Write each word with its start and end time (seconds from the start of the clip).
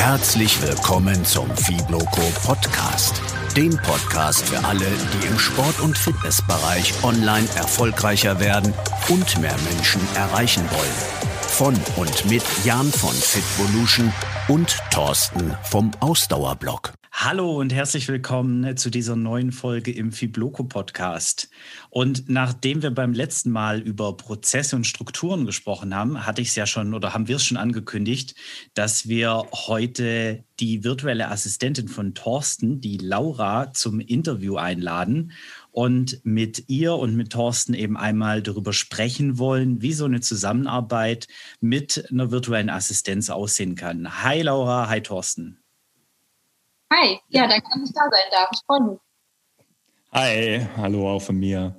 Herzlich 0.00 0.60
willkommen 0.62 1.26
zum 1.26 1.54
Fibloco 1.54 2.22
Podcast. 2.42 3.20
Dem 3.54 3.76
Podcast 3.76 4.48
für 4.48 4.64
alle, 4.64 4.86
die 4.86 5.26
im 5.26 5.38
Sport- 5.38 5.78
und 5.80 5.96
Fitnessbereich 5.96 6.94
online 7.04 7.46
erfolgreicher 7.54 8.40
werden 8.40 8.72
und 9.10 9.38
mehr 9.42 9.56
Menschen 9.70 10.00
erreichen 10.16 10.64
wollen. 10.70 11.30
Von 11.42 11.74
und 11.96 12.30
mit 12.30 12.42
Jan 12.64 12.90
von 12.90 13.14
Fitvolution 13.14 14.10
und 14.48 14.78
Thorsten 14.90 15.54
vom 15.64 15.90
Ausdauerblock. 16.00 16.94
Hallo 17.22 17.60
und 17.60 17.70
herzlich 17.74 18.08
willkommen 18.08 18.78
zu 18.78 18.88
dieser 18.88 19.14
neuen 19.14 19.52
Folge 19.52 19.92
im 19.92 20.10
Fibloco 20.10 20.64
Podcast. 20.64 21.50
Und 21.90 22.30
nachdem 22.30 22.82
wir 22.82 22.92
beim 22.92 23.12
letzten 23.12 23.50
Mal 23.50 23.80
über 23.80 24.16
Prozesse 24.16 24.74
und 24.74 24.86
Strukturen 24.86 25.44
gesprochen 25.44 25.94
haben, 25.94 26.24
hatte 26.24 26.40
ich 26.40 26.48
es 26.48 26.54
ja 26.54 26.64
schon 26.64 26.94
oder 26.94 27.12
haben 27.12 27.28
wir 27.28 27.36
es 27.36 27.44
schon 27.44 27.58
angekündigt, 27.58 28.36
dass 28.72 29.06
wir 29.06 29.44
heute 29.52 30.44
die 30.60 30.82
virtuelle 30.82 31.28
Assistentin 31.28 31.88
von 31.88 32.14
Thorsten, 32.14 32.80
die 32.80 32.96
Laura, 32.96 33.74
zum 33.74 34.00
Interview 34.00 34.56
einladen 34.56 35.32
und 35.72 36.24
mit 36.24 36.70
ihr 36.70 36.94
und 36.94 37.16
mit 37.16 37.32
Thorsten 37.32 37.74
eben 37.74 37.98
einmal 37.98 38.42
darüber 38.42 38.72
sprechen 38.72 39.36
wollen, 39.36 39.82
wie 39.82 39.92
so 39.92 40.06
eine 40.06 40.22
Zusammenarbeit 40.22 41.28
mit 41.60 42.02
einer 42.10 42.30
virtuellen 42.30 42.70
Assistenz 42.70 43.28
aussehen 43.28 43.74
kann. 43.74 44.22
Hi 44.22 44.40
Laura, 44.40 44.88
hi 44.88 45.02
Thorsten. 45.02 45.59
Hi, 46.92 47.20
ja, 47.28 47.46
danke, 47.46 47.68
dass 47.72 47.88
ich 47.88 47.94
da 47.94 48.02
sein 48.10 48.30
darf. 48.32 48.50
Ich 48.52 48.60
freue 48.66 48.80
mich. 48.82 48.98
Hi, 50.12 50.66
hallo 50.76 51.08
auch 51.08 51.22
von 51.22 51.36
mir. 51.38 51.76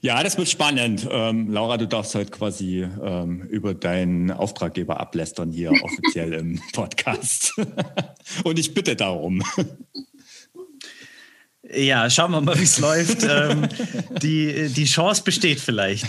Ja, 0.00 0.22
das 0.22 0.38
wird 0.38 0.48
spannend. 0.48 1.08
Ähm, 1.10 1.50
Laura, 1.50 1.76
du 1.76 1.88
darfst 1.88 2.14
heute 2.14 2.30
quasi 2.30 2.82
ähm, 2.82 3.42
über 3.42 3.74
deinen 3.74 4.30
Auftraggeber 4.30 5.00
ablästern 5.00 5.50
hier 5.50 5.72
offiziell 5.82 6.34
im 6.34 6.60
Podcast. 6.72 7.52
Und 8.44 8.60
ich 8.60 8.74
bitte 8.74 8.94
darum. 8.94 9.42
Ja, 11.74 12.08
schauen 12.10 12.30
wir 12.30 12.40
mal, 12.40 12.58
wie 12.58 12.64
es 12.64 12.78
läuft. 12.80 13.24
Ähm, 13.28 13.68
die, 14.22 14.68
die 14.68 14.84
Chance 14.84 15.22
besteht 15.24 15.58
vielleicht. 15.58 16.06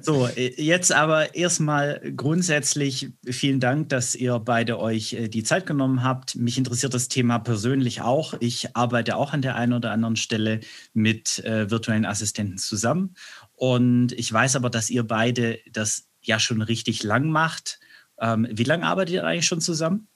So, 0.00 0.28
jetzt 0.28 0.92
aber 0.92 1.34
erstmal 1.34 2.00
grundsätzlich 2.16 3.10
vielen 3.28 3.60
Dank, 3.60 3.90
dass 3.90 4.14
ihr 4.14 4.38
beide 4.38 4.78
euch 4.78 5.12
äh, 5.12 5.28
die 5.28 5.42
Zeit 5.42 5.66
genommen 5.66 6.02
habt. 6.02 6.36
Mich 6.36 6.56
interessiert 6.56 6.94
das 6.94 7.08
Thema 7.08 7.38
persönlich 7.38 8.00
auch. 8.00 8.34
Ich 8.40 8.74
arbeite 8.76 9.16
auch 9.16 9.32
an 9.32 9.42
der 9.42 9.56
einen 9.56 9.74
oder 9.74 9.90
anderen 9.90 10.16
Stelle 10.16 10.60
mit 10.94 11.38
äh, 11.44 11.70
virtuellen 11.70 12.06
Assistenten 12.06 12.58
zusammen. 12.58 13.14
Und 13.54 14.12
ich 14.12 14.32
weiß 14.32 14.56
aber, 14.56 14.70
dass 14.70 14.90
ihr 14.90 15.02
beide 15.02 15.58
das 15.70 16.08
ja 16.22 16.38
schon 16.38 16.62
richtig 16.62 17.02
lang 17.02 17.30
macht. 17.30 17.78
Ähm, 18.20 18.48
wie 18.50 18.64
lange 18.64 18.86
arbeitet 18.86 19.14
ihr 19.14 19.24
eigentlich 19.24 19.46
schon 19.46 19.60
zusammen? 19.60 20.08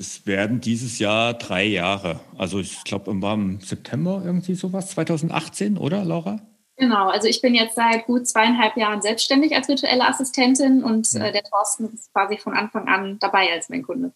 Es 0.00 0.26
werden 0.26 0.62
dieses 0.62 0.98
Jahr 0.98 1.34
drei 1.34 1.62
Jahre. 1.64 2.20
Also 2.38 2.58
ich 2.58 2.84
glaube, 2.84 3.10
im 3.10 3.60
September 3.60 4.22
irgendwie 4.24 4.54
sowas, 4.54 4.92
2018, 4.92 5.76
oder 5.76 6.06
Laura? 6.06 6.40
Genau, 6.78 7.10
also 7.10 7.28
ich 7.28 7.42
bin 7.42 7.54
jetzt 7.54 7.74
seit 7.74 8.06
gut 8.06 8.26
zweieinhalb 8.26 8.78
Jahren 8.78 9.02
selbstständig 9.02 9.54
als 9.54 9.68
virtuelle 9.68 10.08
Assistentin 10.08 10.82
und 10.82 11.12
ja. 11.12 11.26
äh, 11.26 11.32
der 11.32 11.42
Thorsten 11.42 11.92
ist 11.92 12.10
quasi 12.14 12.38
von 12.38 12.54
Anfang 12.54 12.88
an 12.88 13.18
dabei 13.20 13.52
als 13.52 13.68
mein 13.68 13.82
Kunde. 13.82 14.14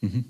Mhm. 0.00 0.24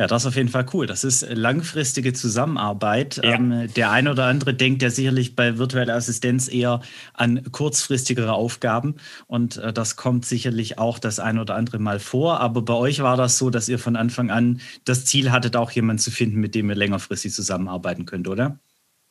Ja, 0.00 0.06
das 0.06 0.22
ist 0.22 0.28
auf 0.28 0.36
jeden 0.36 0.48
Fall 0.48 0.64
cool. 0.72 0.86
Das 0.86 1.04
ist 1.04 1.26
langfristige 1.28 2.14
Zusammenarbeit. 2.14 3.20
Ja. 3.22 3.34
Ähm, 3.34 3.70
der 3.74 3.90
eine 3.90 4.12
oder 4.12 4.24
andere 4.24 4.54
denkt 4.54 4.80
ja 4.80 4.88
sicherlich 4.88 5.36
bei 5.36 5.58
virtueller 5.58 5.94
Assistenz 5.94 6.48
eher 6.48 6.80
an 7.12 7.52
kurzfristigere 7.52 8.32
Aufgaben. 8.32 8.96
Und 9.26 9.58
äh, 9.58 9.74
das 9.74 9.96
kommt 9.96 10.24
sicherlich 10.24 10.78
auch 10.78 10.98
das 10.98 11.18
eine 11.18 11.42
oder 11.42 11.54
andere 11.54 11.78
Mal 11.78 12.00
vor. 12.00 12.40
Aber 12.40 12.62
bei 12.62 12.72
euch 12.72 13.02
war 13.02 13.18
das 13.18 13.36
so, 13.36 13.50
dass 13.50 13.68
ihr 13.68 13.78
von 13.78 13.94
Anfang 13.94 14.30
an 14.30 14.62
das 14.86 15.04
Ziel 15.04 15.32
hattet, 15.32 15.54
auch 15.54 15.70
jemanden 15.70 16.00
zu 16.00 16.10
finden, 16.10 16.40
mit 16.40 16.54
dem 16.54 16.70
ihr 16.70 16.76
längerfristig 16.76 17.34
zusammenarbeiten 17.34 18.06
könnt, 18.06 18.26
oder? 18.26 18.58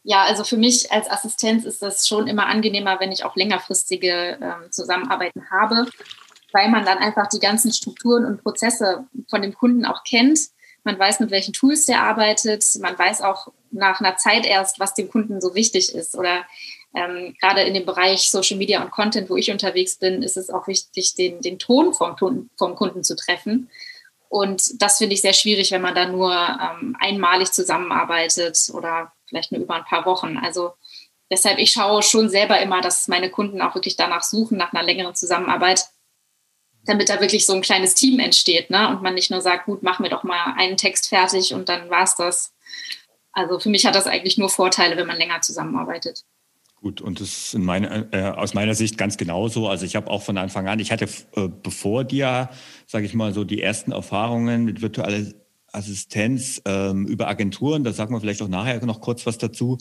Ja, 0.02 0.24
also 0.24 0.44
für 0.44 0.58
mich 0.58 0.92
als 0.92 1.08
Assistenz 1.08 1.66
ist 1.66 1.84
das 1.84 2.08
schon 2.08 2.26
immer 2.26 2.48
angenehmer, 2.48 3.00
wenn 3.00 3.12
ich 3.12 3.24
auch 3.24 3.36
längerfristige 3.36 4.40
ähm, 4.42 4.72
Zusammenarbeiten 4.72 5.52
habe, 5.52 5.86
weil 6.52 6.68
man 6.72 6.84
dann 6.84 6.98
einfach 6.98 7.30
die 7.30 7.40
ganzen 7.40 7.72
Strukturen 7.72 8.26
und 8.26 8.42
Prozesse 8.42 9.06
von 9.30 9.44
dem 9.44 9.54
Kunden 9.54 9.86
auch 9.86 10.04
kennt 10.04 10.50
man 10.84 10.98
weiß, 10.98 11.20
mit 11.20 11.32
welchen 11.32 11.54
Tools 11.54 11.86
der 11.86 12.02
arbeitet. 12.02 12.64
Man 12.80 12.98
weiß 12.98 13.22
auch 13.22 13.48
nach 13.72 14.00
einer 14.00 14.18
Zeit 14.18 14.46
erst, 14.46 14.80
was 14.80 14.94
dem 14.94 15.10
Kunden 15.10 15.42
so 15.42 15.56
wichtig 15.56 15.94
ist. 15.94 16.16
Oder 16.16 16.46
ähm, 16.96 17.36
gerade 17.40 17.62
in 17.62 17.74
dem 17.74 17.86
Bereich 17.86 18.30
Social 18.30 18.58
Media 18.58 18.82
und 18.82 18.92
Content, 18.92 19.30
wo 19.30 19.36
ich 19.36 19.52
unterwegs 19.52 19.98
bin, 19.98 20.24
ist 20.24 20.38
es 20.38 20.50
auch 20.50 20.68
wichtig, 20.68 21.16
den, 21.16 21.42
den 21.42 21.60
Ton 21.60 21.94
vom, 21.94 22.16
vom 22.58 22.76
Kunden 22.76 23.04
zu 23.04 23.16
treffen. 23.16 23.70
Und 24.30 24.82
das 24.82 25.00
finde 25.00 25.16
ich 25.16 25.22
sehr 25.22 25.34
schwierig, 25.34 25.72
wenn 25.72 25.82
man 25.82 25.96
da 25.96 26.08
nur 26.08 26.32
ähm, 26.32 26.96
einmalig 27.00 27.52
zusammenarbeitet 27.52 28.70
oder 28.74 29.12
vielleicht 29.28 29.52
nur 29.52 29.62
über 29.62 29.76
ein 29.76 29.86
paar 29.86 30.06
Wochen. 30.06 30.38
Also 30.38 30.74
deshalb, 31.32 31.58
ich 31.58 31.72
schaue 31.72 32.04
schon 32.04 32.30
selber 32.30 32.60
immer, 32.60 32.82
dass 32.82 33.08
meine 33.08 33.32
Kunden 33.32 33.62
auch 33.62 33.74
wirklich 33.74 33.96
danach 33.96 34.24
suchen, 34.24 34.58
nach 34.58 34.72
einer 34.72 34.84
längeren 34.84 35.16
Zusammenarbeit 35.16 35.86
damit 36.90 37.10
da 37.10 37.22
wirklich 37.22 37.46
so 37.46 37.54
ein 37.54 37.62
kleines 37.62 37.94
Team 37.94 38.20
entsteht, 38.20 38.70
ne? 38.70 38.90
Und 38.90 39.02
man 39.02 39.14
nicht 39.14 39.30
nur 39.32 39.42
sagt, 39.42 39.66
gut, 39.66 39.84
machen 39.84 40.04
wir 40.04 40.10
doch 40.10 40.24
mal 40.24 40.54
einen 40.58 40.76
Text 40.76 41.08
fertig 41.08 41.54
und 41.54 41.70
dann 41.70 41.90
war 41.90 42.04
es 42.04 42.16
das. 42.16 42.52
Also 43.32 43.60
für 43.60 43.70
mich 43.70 43.86
hat 43.86 43.96
das 43.96 44.08
eigentlich 44.08 44.38
nur 44.38 44.50
Vorteile, 44.50 44.98
wenn 44.98 45.08
man 45.08 45.18
länger 45.18 45.42
zusammenarbeitet. 45.42 46.26
Gut, 46.82 47.02
und 47.02 47.20
das 47.20 47.28
ist 47.28 47.54
in 47.54 47.64
meine, 47.64 48.08
äh, 48.12 48.24
aus 48.24 48.54
meiner 48.54 48.74
Sicht 48.74 48.98
ganz 48.98 49.18
genauso. 49.18 49.68
Also 49.68 49.86
ich 49.86 49.96
habe 49.96 50.10
auch 50.10 50.24
von 50.24 50.38
Anfang 50.38 50.68
an, 50.68 50.80
ich 50.80 50.92
hatte 50.92 51.08
äh, 51.36 51.48
bevor 51.48 52.04
dir, 52.04 52.50
sage 52.88 53.06
ich 53.06 53.14
mal, 53.14 53.34
so 53.34 53.44
die 53.44 53.62
ersten 53.62 53.92
Erfahrungen 53.92 54.66
mit 54.66 54.82
virtueller 54.82 55.32
Assistenz 55.72 56.62
ähm, 56.66 57.06
über 57.06 57.28
Agenturen, 57.28 57.84
da 57.84 57.94
sagen 57.94 58.14
wir 58.14 58.22
vielleicht 58.22 58.42
auch 58.42 58.48
nachher 58.48 58.84
noch 58.86 59.02
kurz 59.02 59.26
was 59.26 59.38
dazu, 59.38 59.78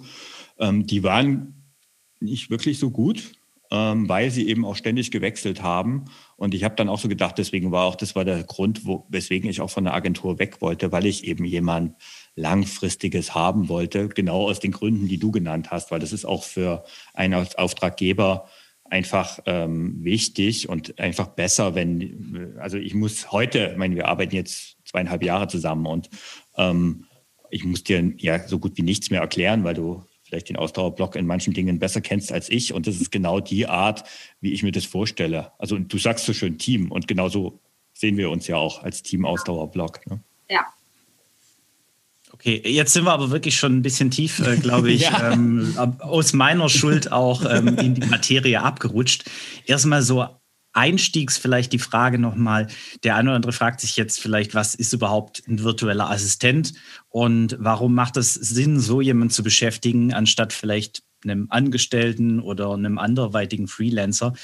ähm, 0.59 0.87
die 0.87 1.03
waren 1.03 1.73
nicht 2.21 2.51
wirklich 2.51 2.79
so 2.79 2.91
gut 2.91 3.33
ähm, 3.71 4.09
weil 4.09 4.31
sie 4.31 4.49
eben 4.49 4.65
auch 4.65 4.77
ständig 4.77 5.11
gewechselt 5.11 5.63
haben. 5.63 6.07
Und 6.39 6.55
ich 6.55 6.63
habe 6.63 6.77
dann 6.77 6.89
auch 6.89 7.01
so 7.01 7.09
gedacht, 7.09 7.37
deswegen 7.37 7.73
war 7.73 7.85
auch, 7.85 7.97
das 7.97 8.15
war 8.15 8.25
der 8.25 8.45
Grund, 8.45 8.87
wo, 8.87 9.05
weswegen 9.09 9.51
ich 9.51 9.61
auch 9.61 9.71
von 9.71 9.83
der 9.83 9.95
Agentur 9.95 10.39
weg 10.39 10.61
wollte, 10.61 10.93
weil 10.93 11.05
ich 11.05 11.25
eben 11.25 11.45
jemand 11.45 11.97
Langfristiges 12.37 13.35
haben 13.35 13.69
wollte, 13.69 14.09
genau 14.09 14.49
aus 14.49 14.61
den 14.61 14.71
Gründen, 14.71 15.09
die 15.09 15.19
du 15.19 15.33
genannt 15.33 15.73
hast, 15.73 15.91
weil 15.91 15.99
das 15.99 16.13
ist 16.13 16.25
auch 16.25 16.45
für 16.45 16.85
einen 17.13 17.35
Auftraggeber 17.57 18.49
einfach 18.85 19.41
ähm, 19.47 20.03
wichtig 20.05 20.69
und 20.69 21.01
einfach 21.01 21.27
besser, 21.27 21.75
wenn, 21.75 22.55
also 22.61 22.79
ich 22.79 22.95
muss 22.95 23.33
heute, 23.33 23.71
ich 23.73 23.77
meine, 23.77 23.97
wir 23.97 24.07
arbeiten 24.07 24.37
jetzt 24.37 24.77
zweieinhalb 24.85 25.25
Jahre 25.25 25.49
zusammen 25.49 25.87
und 25.87 26.09
ähm, 26.57 27.05
ich 27.51 27.65
muss 27.65 27.83
dir 27.83 28.13
ja 28.17 28.47
so 28.47 28.61
gut 28.61 28.77
wie 28.77 28.83
nichts 28.83 29.11
mehr 29.11 29.23
erklären, 29.23 29.65
weil 29.65 29.75
du 29.75 30.05
vielleicht 30.29 30.51
den 30.51 30.57
Ausdauerblock 30.57 31.17
in 31.17 31.27
manchen 31.27 31.55
Dingen 31.55 31.79
besser 31.79 32.01
kennst 32.01 32.33
als 32.33 32.49
ich. 32.51 32.73
Und 32.73 32.87
das 32.87 33.01
ist 33.01 33.11
genau 33.11 33.41
die 33.41 33.67
Art, 33.67 34.05
wie 34.41 34.53
ich 34.53 34.63
mir 34.63 34.73
das 34.73 34.85
vorstelle. 34.85 35.53
Also 35.59 35.79
du 35.79 35.99
sagst 35.99 36.27
so 36.27 36.33
schön 36.33 36.59
Team 36.59 36.93
und 36.93 37.09
genauso 37.09 37.61
sehen 37.95 38.17
wir 38.17 38.31
uns 38.31 38.47
ja 38.47 38.57
auch 38.57 38.83
als 38.83 39.03
Team 39.03 39.25
Ausdauerblock. 39.25 40.07
Ne? 40.07 40.21
Ja. 40.51 40.67
Okay, 42.31 42.63
jetzt 42.65 42.93
sind 42.93 43.05
wir 43.05 43.13
aber 43.13 43.31
wirklich 43.31 43.57
schon 43.57 43.79
ein 43.79 43.83
bisschen 43.83 44.11
tief, 44.11 44.39
äh, 44.41 44.57
glaube 44.57 44.93
ich, 44.93 45.03
ja. 45.11 45.33
ähm, 45.33 45.75
aus 45.99 46.35
meiner 46.35 46.69
Schuld 46.69 47.11
auch 47.11 47.45
ähm, 47.45 47.79
in 47.79 47.95
die 47.95 48.07
Materie 48.07 48.63
abgerutscht. 48.63 49.25
Erstmal 49.67 50.03
so 50.03 50.27
Einstiegs 50.79 51.37
vielleicht 51.37 51.73
die 51.73 51.81
Frage 51.81 52.19
nochmal, 52.19 52.69
der 53.03 53.17
eine 53.17 53.31
oder 53.31 53.37
andere 53.37 53.53
fragt 53.53 53.81
sich 53.81 53.97
jetzt 53.97 54.21
vielleicht, 54.21 54.55
was 54.55 54.75
ist 54.75 54.93
überhaupt 54.93 55.43
ein 55.49 55.63
virtueller 55.63 56.09
Assistent 56.09 56.75
und 57.09 57.57
warum 57.59 57.95
macht 57.95 58.17
es 58.17 58.35
Sinn, 58.35 58.79
so 58.79 59.01
jemanden 59.01 59.31
zu 59.31 59.43
beschäftigen, 59.43 60.15
anstatt 60.15 60.53
vielleicht 60.53 61.03
einem 61.25 61.49
Angestellten 61.51 62.41
oder 62.41 62.73
einem 62.73 62.99
anderweitigen 62.99 63.67
Freelancer. 63.67 64.35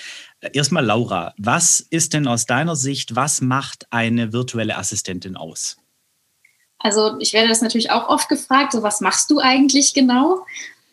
Erstmal 0.52 0.84
Laura, 0.84 1.34
was 1.38 1.78
ist 1.78 2.14
denn 2.14 2.26
aus 2.26 2.46
deiner 2.46 2.74
Sicht, 2.74 3.14
was 3.14 3.40
macht 3.40 3.86
eine 3.90 4.32
virtuelle 4.32 4.76
Assistentin 4.76 5.36
aus? 5.36 5.76
Also 6.80 7.16
ich 7.20 7.32
werde 7.32 7.48
das 7.48 7.62
natürlich 7.62 7.92
auch 7.92 8.08
oft 8.08 8.28
gefragt, 8.28 8.72
so 8.72 8.82
was 8.82 9.00
machst 9.00 9.30
du 9.30 9.38
eigentlich 9.38 9.94
genau? 9.94 10.44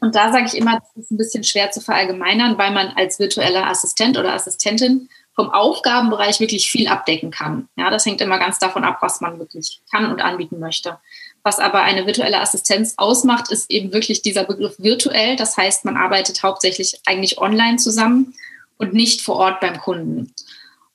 Und 0.01 0.15
da 0.15 0.31
sage 0.31 0.45
ich 0.45 0.55
immer, 0.55 0.79
das 0.79 1.03
ist 1.03 1.11
ein 1.11 1.17
bisschen 1.17 1.43
schwer 1.43 1.71
zu 1.71 1.81
verallgemeinern, 1.81 2.57
weil 2.57 2.71
man 2.71 2.87
als 2.89 3.19
virtueller 3.19 3.67
Assistent 3.67 4.17
oder 4.17 4.33
Assistentin 4.33 5.09
vom 5.35 5.49
Aufgabenbereich 5.49 6.39
wirklich 6.39 6.69
viel 6.69 6.87
abdecken 6.87 7.31
kann. 7.31 7.67
Ja, 7.75 7.89
das 7.89 8.05
hängt 8.05 8.21
immer 8.21 8.37
ganz 8.37 8.59
davon 8.59 8.83
ab, 8.83 8.97
was 9.01 9.21
man 9.21 9.39
wirklich 9.39 9.81
kann 9.89 10.11
und 10.11 10.21
anbieten 10.21 10.59
möchte. 10.59 10.97
Was 11.43 11.59
aber 11.59 11.81
eine 11.81 12.05
virtuelle 12.05 12.39
Assistenz 12.39 12.95
ausmacht, 12.97 13.49
ist 13.51 13.71
eben 13.71 13.93
wirklich 13.93 14.21
dieser 14.21 14.43
Begriff 14.43 14.75
virtuell. 14.77 15.35
Das 15.35 15.57
heißt, 15.57 15.85
man 15.85 15.97
arbeitet 15.97 16.43
hauptsächlich 16.43 16.99
eigentlich 17.05 17.39
online 17.39 17.77
zusammen 17.77 18.35
und 18.77 18.93
nicht 18.93 19.21
vor 19.21 19.37
Ort 19.37 19.59
beim 19.59 19.79
Kunden. 19.79 20.33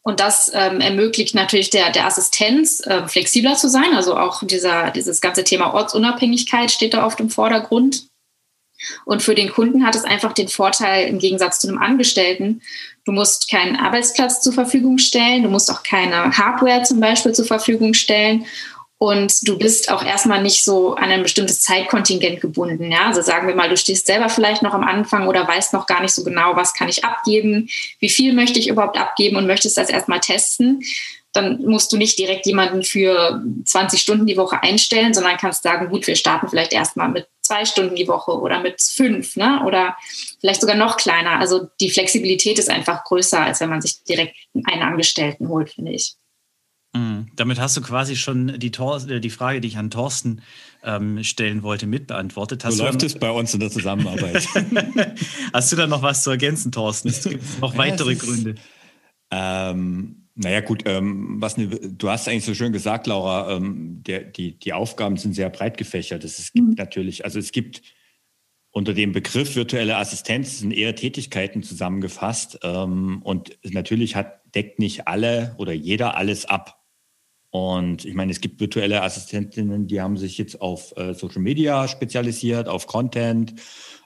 Und 0.03 0.21
das 0.21 0.53
ähm, 0.55 0.81
ermöglicht 0.81 1.35
natürlich 1.35 1.71
der, 1.71 1.91
der 1.91 2.06
Assistenz, 2.06 2.81
äh, 2.87 3.09
flexibler 3.09 3.56
zu 3.56 3.69
sein. 3.69 3.93
Also 3.94 4.17
auch 4.17 4.44
dieser, 4.44 4.93
dieses 4.93 5.21
ganze 5.21 5.43
Thema 5.43 5.75
Ortsunabhängigkeit 5.75 6.71
steht 6.71 6.94
da 6.94 7.05
oft 7.05 7.19
im 7.19 7.29
Vordergrund. 7.29 8.06
Und 9.05 9.23
für 9.23 9.35
den 9.35 9.50
Kunden 9.50 9.85
hat 9.85 9.97
es 9.97 10.05
einfach 10.05 10.32
den 10.32 10.47
Vorteil 10.47 11.09
im 11.09 11.19
Gegensatz 11.19 11.59
zu 11.59 11.67
einem 11.67 11.79
Angestellten, 11.79 12.62
du 13.06 13.12
musst 13.12 13.49
keinen 13.49 13.76
Arbeitsplatz 13.76 14.41
zur 14.41 14.53
Verfügung 14.53 14.99
stellen, 14.99 15.44
du 15.44 15.49
musst 15.49 15.70
auch 15.70 15.82
keine 15.82 16.37
Hardware 16.37 16.82
zum 16.82 17.00
Beispiel 17.00 17.32
zur 17.32 17.47
Verfügung 17.47 17.94
stellen 17.94 18.44
und 18.99 19.47
du 19.47 19.58
bist 19.58 19.91
auch 19.91 20.05
erstmal 20.05 20.43
nicht 20.43 20.64
so 20.64 20.94
an 20.94 21.11
ein 21.11 21.23
bestimmtes 21.23 21.61
Zeitkontingent 21.61 22.41
gebunden. 22.41 22.91
Ja? 22.91 23.06
Also 23.06 23.20
sagen 23.20 23.47
wir 23.47 23.55
mal, 23.55 23.69
du 23.69 23.76
stehst 23.76 24.06
selber 24.06 24.29
vielleicht 24.29 24.62
noch 24.62 24.73
am 24.73 24.85
Anfang 24.85 25.29
oder 25.29 25.47
weißt 25.47 25.75
noch 25.75 25.87
gar 25.87 26.00
nicht 26.00 26.14
so 26.14 26.25
genau, 26.25 26.56
was 26.56 26.73
kann 26.73 26.88
ich 26.88 27.05
abgeben, 27.05 27.69
wie 28.00 28.08
viel 28.08 28.32
möchte 28.32 28.58
ich 28.58 28.69
überhaupt 28.69 28.99
abgeben 28.99 29.37
und 29.37 29.47
möchtest 29.47 29.76
das 29.76 29.91
erstmal 29.91 30.20
testen. 30.20 30.82
Dann 31.37 31.62
musst 31.62 31.93
du 31.93 31.97
nicht 31.97 32.19
direkt 32.19 32.47
jemanden 32.47 32.83
für 32.83 33.43
20 33.65 34.00
Stunden 34.00 34.27
die 34.27 34.37
Woche 34.37 34.62
einstellen, 34.62 35.15
sondern 35.15 35.37
kannst 35.37 35.62
sagen, 35.62 35.88
gut, 35.88 36.06
wir 36.06 36.17
starten 36.17 36.49
vielleicht 36.49 36.73
erstmal 36.73 37.09
mit 37.09 37.29
zwei 37.43 37.65
Stunden 37.65 37.94
die 37.94 38.09
Woche 38.09 38.33
oder 38.33 38.61
mit 38.61 38.81
fünf, 38.81 39.37
ne? 39.37 39.62
Oder 39.65 39.97
vielleicht 40.41 40.61
sogar 40.61 40.77
noch 40.77 40.97
kleiner. 40.97 41.38
Also 41.38 41.69
die 41.81 41.91
Flexibilität 41.91 42.59
ist 42.59 42.71
einfach 42.71 43.05
größer, 43.05 43.41
als 43.41 43.61
wenn 43.61 43.71
man 43.71 43.83
sich 43.83 44.03
direkt 44.03 44.37
einen 44.65 44.83
Angestellten 44.83 45.49
holt, 45.49 45.71
finde 45.71 45.93
ich. 45.93 46.17
Mhm. 46.97 47.29
Damit 47.37 47.59
hast 47.59 47.77
du 47.77 47.82
quasi 47.82 48.17
schon 48.17 48.59
die, 48.59 48.71
Tor 48.71 49.03
äh, 49.09 49.21
die 49.21 49.31
Frage, 49.31 49.61
die 49.61 49.69
ich 49.69 49.77
an 49.77 49.91
Thorsten 49.91 50.43
ähm, 50.82 51.23
stellen 51.23 51.62
wollte, 51.62 51.87
mitbeantwortet. 51.87 52.65
Hast 52.65 52.77
so 52.77 52.85
läuft 52.85 53.03
es 53.03 53.19
bei 53.19 53.31
uns 53.31 53.53
in 53.55 53.61
der 53.61 53.71
Zusammenarbeit. 53.71 54.47
hast 55.53 55.73
du 55.73 55.77
da 55.77 55.87
noch 55.87 56.03
was 56.03 56.23
zu 56.23 56.31
ergänzen, 56.31 56.73
Thorsten? 56.73 57.09
Es 57.09 57.25
gibt 57.25 57.44
noch 57.61 57.73
ja, 57.73 57.79
weitere 57.79 58.12
ist, 58.12 58.23
Gründe. 58.23 58.55
Ähm, 59.31 60.25
naja, 60.37 60.61
gut, 60.61 60.83
ähm, 60.85 61.41
was 61.41 61.56
ne, 61.56 61.67
du 61.69 62.11
hast 62.11 62.29
eigentlich 62.29 62.44
so 62.44 62.55
schön 62.55 62.73
gesagt, 62.73 63.06
Laura, 63.06 63.56
ähm, 63.56 64.03
der, 64.06 64.23
die, 64.23 64.59
die 64.59 64.75
Aufgaben 64.75 65.17
sind 65.17 65.33
sehr 65.33 65.49
breit 65.49 65.79
gefächert. 65.79 66.25
Es 66.25 66.53
gibt 66.53 66.69
mhm. 66.69 66.75
natürlich, 66.75 67.25
also 67.25 67.38
es 67.38 67.53
gibt 67.53 67.83
unter 68.71 68.93
dem 68.93 69.12
Begriff 69.12 69.56
virtuelle 69.56 69.97
Assistenz 69.97 70.59
sind 70.59 70.71
eher 70.71 70.94
Tätigkeiten 70.94 71.62
zusammengefasst. 71.62 72.59
Ähm, 72.62 73.23
und 73.23 73.59
natürlich 73.65 74.15
hat, 74.15 74.43
deckt 74.55 74.79
nicht 74.79 75.09
alle 75.09 75.55
oder 75.56 75.73
jeder 75.73 76.19
alles 76.19 76.44
ab. 76.44 76.85
Und 77.49 78.05
ich 78.05 78.12
meine, 78.12 78.31
es 78.31 78.43
gibt 78.43 78.61
virtuelle 78.61 79.00
Assistentinnen, 79.00 79.87
die 79.87 80.03
haben 80.03 80.19
sich 80.19 80.37
jetzt 80.37 80.61
auf 80.61 80.94
äh, 80.99 81.15
Social 81.15 81.41
Media 81.41 81.89
spezialisiert, 81.89 82.69
auf 82.69 82.87
Content. 82.87 83.55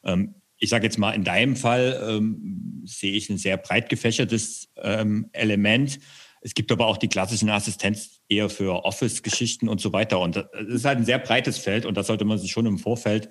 Ähm, 0.04 0.36
ich 0.60 0.70
sage 0.70 0.84
jetzt 0.84 0.98
mal, 0.98 1.12
in 1.12 1.24
deinem 1.24 1.56
Fall 1.56 2.00
ähm, 2.06 2.82
sehe 2.84 3.12
ich 3.12 3.28
ein 3.30 3.38
sehr 3.38 3.56
breit 3.56 3.88
gefächertes 3.88 4.68
ähm, 4.76 5.28
Element. 5.32 5.98
Es 6.42 6.54
gibt 6.54 6.70
aber 6.70 6.86
auch 6.86 6.98
die 6.98 7.08
klassischen 7.08 7.48
Assistenz 7.48 8.20
eher 8.28 8.48
für 8.48 8.84
Office-Geschichten 8.84 9.68
und 9.68 9.80
so 9.80 9.92
weiter. 9.92 10.20
Und 10.20 10.36
das 10.36 10.46
ist 10.68 10.84
halt 10.84 10.98
ein 10.98 11.04
sehr 11.04 11.18
breites 11.18 11.58
Feld 11.58 11.86
und 11.86 11.96
da 11.96 12.02
sollte 12.02 12.24
man 12.24 12.38
sich 12.38 12.52
schon 12.52 12.66
im 12.66 12.78
Vorfeld 12.78 13.30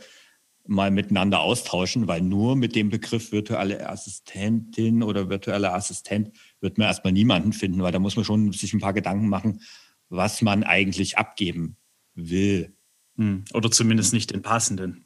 mal 0.68 0.92
miteinander 0.92 1.40
austauschen, 1.40 2.08
weil 2.08 2.22
nur 2.22 2.56
mit 2.56 2.76
dem 2.76 2.90
Begriff 2.90 3.32
virtuelle 3.32 3.90
Assistentin 3.90 5.02
oder 5.02 5.30
virtueller 5.30 5.74
Assistent 5.74 6.32
wird 6.62 6.78
man 6.78 6.88
erstmal 6.88 7.14
niemanden 7.14 7.54
finden, 7.54 7.82
weil 7.82 7.92
da 7.92 8.00
muss 8.00 8.16
man 8.16 8.26
schon 8.26 8.52
sich 8.52 8.74
ein 8.74 8.80
paar 8.80 8.94
Gedanken 8.94 9.30
machen, 9.30 9.62
was 10.10 10.42
man 10.42 10.64
eigentlich 10.64 11.18
abgeben 11.18 11.78
will. 12.14 12.76
Hm. 13.18 13.46
Oder 13.54 13.72
zumindest 13.72 14.14
nicht 14.14 14.32
den 14.32 14.42
passenden. 14.42 15.04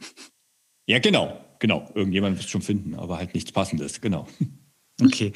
Ja, 0.86 1.00
genau, 1.00 1.43
genau. 1.64 1.90
Irgendjemand 1.96 2.36
wird 2.36 2.46
es 2.46 2.52
schon 2.52 2.62
finden, 2.62 2.94
aber 2.96 3.18
halt 3.18 3.34
nichts 3.34 3.52
Passendes, 3.52 4.02
genau. 4.02 4.28
Okay. 5.02 5.34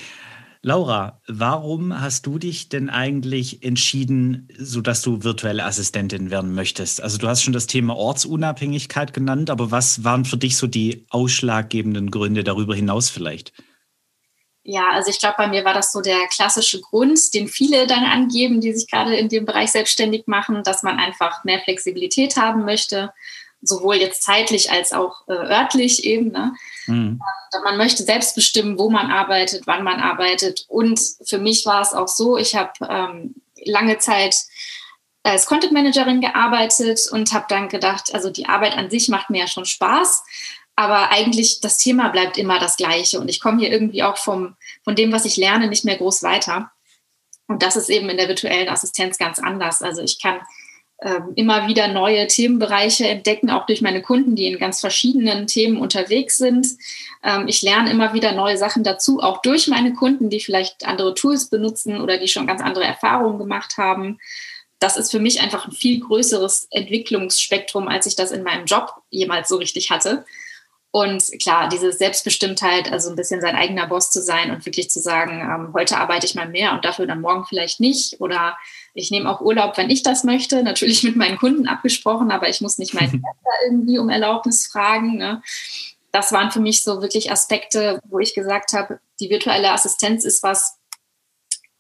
Laura, 0.62 1.19
warum 1.27 2.00
hast 2.00 2.27
du 2.27 2.38
dich 2.38 2.69
denn 2.69 2.91
eigentlich 2.91 3.63
entschieden, 3.63 4.47
so 4.56 4.81
dass 4.81 5.01
du 5.01 5.24
virtuelle 5.24 5.65
Assistentin 5.65 6.29
werden 6.29 6.53
möchtest? 6.53 7.01
Also 7.01 7.18
du 7.18 7.27
hast 7.27 7.41
schon 7.41 7.53
das 7.53 7.65
Thema 7.65 7.95
Ortsunabhängigkeit 7.95 9.13
genannt, 9.13 9.50
aber 9.50 9.71
was 9.71 10.03
waren 10.03 10.25
für 10.25 10.38
dich 10.38 10.57
so 10.57 10.68
die 10.68 11.07
ausschlaggebenden 11.09 12.12
Gründe 12.12 12.44
darüber 12.44 12.75
hinaus 12.75 13.09
vielleicht? 13.09 13.51
Ja, 14.62 14.91
also 14.91 15.09
ich 15.09 15.19
glaube, 15.19 15.35
bei 15.39 15.47
mir 15.47 15.65
war 15.65 15.74
das 15.74 15.91
so 15.91 16.01
der 16.01 16.27
klassische 16.27 16.79
Grund, 16.81 17.33
den 17.33 17.47
viele 17.47 17.88
dann 17.88 18.03
angeben, 18.03 18.62
die 18.62 18.74
sich 18.74 18.88
gerade 18.88 19.15
in 19.15 19.27
dem 19.27 19.45
Bereich 19.45 19.71
selbstständig 19.71 20.27
machen, 20.27 20.62
dass 20.63 20.83
man 20.83 21.00
einfach 21.00 21.44
mehr 21.45 21.62
Flexibilität 21.62 22.38
haben 22.38 22.63
möchte, 22.63 23.12
sowohl 23.62 23.95
jetzt 23.95 24.24
zeitlich 24.24 24.71
als 24.71 24.94
auch 24.94 25.27
äh, 25.27 25.33
örtlich 25.33 26.04
eben. 26.04 26.31
Ne? 26.31 26.54
Mhm. 26.86 27.19
Man 27.63 27.77
möchte 27.77 28.04
selbst 28.04 28.36
bestimmen, 28.36 28.77
wo 28.77 28.89
man 28.89 29.12
arbeitet, 29.12 29.65
wann 29.65 29.83
man 29.83 30.00
arbeitet. 30.00 30.65
Und 30.68 31.00
für 31.25 31.39
mich 31.39 31.65
war 31.65 31.81
es 31.81 31.94
auch 31.94 32.07
so, 32.07 32.38
ich 32.38 32.56
habe 32.56 32.71
ähm, 32.88 33.36
lange 33.65 33.98
Zeit 33.98 34.36
als 35.24 35.45
Content 35.45 35.74
Managerin 35.74 36.21
gearbeitet 36.21 37.01
und 37.12 37.33
habe 37.33 37.45
dann 37.50 37.68
gedacht, 37.68 38.13
also 38.13 38.30
die 38.30 38.48
Arbeit 38.48 38.77
an 38.77 38.89
sich 38.89 39.09
macht 39.09 39.30
mir 39.30 39.42
ja 39.42 39.48
schon 39.48 39.65
Spaß, 39.65 40.24
aber 40.75 41.12
eigentlich 41.12 41.60
das 41.60 41.77
Thema 41.77 42.10
bleibt 42.10 42.38
immer 42.38 42.60
das 42.60 42.77
gleiche 42.77 43.19
und 43.19 43.27
ich 43.27 43.42
komme 43.42 43.60
hier 43.60 43.71
irgendwie 43.71 44.03
auch 44.03 44.18
vom, 44.18 44.56
von 44.83 44.95
dem, 44.95 45.12
was 45.12 45.25
ich 45.25 45.36
lerne, 45.36 45.68
nicht 45.68 45.83
mehr 45.83 45.98
groß 45.98 46.24
weiter. 46.24 46.71
Und 47.48 47.63
das 47.63 47.75
ist 47.75 47.89
eben 47.89 48.10
in 48.10 48.18
der 48.18 48.27
virtuellen 48.27 48.69
Assistenz 48.69 49.18
ganz 49.18 49.39
anders. 49.39 49.81
Also 49.81 50.01
ich 50.01 50.21
kann 50.21 50.39
immer 51.35 51.67
wieder 51.67 51.88
neue 51.88 52.25
Themenbereiche 52.25 53.07
entdecken, 53.07 53.51
auch 53.51 53.67
durch 53.67 53.81
meine 53.81 54.01
Kunden, 54.01 54.35
die 54.35 54.47
in 54.47 54.57
ganz 54.57 54.79
verschiedenen 54.79 55.45
Themen 55.45 55.77
unterwegs 55.77 56.38
sind. 56.38 56.67
Ähm, 57.23 57.47
ich 57.47 57.61
lerne 57.61 57.91
immer 57.91 58.13
wieder 58.13 58.31
neue 58.31 58.57
Sachen 58.57 58.83
dazu, 58.83 59.19
auch 59.19 59.41
durch 59.44 59.67
meine 59.67 59.94
Kunden, 59.94 60.29
die 60.29 60.39
vielleicht 60.39 60.88
andere 60.88 61.13
Tools 61.13 61.49
benutzen 61.49 62.01
oder 62.01 62.17
die 62.17 62.27
schon 62.27 62.47
ganz 62.47 62.61
andere 62.61 62.85
Erfahrungen 62.85 63.38
gemacht 63.38 63.77
haben. 63.77 64.19
Das 64.79 64.97
ist 64.97 65.11
für 65.11 65.19
mich 65.19 65.41
einfach 65.41 65.67
ein 65.67 65.71
viel 65.71 65.99
größeres 65.99 66.67
Entwicklungsspektrum, 66.71 67.88
als 67.88 68.07
ich 68.07 68.15
das 68.15 68.31
in 68.31 68.43
meinem 68.43 68.65
Job 68.65 68.93
jemals 69.09 69.50
so 69.50 69.57
richtig 69.57 69.91
hatte. 69.91 70.25
Und 70.97 71.23
klar, 71.39 71.69
diese 71.69 71.94
Selbstbestimmtheit, 71.94 72.91
also 72.91 73.11
ein 73.11 73.15
bisschen 73.15 73.39
sein 73.39 73.55
eigener 73.55 73.85
Boss 73.85 74.09
zu 74.09 74.19
sein 74.19 74.49
und 74.49 74.65
wirklich 74.65 74.89
zu 74.89 74.99
sagen, 74.99 75.41
ähm, 75.41 75.71
heute 75.75 75.99
arbeite 75.99 76.25
ich 76.25 76.33
mal 76.33 76.49
mehr 76.49 76.73
und 76.73 76.85
dafür 76.85 77.05
dann 77.05 77.21
morgen 77.21 77.45
vielleicht 77.45 77.79
nicht. 77.79 78.19
Oder 78.19 78.57
ich 78.95 79.11
nehme 79.11 79.29
auch 79.29 79.39
Urlaub, 79.39 79.77
wenn 79.77 79.91
ich 79.91 80.01
das 80.01 80.23
möchte. 80.23 80.63
Natürlich 80.63 81.03
mit 81.03 81.15
meinen 81.15 81.38
Kunden 81.38 81.67
abgesprochen, 81.67 82.31
aber 82.31 82.49
ich 82.49 82.61
muss 82.61 82.79
nicht 82.79 82.95
meinen 82.95 83.11
Chef 83.11 83.21
irgendwie 83.67 83.99
um 83.99 84.09
Erlaubnis 84.09 84.65
fragen. 84.65 85.17
Ne? 85.17 85.44
Das 86.11 86.31
waren 86.31 86.49
für 86.49 86.61
mich 86.61 86.81
so 86.81 87.00
wirklich 87.00 87.31
Aspekte, 87.31 88.01
wo 88.05 88.17
ich 88.17 88.33
gesagt 88.33 88.73
habe, 88.73 89.00
die 89.19 89.29
virtuelle 89.29 89.73
Assistenz 89.73 90.25
ist 90.25 90.41
was, 90.41 90.79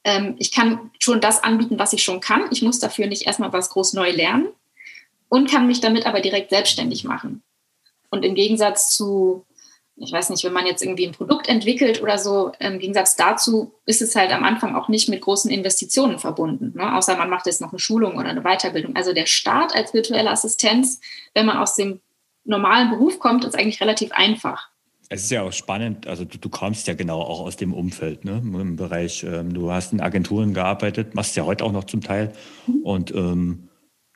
ähm, 0.03 0.35
ich 0.37 0.51
kann 0.51 0.91
schon 0.99 1.21
das 1.21 1.43
anbieten, 1.43 1.79
was 1.79 1.91
ich 1.91 2.03
schon 2.03 2.19
kann. 2.19 2.43
Ich 2.51 2.61
muss 2.61 2.77
dafür 2.77 3.07
nicht 3.07 3.25
erstmal 3.25 3.51
was 3.51 3.71
groß 3.71 3.93
neu 3.93 4.11
lernen 4.11 4.49
und 5.27 5.49
kann 5.49 5.65
mich 5.65 5.81
damit 5.81 6.05
aber 6.05 6.21
direkt 6.21 6.51
selbstständig 6.51 7.03
machen. 7.03 7.41
Und 8.09 8.23
im 8.23 8.35
Gegensatz 8.35 8.95
zu, 8.95 9.45
ich 9.95 10.11
weiß 10.11 10.29
nicht, 10.29 10.43
wenn 10.43 10.53
man 10.53 10.65
jetzt 10.65 10.83
irgendwie 10.83 11.07
ein 11.07 11.13
Produkt 11.13 11.49
entwickelt 11.49 12.01
oder 12.01 12.17
so, 12.17 12.51
im 12.59 12.79
Gegensatz 12.79 13.15
dazu 13.15 13.73
ist 13.85 14.01
es 14.01 14.15
halt 14.15 14.31
am 14.31 14.43
Anfang 14.43 14.75
auch 14.75 14.87
nicht 14.87 15.09
mit 15.09 15.21
großen 15.21 15.51
Investitionen 15.51 16.19
verbunden. 16.19 16.73
Ne? 16.75 16.95
Außer 16.95 17.17
man 17.17 17.29
macht 17.29 17.47
jetzt 17.47 17.61
noch 17.61 17.71
eine 17.71 17.79
Schulung 17.79 18.15
oder 18.15 18.29
eine 18.29 18.43
Weiterbildung. 18.43 18.95
Also 18.95 19.13
der 19.13 19.25
Start 19.25 19.75
als 19.75 19.93
virtuelle 19.93 20.29
Assistenz, 20.29 21.01
wenn 21.33 21.45
man 21.45 21.57
aus 21.57 21.75
dem 21.75 21.99
normalen 22.45 22.89
Beruf 22.89 23.19
kommt, 23.19 23.43
ist 23.43 23.57
eigentlich 23.57 23.81
relativ 23.81 24.11
einfach. 24.11 24.69
Es 25.09 25.23
ist 25.23 25.31
ja 25.31 25.43
auch 25.43 25.53
spannend, 25.53 26.05
also 26.05 26.25
du, 26.25 26.37
du 26.37 26.49
kommst 26.49 26.87
ja 26.87 26.93
genau 26.93 27.21
auch 27.21 27.39
aus 27.39 27.55
dem 27.55 27.73
Umfeld, 27.73 28.25
ne? 28.25 28.41
im 28.43 28.75
Bereich, 28.75 29.23
ähm, 29.23 29.53
du 29.53 29.71
hast 29.71 29.93
in 29.93 30.01
Agenturen 30.01 30.53
gearbeitet, 30.53 31.15
machst 31.15 31.37
ja 31.37 31.45
heute 31.45 31.63
auch 31.63 31.71
noch 31.71 31.85
zum 31.85 32.01
Teil. 32.01 32.33
Mhm. 32.65 32.83
Und 32.83 33.11
ähm, 33.15 33.69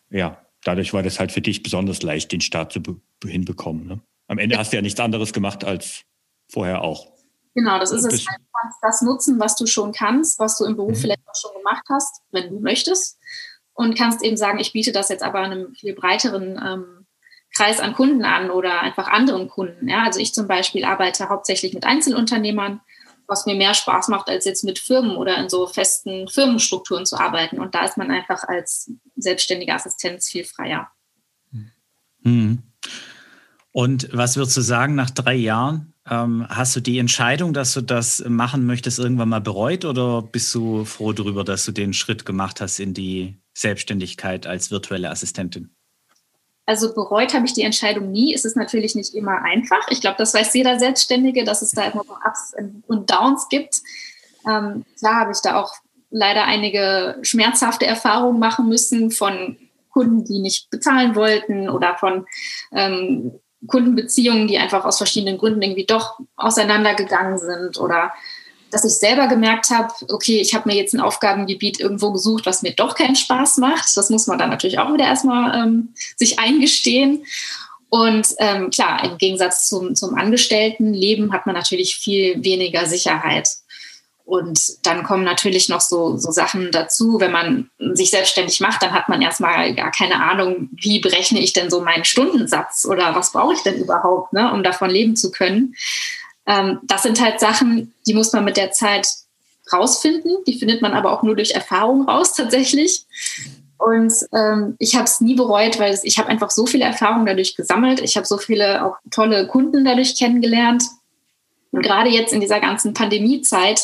ja, 0.10 0.41
dadurch 0.64 0.94
war 0.94 1.04
das 1.04 1.20
halt 1.20 1.32
für 1.32 1.42
dich 1.42 1.64
besonders 1.64 2.02
leicht, 2.02 2.32
den 2.32 2.42
Start 2.42 2.74
zu 2.74 2.82
hinbekommen. 3.26 3.88
Ne? 3.88 4.00
Am 4.28 4.38
Ende 4.38 4.58
hast 4.58 4.72
du 4.72 4.78
ja 4.78 4.82
nichts 4.82 5.00
anderes 5.00 5.34
gemacht 5.34 5.64
als 5.64 6.04
vorher 6.50 6.82
auch. 6.84 7.12
Genau, 7.54 7.80
das 7.80 7.92
ist 7.92 8.06
es. 8.06 8.24
Du 8.24 8.32
kannst 8.62 8.78
das 8.82 9.02
nutzen, 9.02 9.40
was 9.40 9.56
du 9.56 9.66
schon 9.66 9.92
kannst, 9.92 10.40
was 10.40 10.58
du 10.58 10.66
im 10.66 10.76
Beruf 10.76 10.98
mhm. 10.98 11.02
vielleicht 11.02 11.28
auch 11.28 11.36
schon 11.36 11.58
gemacht 11.58 11.84
hast, 11.90 12.22
wenn 12.32 12.50
du 12.50 12.60
möchtest. 12.60 13.20
Und 13.74 13.98
kannst 13.98 14.24
eben 14.24 14.38
sagen, 14.38 14.60
ich 14.60 14.74
biete 14.74 14.92
das 14.92 15.10
jetzt 15.10 15.24
aber 15.24 15.40
einem 15.40 15.74
viel 15.76 15.94
breiteren 15.94 16.62
ähm, 16.64 17.06
Kreis 17.56 17.80
an 17.80 17.94
Kunden 17.94 18.24
an 18.24 18.50
oder 18.52 18.82
einfach 18.82 19.08
anderen 19.08 19.50
Kunden. 19.50 19.90
Ja? 19.90 20.04
Also 20.04 20.20
ich 20.20 20.34
zum 20.34 20.48
Beispiel 20.48 20.86
arbeite 20.86 21.30
hauptsächlich 21.30 21.74
mit 21.74 21.86
Einzelunternehmern 21.86 22.82
was 23.32 23.46
mir 23.46 23.56
mehr 23.56 23.74
Spaß 23.74 24.10
macht, 24.10 24.30
als 24.30 24.46
jetzt 24.46 24.64
mit 24.64 24.78
Firmen 24.78 25.16
oder 25.16 25.38
in 25.38 25.50
so 25.50 25.66
festen 25.66 26.28
Firmenstrukturen 26.28 27.06
zu 27.06 27.18
arbeiten. 27.18 27.60
Und 27.60 27.74
da 27.74 27.86
ist 27.86 27.98
man 27.98 28.12
einfach 28.12 28.44
als 28.44 28.92
selbstständige 29.16 29.74
Assistenz 29.74 30.30
viel 30.30 30.44
freier. 30.44 30.92
Hm. 32.24 32.62
Und 33.72 34.10
was 34.12 34.36
würdest 34.36 34.58
du 34.58 34.62
sagen, 34.62 34.96
nach 34.96 35.10
drei 35.10 35.34
Jahren, 35.36 35.94
ähm, 36.10 36.46
hast 36.50 36.76
du 36.76 36.82
die 36.82 37.00
Entscheidung, 37.00 37.54
dass 37.54 37.74
du 37.74 37.82
das 37.82 38.24
machen 38.28 38.66
möchtest, 38.66 39.00
irgendwann 39.00 39.30
mal 39.30 39.40
bereut 39.40 39.86
oder 39.86 40.22
bist 40.22 40.54
du 40.54 40.84
froh 40.84 41.14
darüber, 41.14 41.46
dass 41.46 41.64
du 41.64 41.72
den 41.72 41.94
Schritt 41.94 42.26
gemacht 42.26 42.60
hast 42.60 42.80
in 42.80 42.94
die 42.94 43.42
Selbstständigkeit 43.54 44.46
als 44.46 44.72
virtuelle 44.72 45.10
Assistentin? 45.10 45.74
Also 46.72 46.94
bereut 46.94 47.34
habe 47.34 47.46
ich 47.46 47.52
die 47.52 47.64
Entscheidung 47.64 48.14
nie. 48.14 48.34
Es 48.34 48.46
ist 48.46 48.56
natürlich 48.56 48.96
nicht 48.96 49.14
immer 49.14 49.42
einfach. 49.42 49.90
Ich 49.90 50.00
glaube, 50.00 50.16
das 50.18 50.34
weiß 50.34 50.54
jeder 50.54 50.80
Selbstständige, 50.80 51.44
dass 51.44 51.62
es 51.62 51.72
da 51.72 51.84
immer 51.84 52.06
so 52.08 52.14
Ups 52.14 52.56
und 52.88 53.12
Downs 53.12 53.50
gibt. 53.50 53.82
Ähm, 54.48 54.86
klar 54.98 55.16
habe 55.18 55.34
ich 55.34 55.42
da 55.42 55.62
auch 55.62 55.74
leider 56.12 56.46
einige 56.46 57.18
schmerzhafte 57.24 57.86
Erfahrungen 57.86 58.40
machen 58.40 58.70
müssen 58.70 59.12
von 59.12 59.58
Kunden, 59.90 60.24
die 60.24 60.40
nicht 60.40 60.70
bezahlen 60.70 61.14
wollten 61.16 61.68
oder 61.68 61.98
von 61.98 62.26
ähm, 62.72 63.34
Kundenbeziehungen, 63.68 64.48
die 64.48 64.58
einfach 64.58 64.86
aus 64.86 64.98
verschiedenen 64.98 65.40
Gründen 65.40 65.62
irgendwie 65.62 65.86
doch 65.86 66.22
auseinandergegangen 66.38 67.38
sind 67.38 67.78
oder 67.82 68.14
dass 68.72 68.86
ich 68.86 68.94
selber 68.94 69.28
gemerkt 69.28 69.70
habe, 69.70 69.94
okay, 70.10 70.40
ich 70.40 70.56
habe 70.56 70.70
mir 70.70 70.76
jetzt 70.76 70.94
ein 70.94 71.02
Aufgabengebiet 71.02 71.80
irgendwo 71.80 72.12
gesucht, 72.12 72.46
was 72.46 72.62
mir 72.62 72.72
doch 72.72 72.96
keinen 72.96 73.16
Spaß 73.16 73.58
macht. 73.58 73.96
Das 73.96 74.10
muss 74.10 74.28
man 74.28 74.38
dann 74.38 74.50
natürlich 74.50 74.80
auch 74.80 74.94
wieder 74.94 75.06
erstmal 75.06 75.64
ähm, 75.64 75.94
sich 76.16 76.40
eingestehen. 76.40 77.26
Und 77.90 78.30
ähm, 78.40 78.70
klar, 78.70 79.04
im 79.04 79.18
Gegensatz 79.18 79.68
zum, 79.68 79.96
zum 79.96 80.16
Angestelltenleben 80.16 81.34
hat 81.34 81.46
man 81.46 81.56
natürlich 81.56 81.98
viel 81.98 82.42
weniger 82.44 82.86
Sicherheit. 82.86 83.50
Und 84.24 84.62
dann 84.84 85.04
kommen 85.04 85.26
natürlich 85.26 85.68
noch 85.68 85.82
so, 85.82 86.16
so 86.16 86.32
Sachen 86.32 86.72
dazu. 86.72 87.20
Wenn 87.20 87.34
man 87.34 87.70
sich 87.94 88.12
selbstständig 88.12 88.62
macht, 88.62 88.82
dann 88.82 88.94
hat 88.94 89.10
man 89.10 89.22
erstmal 89.22 89.76
gar 89.76 89.92
keine 89.92 90.24
Ahnung, 90.24 90.70
wie 90.72 91.00
berechne 91.00 91.42
ich 91.42 91.52
denn 91.52 91.70
so 91.70 91.82
meinen 91.82 92.06
Stundensatz 92.06 92.88
oder 92.90 93.14
was 93.14 93.34
brauche 93.34 93.56
ich 93.56 93.64
denn 93.64 93.76
überhaupt, 93.76 94.32
ne, 94.32 94.54
um 94.54 94.64
davon 94.64 94.90
leben 94.90 95.18
zu 95.18 95.32
können. 95.32 95.76
Ähm, 96.46 96.80
das 96.84 97.04
sind 97.04 97.22
halt 97.22 97.40
Sachen, 97.40 97.94
die 98.08 98.14
muss 98.14 98.34
man 98.34 98.46
mit 98.46 98.58
der 98.58 98.72
Zeit 98.72 99.08
rausfinden. 99.72 100.38
Die 100.48 100.58
findet 100.58 100.82
man 100.82 100.94
aber 100.94 101.12
auch 101.12 101.24
nur 101.24 101.36
durch 101.36 101.52
Erfahrung 101.52 102.08
raus 102.08 102.34
tatsächlich. 102.36 103.06
Und 103.78 104.14
ähm, 104.32 104.76
ich 104.78 104.96
habe 104.96 105.06
es 105.06 105.22
nie 105.22 105.34
bereut, 105.34 105.80
weil 105.80 105.98
ich 106.04 106.20
habe 106.20 106.30
einfach 106.30 106.52
so 106.52 106.68
viele 106.68 106.86
Erfahrungen 106.86 107.26
dadurch 107.26 107.56
gesammelt. 107.56 108.00
Ich 108.02 108.16
habe 108.16 108.28
so 108.28 108.38
viele 108.38 108.86
auch 108.86 108.98
tolle 109.10 109.48
Kunden 109.48 109.84
dadurch 109.84 110.16
kennengelernt. 110.16 110.84
Und 111.72 111.82
gerade 111.82 112.10
jetzt 112.10 112.32
in 112.32 112.42
dieser 112.42 112.60
ganzen 112.60 112.94
Pandemiezeit 112.94 113.82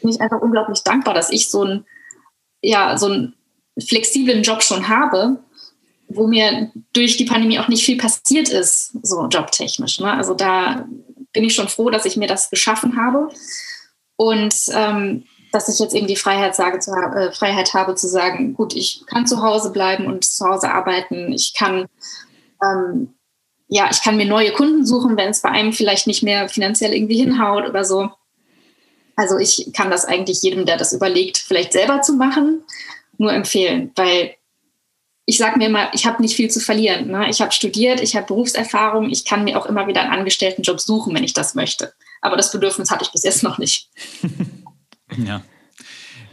bin 0.00 0.10
ich 0.10 0.20
einfach 0.20 0.40
unglaublich 0.40 0.82
dankbar, 0.84 1.14
dass 1.14 1.30
ich 1.30 1.48
so 1.48 1.62
einen, 1.62 1.86
ja, 2.60 2.96
so 2.96 3.28
flexiblen 3.80 4.42
Job 4.42 4.62
schon 4.62 4.88
habe, 4.88 5.38
wo 6.08 6.26
mir 6.26 6.70
durch 6.92 7.16
die 7.16 7.24
Pandemie 7.24 7.58
auch 7.58 7.68
nicht 7.68 7.84
viel 7.84 7.96
passiert 7.96 8.48
ist, 8.48 8.92
so 9.02 9.26
jobtechnisch. 9.26 9.98
Ne? 9.98 10.12
Also 10.12 10.34
da 10.34 10.86
bin 11.32 11.44
ich 11.44 11.54
schon 11.54 11.68
froh, 11.68 11.90
dass 11.90 12.04
ich 12.04 12.16
mir 12.16 12.28
das 12.28 12.50
geschaffen 12.50 12.96
habe 12.96 13.28
und 14.16 14.54
ähm, 14.72 15.24
dass 15.52 15.68
ich 15.68 15.78
jetzt 15.78 15.94
eben 15.94 16.06
die 16.06 16.16
Freiheit, 16.16 16.54
sage, 16.54 16.78
zu, 16.78 16.92
äh, 16.92 17.32
Freiheit 17.32 17.74
habe 17.74 17.94
zu 17.94 18.08
sagen, 18.08 18.54
gut, 18.54 18.74
ich 18.74 19.04
kann 19.06 19.26
zu 19.26 19.42
Hause 19.42 19.70
bleiben 19.70 20.06
und 20.06 20.24
zu 20.24 20.46
Hause 20.46 20.72
arbeiten. 20.72 21.32
Ich 21.32 21.52
kann 21.54 21.86
ähm, 22.62 23.14
ja, 23.74 23.88
ich 23.90 24.02
kann 24.02 24.18
mir 24.18 24.26
neue 24.26 24.52
Kunden 24.52 24.84
suchen, 24.84 25.16
wenn 25.16 25.30
es 25.30 25.40
bei 25.40 25.48
einem 25.48 25.72
vielleicht 25.72 26.06
nicht 26.06 26.22
mehr 26.22 26.46
finanziell 26.50 26.92
irgendwie 26.92 27.16
hinhaut 27.16 27.66
oder 27.66 27.86
so. 27.86 28.10
Also 29.16 29.38
ich 29.38 29.70
kann 29.74 29.90
das 29.90 30.04
eigentlich 30.04 30.42
jedem, 30.42 30.66
der 30.66 30.76
das 30.76 30.92
überlegt, 30.92 31.38
vielleicht 31.38 31.72
selber 31.72 32.02
zu 32.02 32.12
machen, 32.12 32.64
nur 33.16 33.32
empfehlen, 33.32 33.90
weil 33.96 34.34
ich 35.24 35.38
sage 35.38 35.58
mir 35.58 35.66
immer, 35.66 35.94
ich 35.94 36.06
habe 36.06 36.20
nicht 36.20 36.34
viel 36.34 36.50
zu 36.50 36.60
verlieren. 36.60 37.08
Ne? 37.08 37.30
Ich 37.30 37.40
habe 37.40 37.52
studiert, 37.52 38.00
ich 38.00 38.16
habe 38.16 38.26
Berufserfahrung, 38.26 39.10
ich 39.10 39.24
kann 39.24 39.44
mir 39.44 39.58
auch 39.58 39.66
immer 39.66 39.86
wieder 39.86 40.02
einen 40.02 40.12
Angestelltenjob 40.12 40.80
suchen, 40.80 41.14
wenn 41.14 41.24
ich 41.24 41.32
das 41.32 41.54
möchte. 41.54 41.92
Aber 42.20 42.36
das 42.36 42.50
Bedürfnis 42.50 42.90
hatte 42.90 43.04
ich 43.04 43.12
bis 43.12 43.22
jetzt 43.22 43.42
noch 43.42 43.58
nicht. 43.58 43.88
ja. 45.16 45.42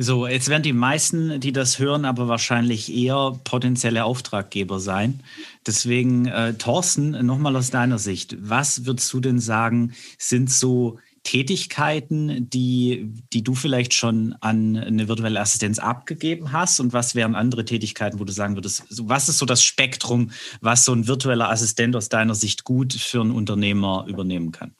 So, 0.01 0.27
jetzt 0.27 0.47
werden 0.47 0.63
die 0.63 0.71
meisten, 0.71 1.41
die 1.41 1.51
das 1.51 1.77
hören, 1.77 2.05
aber 2.05 2.29
wahrscheinlich 2.29 2.93
eher 2.93 3.37
potenzielle 3.43 4.05
Auftraggeber 4.05 4.79
sein. 4.79 5.19
Deswegen, 5.67 6.25
äh, 6.25 6.53
Thorsten, 6.53 7.25
nochmal 7.25 7.57
aus 7.57 7.69
deiner 7.69 7.99
Sicht, 7.99 8.37
was 8.39 8.85
würdest 8.85 9.11
du 9.11 9.19
denn 9.19 9.39
sagen, 9.39 9.93
sind 10.17 10.49
so 10.49 10.99
Tätigkeiten, 11.23 12.49
die, 12.49 13.11
die 13.33 13.43
du 13.43 13.55
vielleicht 13.55 13.93
schon 13.93 14.35
an 14.41 14.77
eine 14.77 15.07
virtuelle 15.07 15.39
Assistenz 15.39 15.79
abgegeben 15.79 16.51
hast? 16.51 16.79
Und 16.79 16.93
was 16.93 17.15
wären 17.15 17.35
andere 17.35 17.65
Tätigkeiten, 17.65 18.19
wo 18.19 18.23
du 18.23 18.33
sagen 18.33 18.55
würdest, 18.55 18.85
was 19.01 19.29
ist 19.29 19.37
so 19.37 19.45
das 19.45 19.63
Spektrum, 19.63 20.31
was 20.61 20.85
so 20.85 20.93
ein 20.93 21.07
virtueller 21.07 21.49
Assistent 21.49 21.95
aus 21.95 22.09
deiner 22.09 22.35
Sicht 22.35 22.63
gut 22.63 22.93
für 22.93 23.21
einen 23.21 23.31
Unternehmer 23.31 24.05
übernehmen 24.07 24.51
kann? 24.51 24.75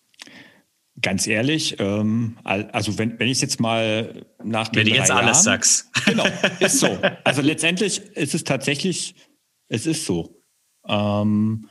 Ganz 1.02 1.28
ehrlich, 1.28 1.78
ähm, 1.80 2.38
also 2.44 2.98
wenn, 2.98 3.18
wenn 3.20 3.30
ich 3.30 3.40
jetzt 3.40 3.62
mal 3.62 4.26
nach 4.44 4.68
den 4.68 4.86
Wenn 4.86 4.94
du 4.94 5.00
jetzt 5.00 5.12
alles 5.12 5.44
sagst. 5.44 5.90
Genau, 6.06 6.26
ist 6.60 6.80
so. 6.80 6.98
Also 7.24 7.42
letztendlich 7.42 8.00
ist 8.16 8.34
es 8.34 8.44
tatsächlich, 8.44 9.16
es 9.68 9.86
ist 9.86 10.06
so. 10.06 10.42
Ähm, 10.88 11.70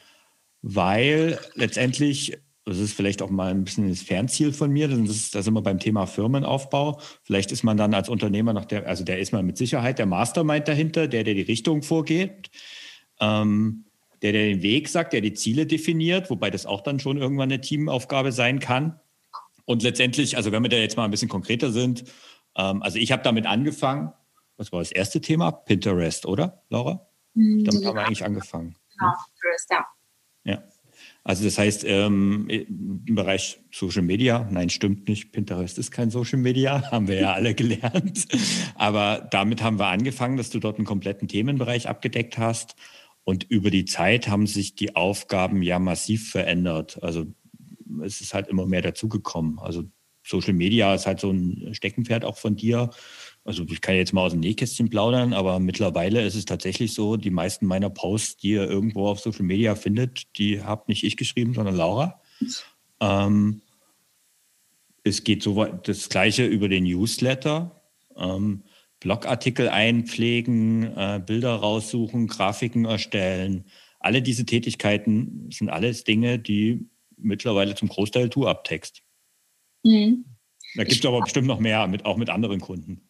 weil 0.62 1.38
letztendlich, 1.54 2.38
das 2.68 2.78
ist 2.78 2.92
vielleicht 2.92 3.22
auch 3.22 3.30
mal 3.30 3.50
ein 3.50 3.64
bisschen 3.64 3.88
das 3.88 4.02
Fernziel 4.02 4.52
von 4.52 4.70
mir, 4.70 4.88
das 4.88 4.98
ist, 4.98 5.34
da 5.34 5.42
sind 5.42 5.54
wir 5.54 5.62
beim 5.62 5.78
Thema 5.78 6.06
Firmenaufbau. 6.06 7.00
Vielleicht 7.22 7.52
ist 7.52 7.62
man 7.62 7.76
dann 7.76 7.94
als 7.94 8.08
Unternehmer 8.08 8.52
noch 8.52 8.64
der, 8.64 8.86
also 8.86 9.04
der 9.04 9.18
ist 9.18 9.32
man 9.32 9.46
mit 9.46 9.56
Sicherheit 9.56 9.98
der 9.98 10.06
Mastermind 10.06 10.68
dahinter, 10.68 11.08
der, 11.08 11.24
der 11.24 11.34
die 11.34 11.42
Richtung 11.42 11.82
vorgeht. 11.82 12.50
Ähm, 13.20 13.84
der, 14.22 14.32
der 14.32 14.46
den 14.46 14.62
Weg 14.62 14.88
sagt, 14.88 15.12
der 15.12 15.20
die 15.20 15.34
Ziele 15.34 15.66
definiert, 15.66 16.30
wobei 16.30 16.50
das 16.50 16.66
auch 16.66 16.80
dann 16.80 16.98
schon 16.98 17.18
irgendwann 17.18 17.50
eine 17.50 17.60
Teamaufgabe 17.60 18.32
sein 18.32 18.58
kann. 18.58 18.98
Und 19.64 19.82
letztendlich, 19.82 20.36
also 20.36 20.50
wenn 20.50 20.62
wir 20.62 20.70
da 20.70 20.76
jetzt 20.76 20.96
mal 20.96 21.04
ein 21.04 21.10
bisschen 21.10 21.28
konkreter 21.28 21.70
sind, 21.70 22.04
ähm, 22.56 22.82
also 22.82 22.98
ich 22.98 23.12
habe 23.12 23.22
damit 23.22 23.46
angefangen, 23.46 24.12
was 24.56 24.72
war 24.72 24.80
das 24.80 24.90
erste 24.90 25.20
Thema? 25.20 25.52
Pinterest, 25.52 26.26
oder, 26.26 26.62
Laura? 26.68 27.06
Mhm, 27.34 27.64
damit 27.64 27.82
ja. 27.82 27.88
haben 27.88 27.96
wir 27.96 28.06
eigentlich 28.06 28.24
angefangen. 28.24 28.74
Genau, 28.98 29.12
Pinterest, 29.32 29.70
ja. 29.70 29.86
Ja. 30.44 30.62
Also 31.24 31.44
das 31.44 31.58
heißt, 31.58 31.84
ähm, 31.86 32.48
im 32.48 33.14
Bereich 33.14 33.60
Social 33.70 34.02
Media, 34.02 34.48
nein, 34.50 34.70
stimmt 34.70 35.08
nicht, 35.08 35.30
Pinterest 35.32 35.78
ist 35.78 35.90
kein 35.90 36.10
Social 36.10 36.38
Media, 36.38 36.82
haben 36.90 37.06
wir 37.06 37.20
ja 37.20 37.32
alle 37.34 37.54
gelernt. 37.54 38.26
Aber 38.74 39.28
damit 39.30 39.62
haben 39.62 39.78
wir 39.78 39.88
angefangen, 39.88 40.36
dass 40.36 40.50
du 40.50 40.58
dort 40.58 40.78
einen 40.78 40.86
kompletten 40.86 41.28
Themenbereich 41.28 41.88
abgedeckt 41.88 42.38
hast. 42.38 42.76
Und 43.24 43.44
über 43.44 43.70
die 43.70 43.84
Zeit 43.84 44.28
haben 44.28 44.46
sich 44.46 44.74
die 44.74 44.96
Aufgaben 44.96 45.62
ja 45.62 45.78
massiv 45.78 46.30
verändert. 46.30 47.02
Also 47.02 47.26
es 48.02 48.22
ist 48.22 48.32
halt 48.32 48.48
immer 48.48 48.64
mehr 48.64 48.80
dazugekommen. 48.80 49.58
Also 49.58 49.84
Social 50.24 50.54
Media 50.54 50.94
ist 50.94 51.06
halt 51.06 51.20
so 51.20 51.30
ein 51.30 51.74
Steckenpferd 51.74 52.24
auch 52.24 52.38
von 52.38 52.56
dir. 52.56 52.90
Also 53.48 53.64
ich 53.66 53.80
kann 53.80 53.94
jetzt 53.94 54.12
mal 54.12 54.20
aus 54.20 54.32
dem 54.32 54.40
Nähkästchen 54.40 54.90
plaudern, 54.90 55.32
aber 55.32 55.58
mittlerweile 55.58 56.22
ist 56.22 56.34
es 56.34 56.44
tatsächlich 56.44 56.92
so, 56.92 57.16
die 57.16 57.30
meisten 57.30 57.64
meiner 57.64 57.88
Posts, 57.88 58.36
die 58.36 58.50
ihr 58.50 58.68
irgendwo 58.68 59.06
auf 59.06 59.20
Social 59.20 59.44
Media 59.44 59.74
findet, 59.74 60.36
die 60.36 60.60
habe 60.62 60.84
nicht 60.88 61.02
ich 61.02 61.16
geschrieben, 61.16 61.54
sondern 61.54 61.74
Laura. 61.74 62.20
Ähm, 63.00 63.62
es 65.02 65.24
geht 65.24 65.42
so 65.42 65.64
das 65.64 66.10
Gleiche 66.10 66.44
über 66.44 66.68
den 66.68 66.84
Newsletter. 66.84 67.80
Ähm, 68.16 68.64
Blogartikel 69.00 69.70
einpflegen, 69.70 70.82
äh, 70.94 71.22
Bilder 71.24 71.54
raussuchen, 71.54 72.26
Grafiken 72.26 72.84
erstellen. 72.84 73.64
Alle 73.98 74.20
diese 74.20 74.44
Tätigkeiten 74.44 75.48
sind 75.50 75.70
alles 75.70 76.04
Dinge, 76.04 76.38
die 76.38 76.86
mittlerweile 77.16 77.74
zum 77.74 77.88
Großteil 77.88 78.28
du 78.28 78.46
abtext. 78.46 79.02
Mhm. 79.84 80.26
Da 80.74 80.84
gibt 80.84 81.02
es 81.02 81.06
aber 81.06 81.22
bestimmt 81.22 81.46
noch 81.46 81.60
mehr, 81.60 81.86
mit, 81.86 82.04
auch 82.04 82.18
mit 82.18 82.28
anderen 82.28 82.60
Kunden. 82.60 83.07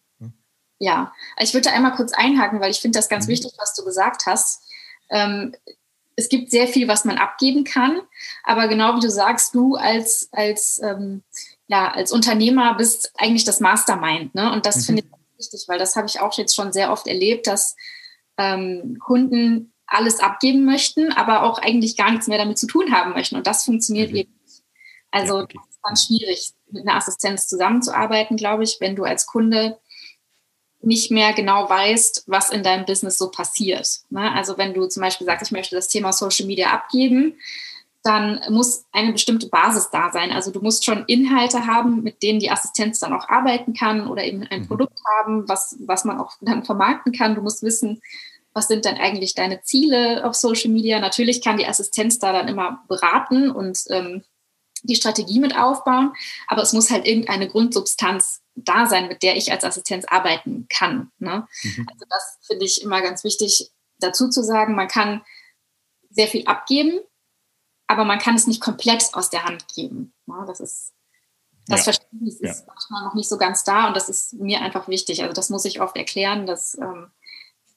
Ja, 0.79 1.13
ich 1.41 1.55
würde 1.55 1.73
einmal 1.73 1.95
kurz 1.95 2.13
einhaken, 2.13 2.61
weil 2.61 2.71
ich 2.71 2.81
finde 2.81 2.99
das 2.99 3.09
ganz 3.09 3.27
mhm. 3.27 3.33
wichtig, 3.33 3.53
was 3.59 3.75
du 3.75 3.85
gesagt 3.85 4.27
hast. 4.27 4.63
Ähm, 5.11 5.55
es 6.17 6.29
gibt 6.29 6.51
sehr 6.51 6.67
viel, 6.67 6.89
was 6.89 7.05
man 7.05 7.17
abgeben 7.17 7.63
kann, 7.65 8.01
aber 8.43 8.67
genau 8.67 8.97
wie 8.97 9.01
du 9.01 9.11
sagst, 9.11 9.55
du 9.55 9.77
als, 9.77 10.29
als, 10.33 10.81
ähm, 10.83 11.23
ja, 11.69 11.93
als 11.93 12.11
Unternehmer 12.11 12.75
bist 12.75 13.13
eigentlich 13.17 13.45
das 13.45 13.61
Mastermind. 13.61 14.35
Ne? 14.35 14.53
Und 14.53 14.67
das 14.67 14.79
mhm. 14.79 14.83
finde 14.83 15.03
ich 15.03 15.39
wichtig, 15.39 15.69
weil 15.69 15.79
das 15.79 15.95
habe 15.95 16.09
ich 16.09 16.21
auch 16.21 16.37
jetzt 16.37 16.57
schon 16.57 16.73
sehr 16.73 16.91
oft 16.91 17.07
erlebt, 17.07 17.47
dass 17.47 17.77
ähm, 18.37 18.99
Kunden 18.99 19.73
alles 19.87 20.21
abgeben 20.21 20.65
möchten, 20.65 21.13
aber 21.13 21.45
auch 21.45 21.59
eigentlich 21.59 21.97
gar 21.97 22.11
nichts 22.11 22.27
mehr 22.27 22.39
damit 22.39 22.59
zu 22.59 22.67
tun 22.67 22.93
haben 22.93 23.13
möchten. 23.13 23.37
Und 23.37 23.47
das 23.47 23.65
funktioniert 23.65 24.11
mhm. 24.11 24.17
eben 24.17 24.33
nicht. 24.43 24.63
Also 25.11 25.39
ja, 25.39 25.45
okay. 25.45 25.59
das 25.59 25.77
ist 25.77 25.83
ganz 25.83 26.07
schwierig, 26.07 26.53
mit 26.71 26.87
einer 26.87 26.97
Assistenz 26.97 27.47
zusammenzuarbeiten, 27.47 28.37
glaube 28.37 28.65
ich, 28.65 28.79
wenn 28.81 28.97
du 28.97 29.05
als 29.05 29.27
Kunde 29.27 29.79
nicht 30.81 31.11
mehr 31.11 31.33
genau 31.33 31.69
weißt, 31.69 32.25
was 32.27 32.51
in 32.51 32.63
deinem 32.63 32.87
Business 32.87 33.19
so 33.19 33.31
passiert. 33.31 33.89
Ne? 34.11 34.33
Also 34.33 34.59
wenn 34.59 34.75
du 34.75 34.87
zum 34.87 35.03
Beispiel 35.03 35.27
sagst, 35.27 35.47
ich 35.47 35.53
möchte 35.53 35.75
das 35.75 35.89
Thema 35.89 36.13
Social 36.13 36.47
Media 36.47 36.71
abgeben, 36.71 37.35
dann 38.05 38.41
muss 38.49 38.85
eine 38.93 39.13
bestimmte 39.13 39.49
Basis 39.49 39.91
da 39.91 40.11
sein. 40.13 40.31
Also 40.31 40.53
du 40.53 40.61
musst 40.61 40.85
schon 40.85 41.05
Inhalte 41.07 41.67
haben, 41.67 42.03
mit 42.03 42.23
denen 42.23 42.39
die 42.39 42.51
Assistenz 42.51 43.01
dann 43.01 43.13
auch 43.13 43.29
arbeiten 43.29 43.75
kann 43.75 44.07
oder 44.07 44.25
eben 44.25 44.45
ein 44.45 44.63
mhm. 44.63 44.69
Produkt 44.69 44.99
haben, 45.19 45.49
was, 45.49 45.77
was 45.81 46.05
man 46.05 46.19
auch 46.19 46.33
dann 46.41 46.65
vermarkten 46.65 47.13
kann. 47.13 47.35
Du 47.35 47.43
musst 47.43 47.63
wissen, 47.63 48.01
was 48.53 48.69
sind 48.69 48.85
denn 48.85 48.97
eigentlich 48.97 49.35
deine 49.35 49.63
Ziele 49.63 50.25
auf 50.25 50.35
Social 50.35 50.71
Media? 50.71 51.01
Natürlich 51.01 51.43
kann 51.43 51.59
die 51.59 51.67
Assistenz 51.67 52.19
da 52.19 52.33
dann 52.33 52.49
immer 52.49 52.83
beraten 52.89 53.51
und 53.51 53.79
ähm, 53.91 54.23
die 54.83 54.97
Strategie 54.97 55.41
mit 55.41 55.57
aufbauen, 55.57 56.13
aber 56.47 56.63
es 56.63 56.73
muss 56.73 56.91
halt 56.91 57.07
irgendeine 57.07 57.49
Grundsubstanz 57.49 58.41
da 58.65 58.87
sein, 58.87 59.09
mit 59.09 59.23
der 59.23 59.37
ich 59.37 59.53
als 59.53 59.65
Assistenz 59.65 60.05
arbeiten 60.07 60.67
kann. 60.69 61.11
Ne? 61.19 61.47
Mhm. 61.63 61.87
Also 61.91 62.05
das 62.09 62.39
finde 62.47 62.65
ich 62.65 62.83
immer 62.83 63.03
ganz 63.03 63.25
wichtig 63.25 63.71
dazu 63.99 64.29
zu 64.29 64.43
sagen. 64.43 64.75
Man 64.75 64.89
kann 64.89 65.23
sehr 66.11 66.29
viel 66.29 66.47
abgeben, 66.47 67.01
aber 67.87 68.05
man 68.05 68.19
kann 68.19 68.35
es 68.35 68.47
nicht 68.47 68.61
komplett 68.61 69.15
aus 69.15 69.31
der 69.31 69.45
Hand 69.45 69.67
geben. 69.75 70.13
Ne? 70.27 70.45
Das 70.47 70.61
ist 70.61 70.95
das 71.69 71.81
ja. 71.81 71.85
Verständnis 71.85 72.41
ist 72.41 72.61
ja. 72.61 72.67
manchmal 72.67 73.05
noch 73.05 73.15
nicht 73.15 73.29
so 73.29 73.37
ganz 73.37 73.63
da 73.63 73.89
und 73.89 73.95
das 73.95 74.09
ist 74.09 74.33
mir 74.35 74.63
einfach 74.63 74.89
wichtig. 74.89 75.23
Also 75.23 75.35
das 75.35 75.51
muss 75.51 75.67
ich 75.67 75.81
oft 75.81 75.97
erklären, 75.97 76.47
dass 76.47 76.75
ähm, 76.79 77.11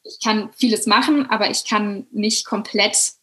ich 0.04 0.20
kann 0.24 0.52
vieles 0.54 0.88
machen, 0.88 1.30
aber 1.30 1.50
ich 1.50 1.66
kann 1.66 2.08
nicht 2.12 2.46
komplett 2.46 3.14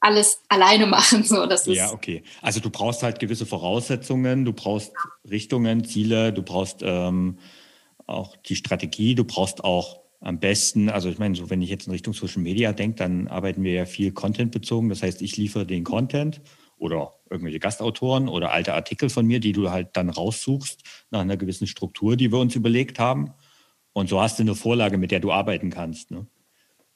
alles 0.00 0.42
alleine 0.48 0.86
machen. 0.86 1.22
So, 1.24 1.46
das 1.46 1.66
ist 1.66 1.76
ja, 1.76 1.92
okay. 1.92 2.22
Also 2.42 2.60
du 2.60 2.70
brauchst 2.70 3.02
halt 3.02 3.18
gewisse 3.18 3.46
Voraussetzungen, 3.46 4.44
du 4.44 4.52
brauchst 4.52 4.92
Richtungen, 5.28 5.84
Ziele, 5.84 6.32
du 6.32 6.42
brauchst 6.42 6.80
ähm, 6.82 7.38
auch 8.06 8.36
die 8.36 8.56
Strategie, 8.56 9.14
du 9.14 9.24
brauchst 9.24 9.64
auch 9.64 10.00
am 10.20 10.38
besten, 10.40 10.88
also 10.88 11.08
ich 11.08 11.18
meine, 11.18 11.34
so 11.34 11.50
wenn 11.50 11.62
ich 11.62 11.70
jetzt 11.70 11.86
in 11.86 11.92
Richtung 11.92 12.14
Social 12.14 12.42
Media 12.42 12.72
denke, 12.72 12.96
dann 12.96 13.28
arbeiten 13.28 13.62
wir 13.62 13.72
ja 13.72 13.84
viel 13.84 14.12
Content 14.12 14.52
bezogen. 14.52 14.88
Das 14.88 15.02
heißt, 15.02 15.22
ich 15.22 15.36
liefere 15.36 15.66
den 15.66 15.84
Content 15.84 16.40
oder 16.78 17.12
irgendwelche 17.30 17.58
Gastautoren 17.58 18.28
oder 18.28 18.52
alte 18.52 18.74
Artikel 18.74 19.08
von 19.08 19.26
mir, 19.26 19.40
die 19.40 19.52
du 19.52 19.70
halt 19.70 19.90
dann 19.94 20.10
raussuchst 20.10 20.82
nach 21.10 21.20
einer 21.20 21.36
gewissen 21.36 21.66
Struktur, 21.66 22.16
die 22.16 22.32
wir 22.32 22.38
uns 22.38 22.54
überlegt 22.54 22.98
haben. 22.98 23.32
Und 23.92 24.08
so 24.08 24.20
hast 24.20 24.38
du 24.38 24.42
eine 24.42 24.54
Vorlage, 24.54 24.98
mit 24.98 25.10
der 25.10 25.20
du 25.20 25.32
arbeiten 25.32 25.70
kannst. 25.70 26.10
Ne? 26.10 26.26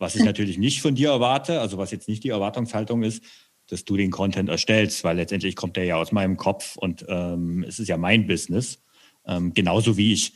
Was 0.01 0.17
ich 0.17 0.25
natürlich 0.25 0.57
nicht 0.57 0.81
von 0.81 0.95
dir 0.95 1.11
erwarte, 1.11 1.61
also 1.61 1.77
was 1.77 1.91
jetzt 1.91 2.09
nicht 2.09 2.25
die 2.25 2.31
Erwartungshaltung 2.31 3.03
ist, 3.03 3.23
dass 3.69 3.85
du 3.85 3.99
den 3.99 4.11
Content 4.11 4.49
erstellst, 4.49 5.05
weil 5.05 5.17
letztendlich 5.17 5.55
kommt 5.55 5.77
der 5.77 5.85
ja 5.85 5.97
aus 5.97 6.11
meinem 6.11 6.39
Kopf 6.39 6.77
und 6.77 7.05
ähm, 7.07 7.65
es 7.69 7.79
ist 7.79 7.89
ja 7.89 7.99
mein 7.99 8.27
Business. 8.27 8.83
Ähm, 9.27 9.53
genauso 9.53 9.99
wie 9.99 10.15
ich 10.15 10.33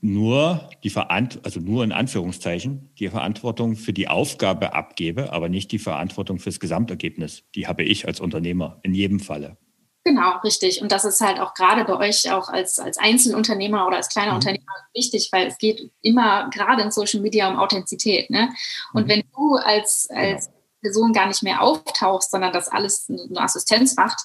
nur 0.00 0.70
die 0.84 0.90
Verantwortung, 0.90 1.44
also 1.44 1.58
nur 1.58 1.82
in 1.82 1.90
Anführungszeichen, 1.90 2.90
die 2.96 3.08
Verantwortung 3.08 3.74
für 3.74 3.92
die 3.92 4.06
Aufgabe 4.06 4.72
abgebe, 4.72 5.32
aber 5.32 5.48
nicht 5.48 5.72
die 5.72 5.80
Verantwortung 5.80 6.38
fürs 6.38 6.60
Gesamtergebnis. 6.60 7.42
Die 7.56 7.66
habe 7.66 7.82
ich 7.82 8.06
als 8.06 8.20
Unternehmer 8.20 8.78
in 8.84 8.94
jedem 8.94 9.18
Falle. 9.18 9.56
Genau, 10.04 10.38
richtig. 10.38 10.82
Und 10.82 10.90
das 10.90 11.04
ist 11.04 11.20
halt 11.20 11.38
auch 11.38 11.54
gerade 11.54 11.84
bei 11.84 12.08
euch 12.08 12.30
auch 12.32 12.48
als, 12.48 12.80
als 12.80 12.98
Einzelunternehmer 12.98 13.86
oder 13.86 13.98
als 13.98 14.08
kleiner 14.08 14.32
mhm. 14.32 14.36
Unternehmer 14.36 14.72
wichtig, 14.94 15.28
weil 15.30 15.46
es 15.46 15.58
geht 15.58 15.92
immer 16.02 16.50
gerade 16.50 16.82
in 16.82 16.90
Social 16.90 17.20
Media 17.20 17.48
um 17.48 17.56
Authentizität. 17.56 18.28
Ne? 18.28 18.48
Und 18.92 19.04
mhm. 19.04 19.08
wenn 19.08 19.24
du 19.32 19.54
als, 19.54 20.08
als 20.10 20.46
genau. 20.46 20.58
Person 20.82 21.12
gar 21.12 21.28
nicht 21.28 21.44
mehr 21.44 21.62
auftauchst, 21.62 22.32
sondern 22.32 22.52
das 22.52 22.68
alles 22.68 23.08
eine 23.08 23.40
Assistenz 23.40 23.94
macht, 23.94 24.24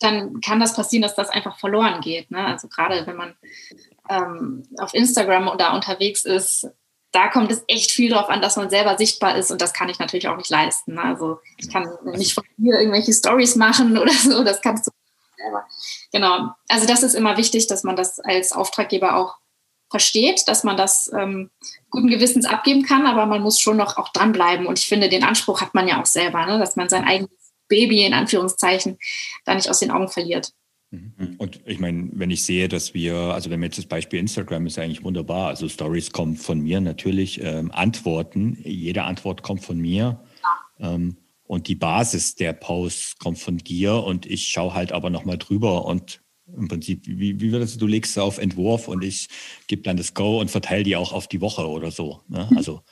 dann 0.00 0.42
kann 0.42 0.60
das 0.60 0.76
passieren, 0.76 1.02
dass 1.02 1.14
das 1.14 1.30
einfach 1.30 1.58
verloren 1.58 2.02
geht. 2.02 2.30
Ne? 2.30 2.44
Also 2.44 2.68
gerade 2.68 3.06
wenn 3.06 3.16
man 3.16 3.34
ähm, 4.10 4.64
auf 4.78 4.92
Instagram 4.92 5.56
da 5.56 5.74
unterwegs 5.74 6.26
ist, 6.26 6.68
da 7.12 7.28
kommt 7.28 7.50
es 7.50 7.64
echt 7.68 7.92
viel 7.92 8.10
darauf 8.10 8.28
an, 8.28 8.42
dass 8.42 8.56
man 8.56 8.68
selber 8.68 8.98
sichtbar 8.98 9.36
ist 9.36 9.50
und 9.50 9.62
das 9.62 9.72
kann 9.72 9.88
ich 9.88 9.98
natürlich 9.98 10.28
auch 10.28 10.36
nicht 10.36 10.50
leisten. 10.50 10.94
Ne? 10.94 11.02
Also 11.02 11.38
ich 11.56 11.72
kann 11.72 11.88
nicht 12.04 12.34
von 12.34 12.44
hier 12.58 12.78
irgendwelche 12.78 13.14
Stories 13.14 13.56
machen 13.56 13.96
oder 13.98 14.12
so, 14.12 14.44
das 14.44 14.60
kannst 14.60 14.86
du 14.86 14.90
selber. 15.36 15.64
Genau. 16.12 16.50
Also 16.68 16.86
das 16.86 17.02
ist 17.02 17.14
immer 17.14 17.36
wichtig, 17.36 17.66
dass 17.66 17.84
man 17.84 17.96
das 17.96 18.18
als 18.20 18.52
Auftraggeber 18.52 19.16
auch 19.16 19.36
versteht, 19.90 20.48
dass 20.48 20.64
man 20.64 20.76
das 20.76 21.10
ähm, 21.16 21.50
guten 21.90 22.08
Gewissens 22.08 22.44
abgeben 22.44 22.82
kann, 22.82 23.06
aber 23.06 23.26
man 23.26 23.42
muss 23.42 23.60
schon 23.60 23.76
noch 23.76 23.96
auch 23.98 24.08
dranbleiben. 24.08 24.66
Und 24.66 24.78
ich 24.78 24.86
finde, 24.86 25.08
den 25.08 25.22
Anspruch 25.22 25.60
hat 25.60 25.74
man 25.74 25.86
ja 25.86 26.00
auch 26.00 26.06
selber, 26.06 26.44
ne? 26.46 26.58
dass 26.58 26.76
man 26.76 26.88
sein 26.88 27.04
eigenes 27.04 27.30
Baby 27.68 28.04
in 28.04 28.14
Anführungszeichen 28.14 28.98
da 29.44 29.54
nicht 29.54 29.70
aus 29.70 29.78
den 29.78 29.90
Augen 29.90 30.08
verliert. 30.08 30.52
Mhm. 30.90 31.36
Und 31.38 31.60
ich 31.66 31.78
meine, 31.78 32.08
wenn 32.12 32.30
ich 32.30 32.44
sehe, 32.44 32.68
dass 32.68 32.94
wir, 32.94 33.14
also 33.14 33.50
wenn 33.50 33.60
wir 33.60 33.66
jetzt 33.66 33.78
das 33.78 33.86
Beispiel 33.86 34.20
Instagram 34.20 34.66
ist 34.66 34.78
eigentlich 34.78 35.04
wunderbar. 35.04 35.48
Also 35.48 35.68
Stories 35.68 36.12
kommen 36.12 36.36
von 36.36 36.60
mir 36.60 36.80
natürlich, 36.80 37.40
ähm, 37.42 37.70
Antworten, 37.72 38.58
jede 38.64 39.04
Antwort 39.04 39.42
kommt 39.42 39.64
von 39.64 39.78
mir. 39.78 40.20
Ja. 40.78 40.94
Ähm, 40.94 41.16
und 41.46 41.68
die 41.68 41.74
Basis 41.74 42.34
der 42.34 42.52
Posts 42.52 43.18
kommt 43.18 43.38
von 43.38 43.58
dir 43.58 43.94
und 44.02 44.26
ich 44.26 44.48
schaue 44.48 44.74
halt 44.74 44.92
aber 44.92 45.10
nochmal 45.10 45.38
drüber 45.38 45.84
und 45.84 46.20
im 46.54 46.68
Prinzip, 46.68 47.06
wie, 47.06 47.40
wie 47.40 47.52
würdest 47.52 47.76
du, 47.76 47.80
du 47.80 47.86
legst 47.86 48.18
auf 48.18 48.38
Entwurf 48.38 48.88
und 48.88 49.02
ich 49.02 49.28
gebe 49.66 49.82
dann 49.82 49.96
das 49.96 50.14
Go 50.14 50.40
und 50.40 50.50
verteile 50.50 50.84
die 50.84 50.96
auch 50.96 51.12
auf 51.12 51.26
die 51.26 51.40
Woche 51.40 51.68
oder 51.68 51.90
so. 51.90 52.22
Ne? 52.28 52.46
Mhm. 52.50 52.56
Also 52.56 52.82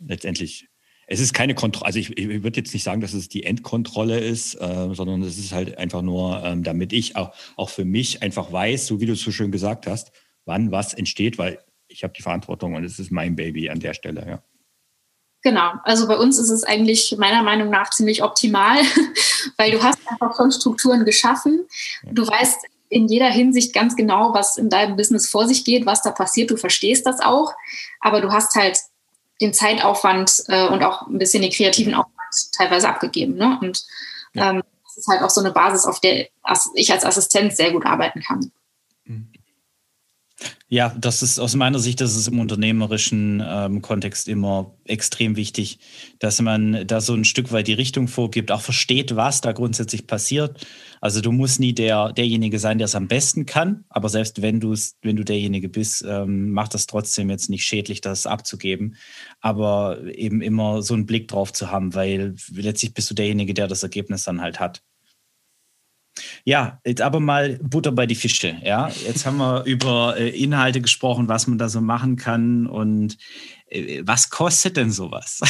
letztendlich, 0.00 0.68
es 1.06 1.20
ist 1.20 1.32
keine 1.32 1.54
Kontrolle, 1.54 1.86
also 1.86 1.98
ich, 1.98 2.16
ich 2.18 2.42
würde 2.42 2.58
jetzt 2.58 2.72
nicht 2.74 2.82
sagen, 2.82 3.00
dass 3.00 3.14
es 3.14 3.28
die 3.28 3.44
Endkontrolle 3.44 4.18
ist, 4.18 4.54
äh, 4.56 4.88
sondern 4.92 5.22
es 5.22 5.38
ist 5.38 5.52
halt 5.52 5.78
einfach 5.78 6.02
nur, 6.02 6.42
ähm, 6.44 6.64
damit 6.64 6.92
ich 6.92 7.16
auch, 7.16 7.32
auch 7.56 7.70
für 7.70 7.84
mich 7.84 8.22
einfach 8.22 8.52
weiß, 8.52 8.86
so 8.86 9.00
wie 9.00 9.06
du 9.06 9.12
es 9.12 9.22
so 9.22 9.30
schön 9.30 9.52
gesagt 9.52 9.86
hast, 9.86 10.10
wann 10.44 10.72
was 10.72 10.92
entsteht, 10.92 11.38
weil 11.38 11.58
ich 11.86 12.02
habe 12.02 12.12
die 12.14 12.22
Verantwortung 12.22 12.74
und 12.74 12.84
es 12.84 12.98
ist 12.98 13.10
mein 13.10 13.36
Baby 13.36 13.70
an 13.70 13.80
der 13.80 13.94
Stelle, 13.94 14.26
ja. 14.26 14.42
Genau, 15.42 15.72
also 15.84 16.08
bei 16.08 16.16
uns 16.16 16.38
ist 16.38 16.50
es 16.50 16.64
eigentlich 16.64 17.16
meiner 17.16 17.42
Meinung 17.42 17.70
nach 17.70 17.90
ziemlich 17.90 18.22
optimal, 18.22 18.78
weil 19.56 19.70
du 19.70 19.82
hast 19.82 19.98
einfach 20.08 20.36
schon 20.36 20.50
Strukturen 20.50 21.04
geschaffen. 21.04 21.66
Du 22.02 22.26
weißt 22.26 22.66
in 22.88 23.06
jeder 23.06 23.28
Hinsicht 23.30 23.72
ganz 23.72 23.94
genau, 23.96 24.34
was 24.34 24.56
in 24.56 24.68
deinem 24.70 24.96
Business 24.96 25.28
vor 25.28 25.46
sich 25.46 25.64
geht, 25.64 25.86
was 25.86 26.02
da 26.02 26.10
passiert. 26.10 26.50
Du 26.50 26.56
verstehst 26.56 27.06
das 27.06 27.20
auch, 27.20 27.52
aber 28.00 28.20
du 28.20 28.32
hast 28.32 28.54
halt 28.54 28.78
den 29.40 29.54
Zeitaufwand 29.54 30.42
äh, 30.48 30.66
und 30.68 30.82
auch 30.82 31.06
ein 31.06 31.18
bisschen 31.18 31.42
den 31.42 31.52
kreativen 31.52 31.94
Aufwand 31.94 32.16
teilweise 32.56 32.88
abgegeben. 32.88 33.36
Ne? 33.36 33.58
Und 33.60 33.84
ja. 34.34 34.50
ähm, 34.50 34.62
das 34.84 34.96
ist 34.96 35.08
halt 35.08 35.22
auch 35.22 35.30
so 35.30 35.40
eine 35.40 35.52
Basis, 35.52 35.84
auf 35.84 36.00
der 36.00 36.28
ich 36.74 36.92
als 36.92 37.04
Assistent 37.04 37.54
sehr 37.54 37.72
gut 37.72 37.86
arbeiten 37.86 38.20
kann. 38.20 38.50
Ja, 40.70 40.94
das 40.98 41.22
ist 41.22 41.38
aus 41.38 41.54
meiner 41.56 41.78
Sicht, 41.78 42.02
das 42.02 42.14
ist 42.14 42.28
im 42.28 42.38
unternehmerischen 42.40 43.42
ähm, 43.42 43.80
Kontext 43.80 44.28
immer 44.28 44.76
extrem 44.84 45.34
wichtig, 45.34 45.78
dass 46.18 46.42
man 46.42 46.86
da 46.86 47.00
so 47.00 47.14
ein 47.14 47.24
Stück 47.24 47.52
weit 47.52 47.68
die 47.68 47.72
Richtung 47.72 48.06
vorgibt, 48.06 48.52
auch 48.52 48.60
versteht, 48.60 49.16
was 49.16 49.40
da 49.40 49.52
grundsätzlich 49.52 50.06
passiert. 50.06 50.66
Also 51.00 51.22
du 51.22 51.32
musst 51.32 51.58
nie 51.58 51.72
der, 51.72 52.12
derjenige 52.12 52.58
sein, 52.58 52.76
der 52.76 52.84
es 52.84 52.94
am 52.94 53.08
besten 53.08 53.46
kann, 53.46 53.86
aber 53.88 54.10
selbst 54.10 54.42
wenn 54.42 54.60
du 54.60 54.74
wenn 55.00 55.16
du 55.16 55.24
derjenige 55.24 55.70
bist, 55.70 56.04
ähm, 56.06 56.52
macht 56.52 56.74
das 56.74 56.86
trotzdem 56.86 57.30
jetzt 57.30 57.48
nicht 57.48 57.64
schädlich, 57.64 58.02
das 58.02 58.26
abzugeben. 58.26 58.96
Aber 59.40 60.04
eben 60.14 60.42
immer 60.42 60.82
so 60.82 60.92
einen 60.92 61.06
Blick 61.06 61.28
drauf 61.28 61.50
zu 61.50 61.70
haben, 61.70 61.94
weil 61.94 62.34
letztlich 62.52 62.92
bist 62.92 63.08
du 63.10 63.14
derjenige, 63.14 63.54
der 63.54 63.68
das 63.68 63.82
Ergebnis 63.82 64.24
dann 64.24 64.42
halt 64.42 64.60
hat. 64.60 64.82
Ja, 66.44 66.80
jetzt 66.84 67.02
aber 67.02 67.20
mal 67.20 67.58
Butter 67.62 67.92
bei 67.92 68.06
die 68.06 68.14
Fische. 68.14 68.56
Ja, 68.62 68.88
jetzt 69.06 69.26
haben 69.26 69.38
wir 69.38 69.62
über 69.66 70.16
äh, 70.16 70.28
Inhalte 70.30 70.80
gesprochen, 70.80 71.28
was 71.28 71.46
man 71.46 71.58
da 71.58 71.68
so 71.68 71.80
machen 71.80 72.16
kann 72.16 72.66
und 72.66 73.18
äh, 73.68 74.02
was 74.04 74.30
kostet 74.30 74.76
denn 74.76 74.90
sowas? 74.90 75.40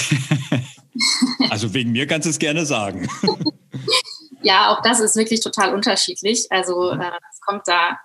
also 1.50 1.74
wegen 1.74 1.92
mir 1.92 2.06
kannst 2.06 2.26
du 2.26 2.30
es 2.30 2.38
gerne 2.38 2.66
sagen. 2.66 3.08
ja, 4.42 4.72
auch 4.72 4.82
das 4.82 5.00
ist 5.00 5.16
wirklich 5.16 5.40
total 5.40 5.74
unterschiedlich. 5.74 6.46
Also 6.50 6.90
äh, 6.90 7.10
es 7.32 7.40
kommt 7.40 7.62
da 7.66 7.98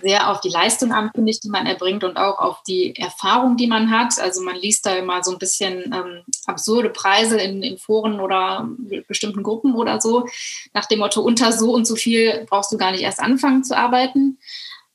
sehr 0.00 0.30
auf 0.30 0.40
die 0.40 0.48
Leistung 0.48 0.92
an, 0.92 1.10
finde 1.14 1.30
ich, 1.30 1.40
die 1.40 1.48
man 1.48 1.66
erbringt 1.66 2.04
und 2.04 2.16
auch 2.16 2.38
auf 2.38 2.62
die 2.66 2.96
Erfahrung, 2.96 3.56
die 3.56 3.66
man 3.66 3.90
hat. 3.90 4.18
Also 4.18 4.42
man 4.42 4.56
liest 4.56 4.86
da 4.86 4.94
immer 4.94 5.22
so 5.22 5.32
ein 5.32 5.38
bisschen 5.38 5.92
ähm, 5.94 6.22
absurde 6.46 6.90
Preise 6.90 7.38
in, 7.38 7.62
in, 7.62 7.78
Foren 7.78 8.20
oder 8.20 8.68
bestimmten 9.08 9.42
Gruppen 9.42 9.74
oder 9.74 10.00
so, 10.00 10.26
nach 10.72 10.86
dem 10.86 11.00
Motto, 11.00 11.20
unter 11.20 11.52
so 11.52 11.72
und 11.72 11.86
so 11.86 11.96
viel 11.96 12.46
brauchst 12.48 12.72
du 12.72 12.78
gar 12.78 12.92
nicht 12.92 13.02
erst 13.02 13.20
anfangen 13.20 13.64
zu 13.64 13.76
arbeiten. 13.76 14.38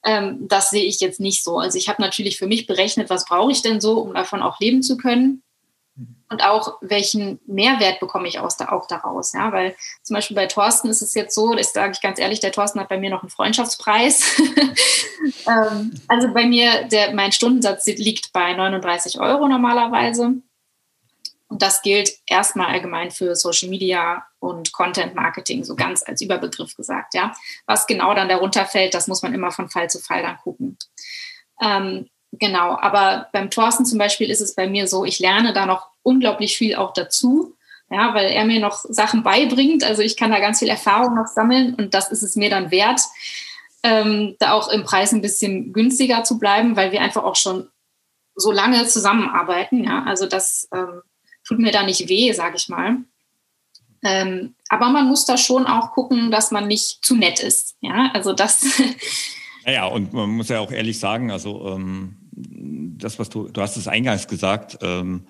Ähm, 0.03 0.47
das 0.47 0.69
sehe 0.69 0.85
ich 0.85 0.99
jetzt 0.99 1.19
nicht 1.19 1.43
so. 1.43 1.57
Also 1.57 1.77
ich 1.77 1.89
habe 1.89 2.01
natürlich 2.01 2.37
für 2.37 2.47
mich 2.47 2.67
berechnet, 2.67 3.09
was 3.09 3.25
brauche 3.25 3.51
ich 3.51 3.61
denn 3.61 3.81
so, 3.81 3.99
um 3.99 4.13
davon 4.13 4.41
auch 4.41 4.59
leben 4.59 4.81
zu 4.81 4.97
können 4.97 5.43
und 6.31 6.43
auch 6.43 6.77
welchen 6.81 7.41
Mehrwert 7.45 7.99
bekomme 7.99 8.27
ich 8.27 8.39
aus, 8.39 8.57
auch 8.61 8.87
daraus. 8.87 9.33
Ja? 9.33 9.51
Weil 9.51 9.75
zum 10.01 10.15
Beispiel 10.15 10.35
bei 10.35 10.47
Thorsten 10.47 10.87
ist 10.87 11.01
es 11.01 11.13
jetzt 11.13 11.35
so, 11.35 11.53
das 11.53 11.73
sage 11.73 11.91
ich 11.91 12.01
ganz 12.01 12.19
ehrlich, 12.19 12.39
der 12.39 12.53
Thorsten 12.53 12.79
hat 12.79 12.87
bei 12.87 12.97
mir 12.97 13.09
noch 13.09 13.21
einen 13.21 13.29
Freundschaftspreis. 13.29 14.39
ähm, 15.47 15.93
also 16.07 16.33
bei 16.33 16.45
mir, 16.45 16.85
der, 16.85 17.13
mein 17.13 17.33
Stundensatz 17.33 17.85
liegt 17.85 18.31
bei 18.31 18.53
39 18.53 19.19
Euro 19.19 19.49
normalerweise. 19.49 20.35
Und 21.49 21.61
das 21.61 21.81
gilt 21.81 22.13
erstmal 22.25 22.67
allgemein 22.67 23.11
für 23.11 23.35
Social 23.35 23.67
Media 23.67 24.25
und 24.39 24.71
Content 24.71 25.15
Marketing, 25.15 25.65
so 25.65 25.75
ganz 25.75 26.01
als 26.07 26.21
Überbegriff 26.21 26.77
gesagt. 26.77 27.13
Ja? 27.13 27.33
Was 27.65 27.87
genau 27.87 28.13
dann 28.13 28.29
darunter 28.29 28.65
fällt, 28.65 28.93
das 28.93 29.07
muss 29.09 29.21
man 29.21 29.33
immer 29.33 29.51
von 29.51 29.67
Fall 29.67 29.89
zu 29.89 29.99
Fall 29.99 30.21
dann 30.21 30.37
gucken. 30.37 30.77
Ähm, 31.61 32.07
Genau, 32.33 32.77
aber 32.79 33.27
beim 33.33 33.49
Thorsten 33.49 33.85
zum 33.85 33.97
Beispiel 33.97 34.29
ist 34.29 34.41
es 34.41 34.55
bei 34.55 34.67
mir 34.67 34.87
so, 34.87 35.03
ich 35.03 35.19
lerne 35.19 35.53
da 35.53 35.65
noch 35.65 35.87
unglaublich 36.01 36.57
viel 36.57 36.75
auch 36.75 36.93
dazu, 36.93 37.55
ja, 37.89 38.13
weil 38.13 38.31
er 38.31 38.45
mir 38.45 38.61
noch 38.61 38.85
Sachen 38.87 39.21
beibringt. 39.21 39.83
Also 39.83 40.01
ich 40.01 40.15
kann 40.15 40.31
da 40.31 40.39
ganz 40.39 40.59
viel 40.59 40.69
Erfahrung 40.69 41.15
noch 41.15 41.27
sammeln 41.27 41.75
und 41.75 41.93
das 41.93 42.09
ist 42.09 42.23
es 42.23 42.37
mir 42.37 42.49
dann 42.49 42.71
wert, 42.71 43.01
ähm, 43.83 44.35
da 44.39 44.53
auch 44.53 44.69
im 44.69 44.83
Preis 44.83 45.11
ein 45.11 45.21
bisschen 45.21 45.73
günstiger 45.73 46.23
zu 46.23 46.39
bleiben, 46.39 46.75
weil 46.77 46.91
wir 46.91 47.01
einfach 47.01 47.23
auch 47.23 47.35
schon 47.35 47.67
so 48.35 48.51
lange 48.51 48.85
zusammenarbeiten. 48.85 49.83
Ja, 49.83 50.03
also 50.03 50.25
das 50.25 50.69
ähm, 50.73 51.01
tut 51.45 51.59
mir 51.59 51.71
da 51.71 51.83
nicht 51.83 52.07
weh, 52.07 52.31
sage 52.31 52.55
ich 52.55 52.69
mal. 52.69 52.97
Ähm, 54.03 54.55
aber 54.69 54.89
man 54.89 55.07
muss 55.07 55.25
da 55.25 55.37
schon 55.37 55.67
auch 55.67 55.91
gucken, 55.91 56.31
dass 56.31 56.51
man 56.51 56.67
nicht 56.67 57.03
zu 57.03 57.15
nett 57.15 57.39
ist. 57.41 57.75
Ja, 57.81 58.09
also 58.13 58.33
das. 58.33 58.65
Naja, 59.63 59.85
und 59.85 60.11
man 60.11 60.27
muss 60.31 60.49
ja 60.49 60.59
auch 60.59 60.71
ehrlich 60.71 60.97
sagen, 60.97 61.29
also 61.29 61.67
ähm, 61.67 62.20
das, 62.47 63.19
was 63.19 63.29
du, 63.29 63.47
du 63.47 63.61
hast 63.61 63.77
es 63.77 63.87
eingangs 63.87 64.27
gesagt, 64.27 64.79
ähm, 64.81 65.25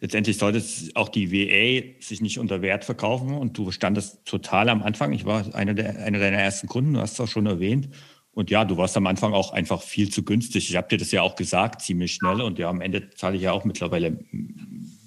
letztendlich 0.00 0.38
sollte 0.38 0.62
auch 0.94 1.08
die 1.08 1.30
WA 1.30 2.00
sich 2.00 2.20
nicht 2.20 2.38
unter 2.38 2.62
Wert 2.62 2.84
verkaufen 2.84 3.34
und 3.34 3.56
du 3.56 3.70
standest 3.70 4.24
total 4.24 4.68
am 4.68 4.82
Anfang. 4.82 5.12
Ich 5.12 5.24
war 5.24 5.54
einer, 5.54 5.74
der, 5.74 6.04
einer 6.04 6.18
deiner 6.18 6.38
ersten 6.38 6.66
Kunden, 6.66 6.94
du 6.94 7.00
hast 7.00 7.14
es 7.14 7.20
auch 7.20 7.28
schon 7.28 7.46
erwähnt. 7.46 7.88
Und 8.32 8.48
ja, 8.48 8.64
du 8.64 8.76
warst 8.76 8.96
am 8.96 9.06
Anfang 9.06 9.32
auch 9.32 9.52
einfach 9.52 9.82
viel 9.82 10.08
zu 10.08 10.22
günstig. 10.22 10.70
Ich 10.70 10.76
habe 10.76 10.88
dir 10.88 10.98
das 10.98 11.10
ja 11.10 11.22
auch 11.22 11.34
gesagt, 11.34 11.82
ziemlich 11.82 12.14
schnell. 12.14 12.40
Und 12.40 12.58
ja, 12.58 12.70
am 12.70 12.80
Ende 12.80 13.10
zahle 13.10 13.36
ich 13.36 13.42
ja 13.42 13.52
auch 13.52 13.64
mittlerweile 13.64 14.18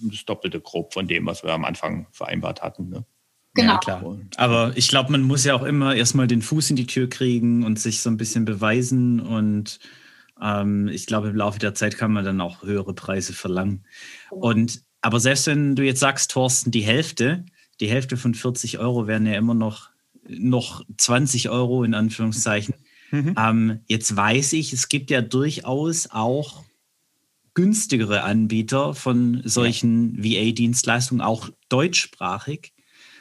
das 0.02 0.26
Doppelte 0.26 0.60
grob 0.60 0.94
von 0.94 1.08
dem, 1.08 1.26
was 1.26 1.44
wir 1.44 1.54
am 1.54 1.64
Anfang 1.64 2.08
vereinbart 2.12 2.62
hatten. 2.62 2.90
Ne? 2.90 3.06
Genau. 3.54 3.74
Ja, 3.74 3.78
klar. 3.78 4.18
Aber 4.36 4.74
ich 4.76 4.90
glaube, 4.90 5.12
man 5.12 5.22
muss 5.22 5.46
ja 5.46 5.56
auch 5.56 5.64
immer 5.64 5.96
erstmal 5.96 6.28
den 6.28 6.42
Fuß 6.42 6.72
in 6.72 6.76
die 6.76 6.86
Tür 6.86 7.08
kriegen 7.08 7.64
und 7.64 7.80
sich 7.80 8.02
so 8.02 8.10
ein 8.10 8.18
bisschen 8.18 8.44
beweisen. 8.44 9.22
Und 9.22 9.80
ähm, 10.42 10.88
ich 10.88 11.06
glaube, 11.06 11.30
im 11.30 11.36
Laufe 11.36 11.60
der 11.60 11.76
Zeit 11.76 11.98
kann 11.98 12.12
man 12.12 12.26
dann 12.26 12.42
auch 12.42 12.64
höhere 12.64 12.94
Preise 12.94 13.34
verlangen. 13.34 13.86
Genau. 14.30 14.48
Und 14.48 14.82
aber 15.02 15.20
selbst 15.20 15.48
wenn 15.48 15.76
du 15.76 15.84
jetzt 15.84 16.00
sagst, 16.00 16.32
Thorsten, 16.32 16.72
die 16.72 16.82
Hälfte, 16.82 17.46
die 17.82 17.90
Hälfte 17.90 18.16
von 18.16 18.34
40 18.34 18.80
Euro 18.80 19.06
wären 19.06 19.26
ja 19.26 19.38
immer 19.38 19.54
noch, 19.54 19.90
noch 20.28 20.86
20 20.98 21.50
Euro 21.50 21.84
in 21.84 21.94
Anführungszeichen. 21.94 22.76
Mhm. 23.12 23.36
Ähm, 23.38 23.80
jetzt 23.88 24.16
weiß 24.16 24.54
ich, 24.54 24.72
es 24.72 24.88
gibt 24.88 25.12
ja 25.12 25.22
durchaus 25.22 26.10
auch 26.10 26.64
günstigere 27.54 28.24
Anbieter 28.24 28.96
von 28.96 29.42
solchen 29.44 30.24
ja. 30.24 30.48
VA-Dienstleistungen, 30.48 31.22
auch 31.22 31.50
deutschsprachig 31.70 32.73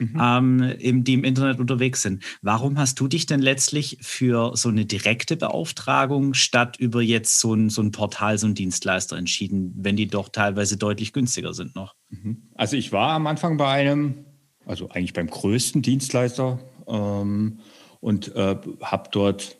mhm. 0.02 0.20
ähm, 0.20 0.74
im, 0.78 1.04
die 1.04 1.14
im 1.14 1.24
Internet 1.24 1.60
unterwegs 1.60 2.02
sind. 2.02 2.22
Warum 2.42 2.78
hast 2.78 2.98
du 3.00 3.08
dich 3.08 3.26
denn 3.26 3.40
letztlich 3.40 3.98
für 4.00 4.56
so 4.56 4.68
eine 4.68 4.84
direkte 4.84 5.36
Beauftragung 5.36 6.34
statt 6.34 6.76
über 6.78 7.02
jetzt 7.02 7.40
so 7.40 7.54
ein, 7.54 7.70
so 7.70 7.82
ein 7.82 7.92
Portal, 7.92 8.38
so 8.38 8.46
ein 8.46 8.54
Dienstleister 8.54 9.16
entschieden, 9.16 9.72
wenn 9.76 9.96
die 9.96 10.06
doch 10.06 10.28
teilweise 10.28 10.76
deutlich 10.76 11.12
günstiger 11.12 11.54
sind 11.54 11.74
noch? 11.74 11.94
Mhm. 12.10 12.42
Also 12.54 12.76
ich 12.76 12.92
war 12.92 13.10
am 13.10 13.26
Anfang 13.26 13.56
bei 13.56 13.68
einem, 13.68 14.24
also 14.66 14.88
eigentlich 14.90 15.12
beim 15.12 15.28
größten 15.28 15.82
Dienstleister 15.82 16.58
ähm, 16.86 17.60
und 18.00 18.34
äh, 18.34 18.56
habe 18.82 19.08
dort 19.12 19.58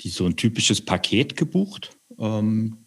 die, 0.00 0.08
so 0.08 0.26
ein 0.26 0.36
typisches 0.36 0.84
Paket 0.84 1.36
gebucht. 1.36 1.96
Ähm, 2.18 2.86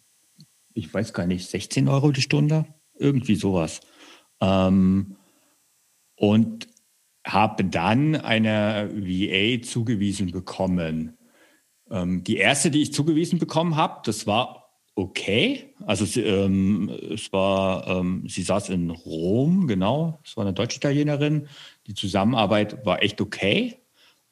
ich 0.74 0.92
weiß 0.92 1.12
gar 1.12 1.26
nicht, 1.26 1.48
16 1.48 1.88
Euro 1.88 2.12
die 2.12 2.22
Stunde, 2.22 2.66
irgendwie 2.98 3.34
sowas. 3.34 3.80
Ähm, 4.40 5.16
und 6.16 6.68
habe 7.26 7.64
dann 7.64 8.16
eine 8.16 8.90
VA 8.92 9.62
zugewiesen 9.62 10.30
bekommen. 10.30 11.18
Ähm, 11.90 12.24
die 12.24 12.36
erste, 12.36 12.70
die 12.70 12.82
ich 12.82 12.92
zugewiesen 12.92 13.38
bekommen 13.38 13.76
habe, 13.76 14.00
das 14.04 14.26
war 14.26 14.60
okay. 14.94 15.74
Also 15.86 16.04
sie, 16.04 16.22
ähm, 16.22 16.90
es 17.12 17.32
war, 17.32 17.86
ähm, 17.86 18.24
sie 18.28 18.42
saß 18.42 18.68
in 18.70 18.90
Rom, 18.90 19.66
genau. 19.66 20.20
Es 20.24 20.36
war 20.36 20.44
eine 20.44 20.52
Deutsch-Italienerin. 20.52 21.48
Die 21.86 21.94
Zusammenarbeit 21.94 22.84
war 22.84 23.02
echt 23.02 23.20
okay. 23.20 23.76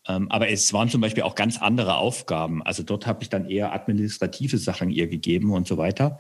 Ähm, 0.07 0.31
aber 0.31 0.49
es 0.49 0.73
waren 0.73 0.89
zum 0.89 1.01
Beispiel 1.01 1.23
auch 1.23 1.35
ganz 1.35 1.61
andere 1.61 1.97
Aufgaben. 1.97 2.63
Also 2.63 2.83
dort 2.83 3.07
habe 3.07 3.23
ich 3.23 3.29
dann 3.29 3.49
eher 3.49 3.73
administrative 3.73 4.59
Sachen 4.59 4.91
ihr 4.91 5.09
gegeben 5.09 5.53
und 5.53 5.67
so 5.67 5.77
weiter. 5.77 6.19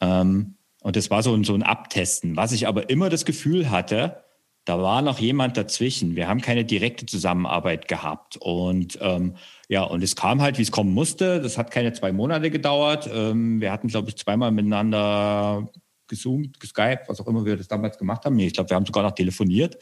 Ähm, 0.00 0.54
und 0.82 0.96
das 0.96 1.10
war 1.10 1.22
so 1.22 1.42
so 1.42 1.54
ein 1.54 1.62
Abtesten. 1.62 2.36
Was 2.36 2.52
ich 2.52 2.66
aber 2.66 2.88
immer 2.88 3.10
das 3.10 3.26
Gefühl 3.26 3.70
hatte, 3.70 4.24
da 4.64 4.80
war 4.80 5.02
noch 5.02 5.18
jemand 5.18 5.56
dazwischen. 5.56 6.16
Wir 6.16 6.28
haben 6.28 6.40
keine 6.40 6.64
direkte 6.64 7.06
Zusammenarbeit 7.06 7.88
gehabt. 7.88 8.36
Und 8.36 8.98
ähm, 9.00 9.36
ja, 9.68 9.82
und 9.82 10.02
es 10.02 10.16
kam 10.16 10.42
halt, 10.42 10.58
wie 10.58 10.62
es 10.62 10.70
kommen 10.70 10.92
musste. 10.92 11.40
Das 11.40 11.56
hat 11.56 11.70
keine 11.70 11.92
zwei 11.92 12.12
Monate 12.12 12.50
gedauert. 12.50 13.08
Ähm, 13.12 13.60
wir 13.60 13.72
hatten, 13.72 13.88
glaube 13.88 14.10
ich, 14.10 14.16
zweimal 14.16 14.50
miteinander 14.50 15.68
gezoomt, 16.06 16.60
geskypt, 16.60 17.08
was 17.08 17.20
auch 17.20 17.26
immer 17.26 17.44
wir 17.44 17.56
das 17.56 17.68
damals 17.68 17.96
gemacht 17.96 18.24
haben. 18.24 18.36
Nee, 18.36 18.48
ich 18.48 18.52
glaube, 18.52 18.70
wir 18.70 18.76
haben 18.76 18.86
sogar 18.86 19.02
noch 19.02 19.12
telefoniert. 19.12 19.78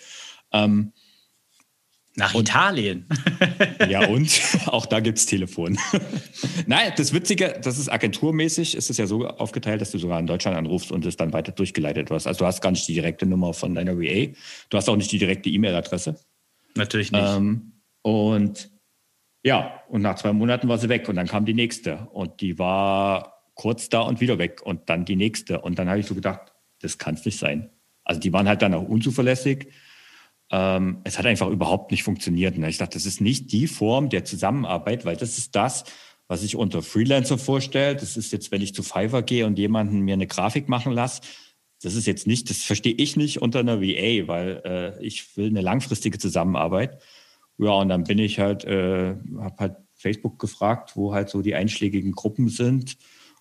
Ähm, 0.53 0.93
nach 2.15 2.35
Italien. 2.35 3.07
ja, 3.91 4.09
und 4.09 4.41
auch 4.67 4.87
da 4.87 5.01
gibt 5.01 5.19
es 5.19 5.27
Telefon. 5.27 5.79
Nein, 6.67 6.93
das 6.97 7.13
Witzige, 7.13 7.59
das 7.63 7.79
ist 7.79 7.89
agenturmäßig, 7.89 8.75
ist 8.75 8.91
es 8.91 8.97
ja 8.99 9.07
so 9.07 9.27
aufgeteilt, 9.27 9.81
dass 9.81 9.91
du 9.91 9.99
sogar 9.99 10.19
in 10.21 10.27
Deutschland 10.27 10.57
anrufst 10.57 10.93
und 10.93 11.05
es 11.07 11.17
dann 11.17 11.33
weiter 11.33 11.53
durchgeleitet 11.53 12.11
wirst. 12.11 12.27
Also 12.27 12.41
du 12.41 12.47
hast 12.47 12.61
gar 12.61 12.71
nicht 12.71 12.87
die 12.89 12.95
direkte 12.95 13.27
Nummer 13.27 13.55
von 13.55 13.75
deiner 13.75 13.99
VA. 13.99 14.33
Du 14.71 14.77
hast 14.77 14.89
auch 14.89 14.97
nicht 14.97 15.13
die 15.13 15.19
direkte 15.19 15.49
E-Mail-Adresse. 15.51 16.19
Natürlich 16.75 17.13
nicht. 17.13 17.25
Ähm, 17.25 17.73
und 18.03 18.71
ja, 19.45 19.83
und 19.89 20.03
nach 20.03 20.17
zwei 20.17 20.33
Monaten 20.33 20.69
war 20.69 20.79
sie 20.79 20.89
weg 20.89 21.09
und 21.09 21.17
dann 21.17 21.27
kam 21.27 21.45
die 21.45 21.55
nächste. 21.55 22.09
Und 22.13 22.41
die 22.41 22.59
war 22.59 23.45
kurz 23.55 23.89
da 23.89 24.03
und 24.03 24.21
wieder 24.21 24.39
weg 24.39 24.63
und 24.65 24.89
dann 24.89 25.05
die 25.05 25.17
nächste. 25.17 25.61
Und 25.61 25.79
dann 25.79 25.89
habe 25.89 26.01
ich 26.01 26.07
so 26.07 26.15
gedacht, 26.15 26.53
das 26.81 26.99
kann 26.99 27.15
es 27.15 27.25
nicht 27.25 27.39
sein. 27.39 27.71
Also 28.05 28.21
die 28.21 28.33
waren 28.33 28.49
halt 28.49 28.63
dann 28.63 28.75
auch 28.75 28.89
unzuverlässig 28.89 29.69
ähm, 30.51 30.99
es 31.05 31.19
hat 31.19 31.27
einfach 31.27 31.49
überhaupt 31.49 31.91
nicht 31.91 32.03
funktioniert. 32.03 32.57
Und 32.57 32.65
ich 32.65 32.79
dachte, 32.79 32.97
das 32.97 33.07
ist 33.07 33.21
nicht 33.21 33.53
die 33.53 33.67
Form 33.67 34.09
der 34.09 34.25
Zusammenarbeit, 34.25 35.05
weil 35.05 35.17
das 35.17 35.39
ist 35.39 35.55
das, 35.55 35.85
was 36.27 36.43
ich 36.43 36.57
unter 36.57 36.83
Freelancer 36.83 37.39
vorstelle. 37.39 37.97
Das 37.97 38.17
ist 38.17 38.33
jetzt, 38.33 38.51
wenn 38.51 38.63
ich 38.63 38.75
zu 38.75 38.83
Fiverr 38.83 39.23
gehe 39.23 39.47
und 39.47 39.59
jemanden 39.59 40.01
mir 40.01 40.15
eine 40.15 40.27
Grafik 40.27 40.69
machen 40.69 40.93
lasse, 40.93 41.23
das 41.83 41.95
ist 41.95 42.07
jetzt 42.07 42.27
nicht, 42.27 42.51
das 42.51 42.63
verstehe 42.63 42.95
ich 42.95 43.17
nicht 43.17 43.41
unter 43.41 43.61
einer 43.61 43.81
VA, 43.81 44.27
weil 44.27 44.63
äh, 44.65 45.05
ich 45.05 45.37
will 45.37 45.47
eine 45.47 45.61
langfristige 45.61 46.19
Zusammenarbeit. 46.19 47.01
Ja, 47.57 47.71
und 47.71 47.89
dann 47.89 48.05
bin 48.05 48.19
ich 48.19 48.39
halt, 48.39 48.65
äh, 48.65 49.15
habe 49.39 49.57
halt 49.59 49.77
Facebook 49.95 50.39
gefragt, 50.39 50.97
wo 50.97 51.15
halt 51.15 51.29
so 51.29 51.43
die 51.43 51.55
einschlägigen 51.55 52.13
Gruppen 52.13 52.49
sind 52.49 52.97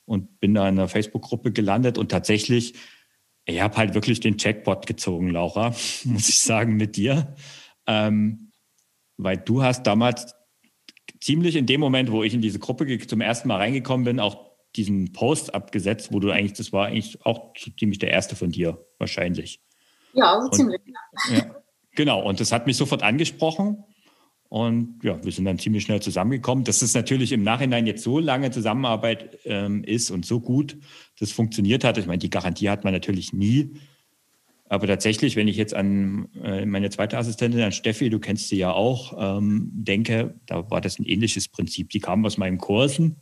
und 0.06 0.40
bin 0.40 0.54
da 0.54 0.68
in 0.68 0.80
einer 0.80 0.88
Facebook-Gruppe 0.88 1.52
gelandet 1.52 1.98
und 1.98 2.10
tatsächlich 2.10 2.74
ich 3.48 3.62
habe 3.62 3.78
halt 3.78 3.94
wirklich 3.94 4.20
den 4.20 4.38
Checkbot 4.38 4.86
gezogen, 4.86 5.30
Laura, 5.30 5.70
muss 6.04 6.30
ich 6.30 6.40
sagen, 6.40 6.76
mit 6.76 6.98
dir. 6.98 7.34
Ähm, 7.88 8.52
weil 9.16 9.38
du 9.38 9.64
hast 9.64 9.84
damals 9.88 10.36
ziemlich 11.22 11.56
in 11.56 11.66
dem 11.66 11.80
Moment, 11.80 12.12
wo 12.12 12.24
ich 12.24 12.34
in 12.34 12.42
diese 12.42 12.60
Gruppe 12.60 13.00
zum 13.08 13.22
ersten 13.22 13.48
Mal 13.48 13.58
reingekommen 13.58 14.04
bin, 14.04 14.20
auch 14.20 14.52
diesen 14.76 15.14
Post 15.14 15.56
abgesetzt, 15.56 16.10
wo 16.12 16.20
du 16.20 16.30
eigentlich, 16.30 16.54
das 16.54 16.72
war 16.72 16.88
eigentlich 16.88 17.26
auch 17.26 17.54
ziemlich 17.80 18.00
der 18.00 18.12
erste 18.12 18.36
von 18.36 18.52
dir, 18.52 18.86
wahrscheinlich. 19.00 19.62
Ja, 20.14 20.34
also 20.34 20.50
ziemlich. 20.50 20.82
Ja, 21.32 21.56
genau, 21.96 22.22
und 22.24 22.40
das 22.40 22.52
hat 22.52 22.68
mich 22.68 22.78
sofort 22.78 23.02
angesprochen. 23.02 23.84
Und 24.50 25.00
ja, 25.04 25.24
wir 25.24 25.32
sind 25.32 25.46
dann 25.46 25.60
ziemlich 25.60 25.84
schnell 25.84 26.02
zusammengekommen. 26.02 26.64
Dass 26.64 26.82
es 26.82 26.94
natürlich 26.94 27.32
im 27.32 27.44
Nachhinein 27.44 27.86
jetzt 27.86 28.04
so 28.04 28.20
lange 28.20 28.52
Zusammenarbeit 28.52 29.40
ähm, 29.46 29.84
ist 29.84 30.10
und 30.10 30.26
so 30.26 30.40
gut 30.40 30.78
das 31.20 31.32
funktioniert 31.32 31.84
hat. 31.84 31.98
Ich 31.98 32.06
meine, 32.06 32.20
die 32.20 32.30
Garantie 32.30 32.70
hat 32.70 32.84
man 32.84 32.94
natürlich 32.94 33.34
nie. 33.34 33.72
Aber 34.70 34.86
tatsächlich, 34.88 35.36
wenn 35.36 35.48
ich 35.48 35.56
jetzt 35.56 35.74
an 35.74 36.30
äh, 36.44 36.66
meine 36.66 36.90
zweite 36.90 37.18
Assistentin, 37.18 37.62
an 37.62 37.72
Steffi, 37.72 38.10
du 38.10 38.20
kennst 38.20 38.50
sie 38.50 38.58
ja 38.58 38.72
auch, 38.72 39.16
ähm, 39.18 39.70
denke, 39.74 40.36
da 40.46 40.70
war 40.70 40.82
das 40.82 41.00
ein 41.00 41.06
ähnliches 41.06 41.48
Prinzip. 41.48 41.90
Die 41.90 42.00
kamen 42.00 42.26
aus 42.26 42.38
meinen 42.38 42.58
Kursen. 42.58 43.18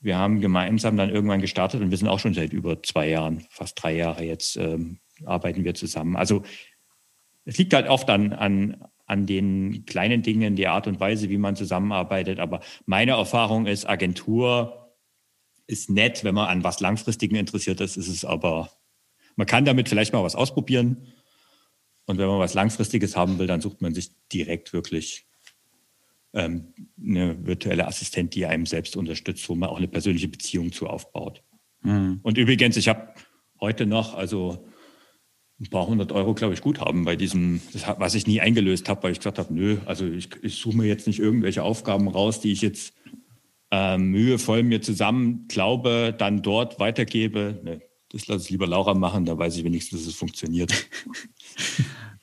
Wir 0.00 0.18
haben 0.18 0.40
gemeinsam 0.40 0.98
dann 0.98 1.08
irgendwann 1.08 1.40
gestartet 1.40 1.80
und 1.80 1.90
wir 1.90 1.96
sind 1.96 2.08
auch 2.08 2.18
schon 2.18 2.34
seit 2.34 2.52
über 2.52 2.82
zwei 2.82 3.08
Jahren, 3.08 3.46
fast 3.48 3.82
drei 3.82 3.96
Jahre 3.96 4.24
jetzt, 4.24 4.56
ähm, 4.56 4.98
arbeiten 5.24 5.64
wir 5.64 5.74
zusammen. 5.74 6.14
Also 6.14 6.42
es 7.46 7.56
liegt 7.56 7.72
halt 7.72 7.88
oft 7.88 8.10
an, 8.10 8.34
an, 8.34 8.84
an 9.06 9.26
den 9.26 9.84
kleinen 9.86 10.22
Dingen, 10.22 10.56
die 10.56 10.66
Art 10.66 10.86
und 10.86 11.00
Weise, 11.00 11.28
wie 11.28 11.38
man 11.38 11.56
zusammenarbeitet. 11.56 12.38
Aber 12.40 12.60
meine 12.86 13.12
Erfahrung 13.12 13.66
ist, 13.66 13.88
Agentur 13.88 14.94
ist 15.66 15.90
nett, 15.90 16.24
wenn 16.24 16.34
man 16.34 16.48
an 16.48 16.64
was 16.64 16.80
Langfristigen 16.80 17.36
interessiert 17.36 17.80
ist, 17.80 17.96
ist 17.96 18.08
es 18.08 18.24
aber, 18.24 18.70
man 19.36 19.46
kann 19.46 19.64
damit 19.64 19.88
vielleicht 19.88 20.12
mal 20.12 20.22
was 20.22 20.36
ausprobieren. 20.36 21.12
Und 22.06 22.18
wenn 22.18 22.28
man 22.28 22.38
was 22.38 22.54
Langfristiges 22.54 23.16
haben 23.16 23.38
will, 23.38 23.46
dann 23.46 23.62
sucht 23.62 23.80
man 23.80 23.94
sich 23.94 24.10
direkt 24.32 24.72
wirklich 24.72 25.26
ähm, 26.34 26.74
eine 27.02 27.46
virtuelle 27.46 27.86
Assistent, 27.86 28.34
die 28.34 28.44
einem 28.44 28.66
selbst 28.66 28.96
unterstützt, 28.96 29.48
wo 29.48 29.54
man 29.54 29.70
auch 29.70 29.78
eine 29.78 29.88
persönliche 29.88 30.28
Beziehung 30.28 30.72
zu 30.72 30.86
aufbaut. 30.86 31.42
Mhm. 31.82 32.20
Und 32.22 32.36
übrigens, 32.36 32.76
ich 32.76 32.88
habe 32.88 33.14
heute 33.60 33.86
noch, 33.86 34.14
also 34.14 34.66
ein 35.64 35.70
paar 35.70 35.86
hundert 35.86 36.12
Euro, 36.12 36.34
glaube 36.34 36.54
ich, 36.54 36.60
gut 36.60 36.80
haben 36.80 37.04
bei 37.04 37.16
diesem, 37.16 37.60
das, 37.72 37.84
was 37.98 38.14
ich 38.14 38.26
nie 38.26 38.40
eingelöst 38.40 38.88
habe, 38.88 39.02
weil 39.04 39.12
ich 39.12 39.18
gesagt 39.18 39.38
habe, 39.38 39.52
nö, 39.52 39.78
also 39.86 40.06
ich, 40.06 40.28
ich 40.42 40.56
suche 40.56 40.76
mir 40.76 40.86
jetzt 40.86 41.06
nicht 41.06 41.18
irgendwelche 41.18 41.62
Aufgaben 41.62 42.08
raus, 42.08 42.40
die 42.40 42.52
ich 42.52 42.60
jetzt 42.60 42.94
äh, 43.70 43.98
mühevoll 43.98 44.62
mir 44.62 44.82
zusammen 44.82 45.46
glaube, 45.48 46.14
dann 46.16 46.42
dort 46.42 46.78
weitergebe. 46.78 47.60
Nee, 47.64 47.80
das 48.10 48.26
lasse 48.26 48.44
ich 48.44 48.50
lieber 48.50 48.66
Laura 48.66 48.94
machen, 48.94 49.24
da 49.24 49.36
weiß 49.36 49.56
ich 49.56 49.64
wenigstens, 49.64 50.00
dass 50.00 50.08
es 50.08 50.14
funktioniert. 50.14 50.72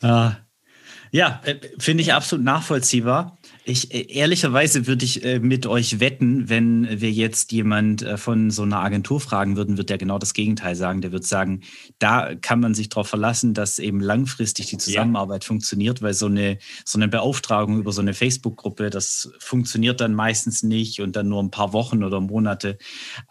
ah, 0.02 0.36
ja, 1.12 1.42
äh, 1.46 1.56
finde 1.80 2.04
ich 2.04 2.14
absolut 2.14 2.46
nachvollziehbar. 2.46 3.38
Ich, 3.64 3.94
äh, 3.94 4.08
ehrlicherweise 4.12 4.88
würde 4.88 5.06
ich 5.06 5.24
äh, 5.24 5.40
mit 5.40 5.68
euch 5.68 6.00
wetten, 6.00 6.50
wenn 6.50 7.00
wir 7.00 7.12
jetzt 7.12 7.52
jemand 7.52 8.02
äh, 8.02 8.18
von 8.18 8.50
so 8.50 8.64
einer 8.64 8.80
Agentur 8.80 9.20
fragen 9.20 9.56
würden, 9.56 9.78
wird 9.78 9.90
der 9.92 10.00
genau 10.00 10.18
das 10.18 10.34
Gegenteil 10.34 10.76
sagen. 10.76 11.02
Der 11.02 11.12
wird 11.12 11.26
sagen, 11.26 11.62
da 12.00 12.34
kann 12.36 12.60
man 12.60 12.74
sich 12.74 12.90
darauf 12.90 13.08
verlassen, 13.08 13.54
dass 13.54 13.78
eben 13.78 14.00
langfristig 14.00 14.68
die 14.68 14.78
Zusammenarbeit 14.78 15.44
ja. 15.44 15.48
funktioniert, 15.48 16.02
weil 16.02 16.14
so 16.14 16.26
eine, 16.26 16.58
so 16.86 16.98
eine 16.98 17.08
Beauftragung 17.08 17.78
über 17.78 17.92
so 17.92 18.02
eine 18.02 18.16
Facebook-Gruppe, 18.16 18.90
das 18.90 19.32
funktioniert 19.40 20.02
dann 20.02 20.16
meistens 20.16 20.64
nicht 20.64 21.00
und 21.00 21.16
dann 21.16 21.30
nur 21.30 21.42
ein 21.44 21.52
paar 21.52 21.72
Wochen 21.72 22.04
oder 22.04 22.20
Monate. 22.20 22.80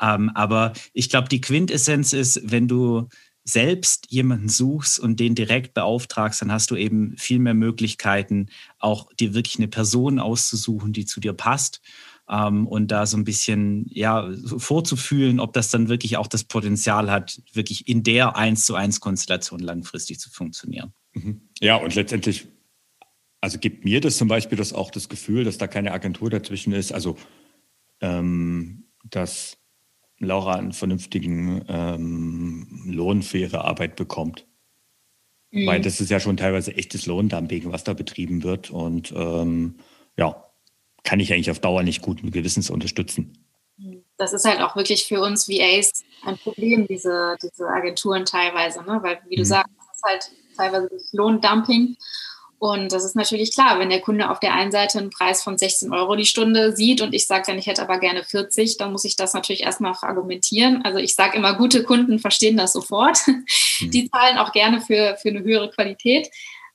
Ähm, 0.01 0.31
aber 0.35 0.75
ich 0.93 1.11
glaube, 1.11 1.29
die 1.29 1.41
Quintessenz 1.41 2.13
ist, 2.13 2.41
wenn 2.45 2.69
du 2.69 3.09
selbst 3.45 4.07
jemanden 4.11 4.49
suchst 4.49 4.99
und 4.99 5.19
den 5.19 5.35
direkt 5.35 5.75
beauftragst, 5.75 6.43
dann 6.43 6.53
hast 6.53 6.71
du 6.71 6.77
eben 6.77 7.17
viel 7.17 7.39
mehr 7.39 7.55
Möglichkeiten, 7.55 8.49
auch 8.79 9.13
dir 9.15 9.35
wirklich 9.35 9.59
eine 9.59 9.69
Person 9.69 10.19
auszusuchen, 10.19 10.93
die 10.93 11.07
zu 11.07 11.21
dir 11.21 11.33
passt. 11.33 11.81
ähm, 12.31 12.67
und 12.67 12.89
da 12.89 13.07
so 13.07 13.17
ein 13.17 13.25
bisschen 13.25 13.87
ja, 13.91 14.31
vorzufühlen, 14.57 15.41
ob 15.41 15.53
das 15.53 15.71
dann 15.71 15.89
wirklich 15.89 16.17
auch 16.17 16.29
das 16.29 16.45
Potenzial 16.45 17.11
hat, 17.11 17.43
wirklich 17.53 17.89
in 17.89 18.03
der 18.03 18.37
1 18.37 18.65
zu 18.65 18.77
1 18.77 19.01
Konstellation 19.01 19.59
langfristig 19.59 20.21
zu 20.21 20.31
funktionieren. 20.31 20.93
Mhm. 21.13 21.49
Ja, 21.61 21.77
und 21.77 21.95
letztendlich, 21.97 22.47
also 23.41 23.59
gibt 23.59 23.85
mir 23.85 24.01
das 24.01 24.17
zum 24.17 24.29
Beispiel 24.29 24.57
das 24.57 24.73
auch 24.73 24.91
das 24.91 25.09
Gefühl, 25.09 25.45
dass 25.45 25.59
da 25.59 25.67
keine 25.67 25.93
Agentur 25.93 26.31
dazwischen 26.31 26.73
ist, 26.73 26.93
also 26.93 27.17
ähm, 28.01 28.85
dass 29.05 29.60
Laura 30.21 30.55
einen 30.55 30.73
vernünftigen 30.73 31.65
ähm, 31.69 32.85
Lohn 32.87 33.23
für 33.23 33.39
ihre 33.39 33.65
Arbeit 33.65 33.97
bekommt. 33.97 34.47
Mhm. 35.51 35.67
Weil 35.67 35.81
das 35.81 36.01
ist 36.01 36.11
ja 36.11 36.21
schon 36.21 36.37
teilweise 36.37 36.77
echtes 36.77 37.07
Lohndumping, 37.07 37.73
was 37.73 37.85
da 37.85 37.95
betrieben 37.95 38.43
wird. 38.43 38.71
Und 38.71 39.13
ähm, 39.17 39.77
ja, 40.17 40.45
kann 41.03 41.21
ich 41.21 41.33
eigentlich 41.33 41.51
auf 41.51 41.59
Dauer 41.59 41.83
nicht 41.83 42.03
guten 42.03 42.31
Gewissens 42.31 42.71
unterstützen. 42.71 43.47
Das 44.19 44.35
ist 44.35 44.45
halt 44.45 44.61
auch 44.61 44.77
wirklich 44.77 45.07
für 45.07 45.23
uns 45.23 45.49
VAs 45.49 46.05
ein 46.23 46.37
Problem, 46.37 46.87
diese, 46.87 47.37
diese 47.43 47.67
Agenturen 47.67 48.27
teilweise, 48.27 48.83
ne? 48.83 49.01
weil, 49.03 49.19
wie 49.29 49.37
du 49.37 49.43
mhm. 49.43 49.47
sagst, 49.47 49.73
das 49.79 49.97
ist 49.97 50.03
halt 50.05 50.31
teilweise 50.57 50.91
Lohndumping. 51.13 51.97
Und 52.61 52.93
das 52.93 53.07
ist 53.07 53.17
natürlich 53.17 53.55
klar, 53.55 53.79
wenn 53.79 53.89
der 53.89 54.03
Kunde 54.03 54.29
auf 54.29 54.39
der 54.39 54.53
einen 54.53 54.71
Seite 54.71 54.99
einen 54.99 55.09
Preis 55.09 55.43
von 55.43 55.57
16 55.57 55.95
Euro 55.95 56.15
die 56.15 56.27
Stunde 56.27 56.77
sieht 56.77 57.01
und 57.01 57.15
ich 57.15 57.27
sage 57.27 57.45
dann, 57.47 57.59
ich 57.59 57.67
hätte 57.67 57.81
aber 57.81 57.99
gerne 57.99 58.23
40, 58.23 58.77
dann 58.77 58.93
muss 58.93 59.07
ich 59.07 59.17
das 59.17 59.33
natürlich 59.33 59.63
erstmal 59.63 59.95
argumentieren. 59.99 60.83
Also 60.85 60.99
ich 60.99 61.15
sage 61.15 61.39
immer, 61.39 61.55
gute 61.55 61.83
Kunden 61.85 62.19
verstehen 62.19 62.59
das 62.59 62.75
sofort. 62.75 63.19
Mhm. 63.81 63.91
Die 63.91 64.11
zahlen 64.11 64.37
auch 64.37 64.53
gerne 64.53 64.83
für, 64.83 65.17
für 65.23 65.31
eine 65.31 65.43
höhere 65.43 65.71
Qualität. 65.71 66.29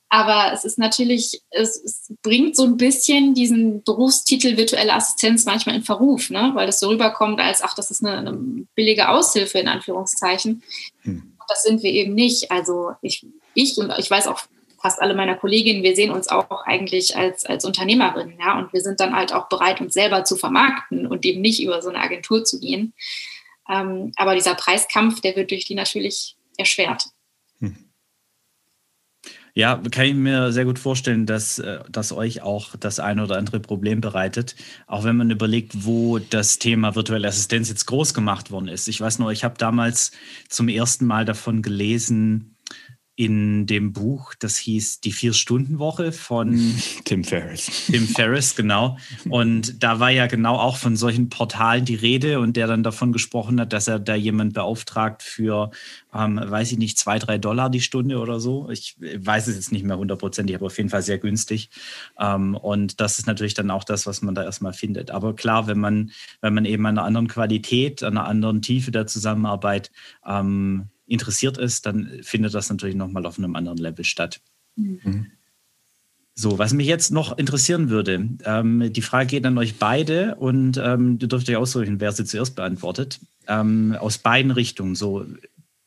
Aber 0.08 0.52
es 0.52 0.64
ist 0.64 0.76
natürlich, 0.76 1.40
es, 1.50 1.80
es, 1.80 2.12
bringt 2.20 2.56
so 2.56 2.64
ein 2.64 2.76
bisschen 2.76 3.34
diesen 3.34 3.84
Berufstitel 3.84 4.56
virtuelle 4.56 4.92
Assistenz 4.92 5.44
manchmal 5.44 5.76
in 5.76 5.82
Verruf, 5.82 6.30
ne? 6.30 6.50
weil 6.54 6.66
das 6.66 6.80
so 6.80 6.88
rüberkommt, 6.88 7.38
als 7.38 7.62
ach, 7.62 7.74
das 7.74 7.92
ist 7.92 8.04
eine, 8.04 8.18
eine 8.18 8.32
billige 8.74 9.08
Aushilfe 9.08 9.60
in 9.60 9.68
Anführungszeichen. 9.68 10.64
Hm. 11.02 11.36
Das 11.48 11.62
sind 11.62 11.84
wir 11.84 11.92
eben 11.92 12.14
nicht. 12.14 12.50
Also 12.50 12.92
ich, 13.02 13.24
ich 13.54 13.78
und 13.78 13.92
ich 13.98 14.10
weiß 14.10 14.26
auch 14.26 14.40
fast 14.86 15.02
alle 15.02 15.14
meiner 15.14 15.34
Kolleginnen, 15.34 15.82
wir 15.82 15.96
sehen 15.96 16.12
uns 16.12 16.28
auch 16.28 16.64
eigentlich 16.64 17.16
als, 17.16 17.44
als 17.44 17.64
Unternehmerin, 17.64 18.34
ja, 18.38 18.56
und 18.56 18.72
wir 18.72 18.80
sind 18.80 19.00
dann 19.00 19.16
halt 19.16 19.32
auch 19.32 19.48
bereit, 19.48 19.80
uns 19.80 19.94
selber 19.94 20.22
zu 20.22 20.36
vermarkten 20.36 21.08
und 21.08 21.24
eben 21.24 21.40
nicht 21.40 21.60
über 21.60 21.82
so 21.82 21.88
eine 21.88 21.98
Agentur 21.98 22.44
zu 22.44 22.60
gehen. 22.60 22.94
Ähm, 23.68 24.12
aber 24.14 24.36
dieser 24.36 24.54
Preiskampf, 24.54 25.20
der 25.20 25.34
wird 25.34 25.50
durch 25.50 25.64
die 25.64 25.74
natürlich 25.74 26.36
erschwert. 26.56 27.06
Ja, 29.54 29.80
kann 29.90 30.04
ich 30.04 30.14
mir 30.14 30.52
sehr 30.52 30.66
gut 30.66 30.78
vorstellen, 30.78 31.24
dass 31.24 31.58
äh, 31.58 31.78
das 31.88 32.12
euch 32.12 32.42
auch 32.42 32.76
das 32.76 33.00
eine 33.00 33.22
oder 33.22 33.38
andere 33.38 33.58
Problem 33.58 34.02
bereitet. 34.02 34.54
Auch 34.86 35.02
wenn 35.02 35.16
man 35.16 35.30
überlegt, 35.30 35.86
wo 35.86 36.18
das 36.18 36.58
Thema 36.58 36.94
virtuelle 36.94 37.26
Assistenz 37.26 37.70
jetzt 37.70 37.86
groß 37.86 38.12
gemacht 38.12 38.50
worden 38.50 38.68
ist. 38.68 38.86
Ich 38.86 39.00
weiß 39.00 39.18
nur, 39.18 39.32
ich 39.32 39.44
habe 39.44 39.54
damals 39.56 40.12
zum 40.50 40.68
ersten 40.68 41.06
Mal 41.06 41.24
davon 41.24 41.62
gelesen, 41.62 42.55
in 43.16 43.64
dem 43.66 43.94
Buch, 43.94 44.34
das 44.34 44.58
hieß 44.58 45.00
Die 45.00 45.10
Vier-Stunden-Woche 45.10 46.12
von 46.12 46.74
Tim 47.04 47.24
Ferriss. 47.24 47.86
Tim 47.86 48.06
Ferriss, 48.06 48.54
genau. 48.54 48.98
Und 49.30 49.82
da 49.82 50.00
war 50.00 50.10
ja 50.10 50.26
genau 50.26 50.56
auch 50.56 50.76
von 50.76 50.96
solchen 50.96 51.30
Portalen 51.30 51.86
die 51.86 51.94
Rede 51.94 52.40
und 52.40 52.56
der 52.56 52.66
dann 52.66 52.82
davon 52.82 53.12
gesprochen 53.12 53.58
hat, 53.58 53.72
dass 53.72 53.88
er 53.88 53.98
da 53.98 54.14
jemand 54.14 54.52
beauftragt 54.52 55.22
für, 55.22 55.70
ähm, 56.14 56.38
weiß 56.42 56.72
ich 56.72 56.78
nicht, 56.78 56.98
zwei, 56.98 57.18
drei 57.18 57.38
Dollar 57.38 57.70
die 57.70 57.80
Stunde 57.80 58.18
oder 58.18 58.38
so. 58.38 58.68
Ich 58.70 58.96
weiß 59.00 59.46
es 59.46 59.56
jetzt 59.56 59.72
nicht 59.72 59.84
mehr 59.84 59.96
hundertprozentig, 59.96 60.54
aber 60.54 60.66
auf 60.66 60.76
jeden 60.76 60.90
Fall 60.90 61.02
sehr 61.02 61.18
günstig. 61.18 61.70
Ähm, 62.20 62.54
und 62.54 63.00
das 63.00 63.18
ist 63.18 63.26
natürlich 63.26 63.54
dann 63.54 63.70
auch 63.70 63.84
das, 63.84 64.06
was 64.06 64.20
man 64.20 64.34
da 64.34 64.44
erstmal 64.44 64.74
findet. 64.74 65.10
Aber 65.10 65.34
klar, 65.34 65.66
wenn 65.66 65.80
man, 65.80 66.10
wenn 66.42 66.52
man 66.52 66.66
eben 66.66 66.84
an 66.84 66.98
einer 66.98 67.06
anderen 67.06 67.28
Qualität, 67.28 68.02
an 68.02 68.18
einer 68.18 68.28
anderen 68.28 68.60
Tiefe 68.60 68.90
der 68.90 69.06
Zusammenarbeit 69.06 69.90
ähm, 70.26 70.90
interessiert 71.06 71.58
ist, 71.58 71.86
dann 71.86 72.20
findet 72.22 72.54
das 72.54 72.68
natürlich 72.68 72.96
nochmal 72.96 73.26
auf 73.26 73.38
einem 73.38 73.56
anderen 73.56 73.78
Level 73.78 74.04
statt. 74.04 74.40
Mhm. 74.76 75.26
So, 76.34 76.58
was 76.58 76.74
mich 76.74 76.86
jetzt 76.86 77.12
noch 77.12 77.38
interessieren 77.38 77.88
würde, 77.88 78.28
ähm, 78.44 78.92
die 78.92 79.02
Frage 79.02 79.26
geht 79.26 79.46
an 79.46 79.56
euch 79.56 79.78
beide 79.78 80.34
und 80.34 80.76
ähm, 80.76 81.18
du 81.18 81.26
dürft 81.26 81.48
euch 81.48 81.56
aussuchen, 81.56 81.98
wer 81.98 82.12
sie 82.12 82.26
zuerst 82.26 82.54
beantwortet. 82.56 83.20
Ähm, 83.48 83.96
aus 83.98 84.18
beiden 84.18 84.50
Richtungen. 84.50 84.94
So, 84.94 85.24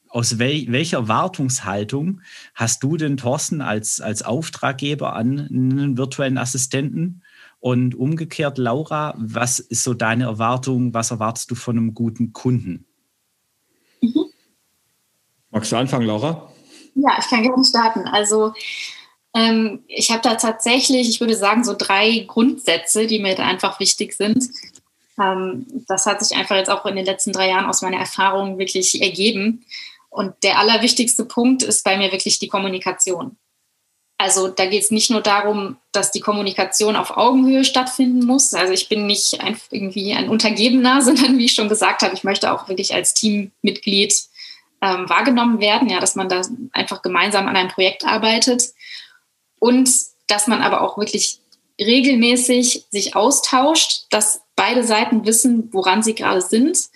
aus 0.07 0.39
wel 0.39 0.65
welcher 0.69 1.07
Wartungshaltung 1.07 2.21
hast 2.55 2.81
du 2.81 2.97
denn, 2.97 3.17
Thorsten, 3.17 3.61
als, 3.61 4.01
als 4.01 4.23
Auftraggeber 4.23 5.15
an 5.15 5.39
einen 5.39 5.97
virtuellen 5.97 6.39
Assistenten? 6.39 7.21
Und 7.59 7.93
umgekehrt, 7.93 8.57
Laura, 8.57 9.13
was 9.17 9.59
ist 9.59 9.83
so 9.83 9.93
deine 9.93 10.23
Erwartung? 10.23 10.93
Was 10.93 11.11
erwartest 11.11 11.51
du 11.51 11.55
von 11.55 11.77
einem 11.77 11.93
guten 11.93 12.33
Kunden? 12.33 12.85
Magst 15.59 15.73
du 15.73 15.75
anfangen, 15.75 16.07
Laura? 16.07 16.49
Ja, 16.95 17.17
ich 17.19 17.27
kann 17.27 17.43
gerne 17.43 17.65
starten. 17.65 18.07
Also 18.07 18.53
ähm, 19.33 19.83
ich 19.87 20.09
habe 20.09 20.21
da 20.21 20.35
tatsächlich, 20.35 21.09
ich 21.09 21.19
würde 21.19 21.35
sagen, 21.35 21.65
so 21.65 21.75
drei 21.77 22.23
Grundsätze, 22.25 23.07
die 23.07 23.19
mir 23.19 23.35
da 23.35 23.45
einfach 23.45 23.77
wichtig 23.81 24.13
sind. 24.13 24.47
Ähm, 25.19 25.65
das 25.89 26.05
hat 26.05 26.23
sich 26.23 26.37
einfach 26.37 26.55
jetzt 26.55 26.69
auch 26.69 26.85
in 26.85 26.95
den 26.95 27.03
letzten 27.03 27.33
drei 27.33 27.49
Jahren 27.49 27.65
aus 27.65 27.81
meiner 27.81 27.97
Erfahrung 27.97 28.57
wirklich 28.57 29.01
ergeben. 29.01 29.65
Und 30.09 30.33
der 30.43 30.59
allerwichtigste 30.59 31.25
Punkt 31.25 31.61
ist 31.61 31.83
bei 31.83 31.97
mir 31.97 32.13
wirklich 32.13 32.39
die 32.39 32.47
Kommunikation. 32.47 33.35
Also 34.17 34.47
da 34.47 34.65
geht 34.65 34.83
es 34.83 34.91
nicht 34.91 35.09
nur 35.09 35.19
darum, 35.19 35.75
dass 35.91 36.13
die 36.13 36.21
Kommunikation 36.21 36.95
auf 36.95 37.17
Augenhöhe 37.17 37.65
stattfinden 37.65 38.25
muss. 38.25 38.53
Also 38.53 38.71
ich 38.71 38.87
bin 38.87 39.07
nicht 39.07 39.41
ein, 39.41 39.57
irgendwie 39.71 40.13
ein 40.13 40.29
Untergebener, 40.29 41.01
sondern 41.03 41.37
wie 41.37 41.45
ich 41.45 41.53
schon 41.53 41.67
gesagt 41.67 42.01
habe, 42.01 42.13
ich 42.13 42.23
möchte 42.23 42.53
auch 42.53 42.69
wirklich 42.69 42.93
als 42.93 43.13
Teammitglied 43.13 44.28
ähm, 44.81 45.09
wahrgenommen 45.09 45.59
werden, 45.59 45.89
ja, 45.89 45.99
dass 45.99 46.15
man 46.15 46.29
da 46.29 46.41
einfach 46.71 47.01
gemeinsam 47.01 47.47
an 47.47 47.55
einem 47.55 47.69
Projekt 47.69 48.05
arbeitet 48.05 48.63
und 49.59 49.89
dass 50.27 50.47
man 50.47 50.61
aber 50.61 50.81
auch 50.81 50.97
wirklich 50.97 51.39
regelmäßig 51.79 52.85
sich 52.89 53.15
austauscht, 53.15 54.05
dass 54.09 54.41
beide 54.55 54.83
Seiten 54.83 55.25
wissen, 55.25 55.69
woran 55.71 56.03
sie 56.03 56.15
gerade 56.15 56.41
sind, 56.41 56.89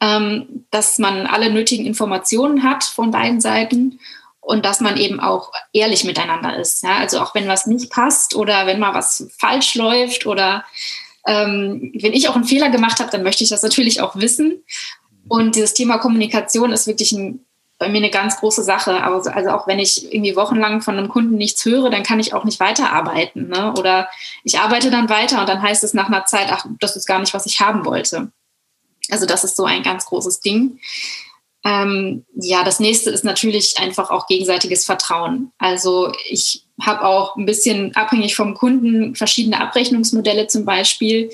ähm, 0.00 0.66
dass 0.70 0.98
man 0.98 1.26
alle 1.26 1.50
nötigen 1.50 1.86
Informationen 1.86 2.62
hat 2.62 2.84
von 2.84 3.10
beiden 3.10 3.40
Seiten 3.40 4.00
und 4.40 4.64
dass 4.64 4.80
man 4.80 4.96
eben 4.96 5.20
auch 5.20 5.52
ehrlich 5.72 6.04
miteinander 6.04 6.56
ist. 6.56 6.82
Ja? 6.82 6.96
Also 6.96 7.20
auch 7.20 7.34
wenn 7.34 7.48
was 7.48 7.66
nicht 7.66 7.90
passt 7.90 8.34
oder 8.34 8.66
wenn 8.66 8.80
mal 8.80 8.94
was 8.94 9.28
falsch 9.38 9.74
läuft 9.74 10.26
oder 10.26 10.64
ähm, 11.26 11.92
wenn 12.00 12.12
ich 12.12 12.28
auch 12.28 12.34
einen 12.34 12.44
Fehler 12.44 12.70
gemacht 12.70 13.00
habe, 13.00 13.10
dann 13.10 13.22
möchte 13.22 13.44
ich 13.44 13.50
das 13.50 13.62
natürlich 13.62 14.00
auch 14.00 14.16
wissen. 14.16 14.64
Und 15.28 15.56
dieses 15.56 15.74
Thema 15.74 15.98
Kommunikation 15.98 16.72
ist 16.72 16.86
wirklich 16.86 17.12
ein, 17.12 17.44
bei 17.78 17.88
mir 17.88 17.98
eine 17.98 18.10
ganz 18.10 18.36
große 18.38 18.62
Sache. 18.62 19.02
Also, 19.02 19.30
also 19.30 19.50
auch 19.50 19.66
wenn 19.66 19.78
ich 19.78 20.12
irgendwie 20.12 20.36
wochenlang 20.36 20.80
von 20.80 20.96
einem 20.96 21.08
Kunden 21.08 21.36
nichts 21.36 21.64
höre, 21.64 21.90
dann 21.90 22.02
kann 22.02 22.20
ich 22.20 22.34
auch 22.34 22.44
nicht 22.44 22.60
weiterarbeiten. 22.60 23.48
Ne? 23.48 23.74
Oder 23.78 24.08
ich 24.44 24.58
arbeite 24.58 24.90
dann 24.90 25.08
weiter 25.08 25.40
und 25.40 25.48
dann 25.48 25.62
heißt 25.62 25.84
es 25.84 25.94
nach 25.94 26.08
einer 26.08 26.24
Zeit, 26.24 26.48
ach, 26.50 26.66
das 26.80 26.96
ist 26.96 27.06
gar 27.06 27.20
nicht, 27.20 27.34
was 27.34 27.46
ich 27.46 27.60
haben 27.60 27.84
wollte. 27.84 28.32
Also 29.10 29.26
das 29.26 29.44
ist 29.44 29.56
so 29.56 29.64
ein 29.64 29.82
ganz 29.82 30.06
großes 30.06 30.40
Ding. 30.40 30.80
Ähm, 31.64 32.24
ja, 32.34 32.64
das 32.64 32.80
nächste 32.80 33.10
ist 33.10 33.24
natürlich 33.24 33.78
einfach 33.78 34.10
auch 34.10 34.26
gegenseitiges 34.26 34.84
Vertrauen. 34.84 35.52
Also 35.58 36.12
ich 36.28 36.64
habe 36.80 37.04
auch 37.04 37.36
ein 37.36 37.46
bisschen 37.46 37.94
abhängig 37.96 38.36
vom 38.36 38.54
Kunden 38.54 39.16
verschiedene 39.16 39.60
Abrechnungsmodelle 39.60 40.46
zum 40.46 40.64
Beispiel. 40.64 41.30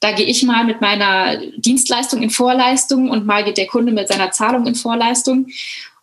Da 0.00 0.12
gehe 0.12 0.26
ich 0.26 0.42
mal 0.42 0.64
mit 0.64 0.80
meiner 0.80 1.38
Dienstleistung 1.56 2.22
in 2.22 2.30
Vorleistung 2.30 3.10
und 3.10 3.26
mal 3.26 3.44
geht 3.44 3.56
der 3.56 3.66
Kunde 3.66 3.92
mit 3.92 4.08
seiner 4.08 4.30
Zahlung 4.30 4.66
in 4.66 4.74
Vorleistung. 4.74 5.46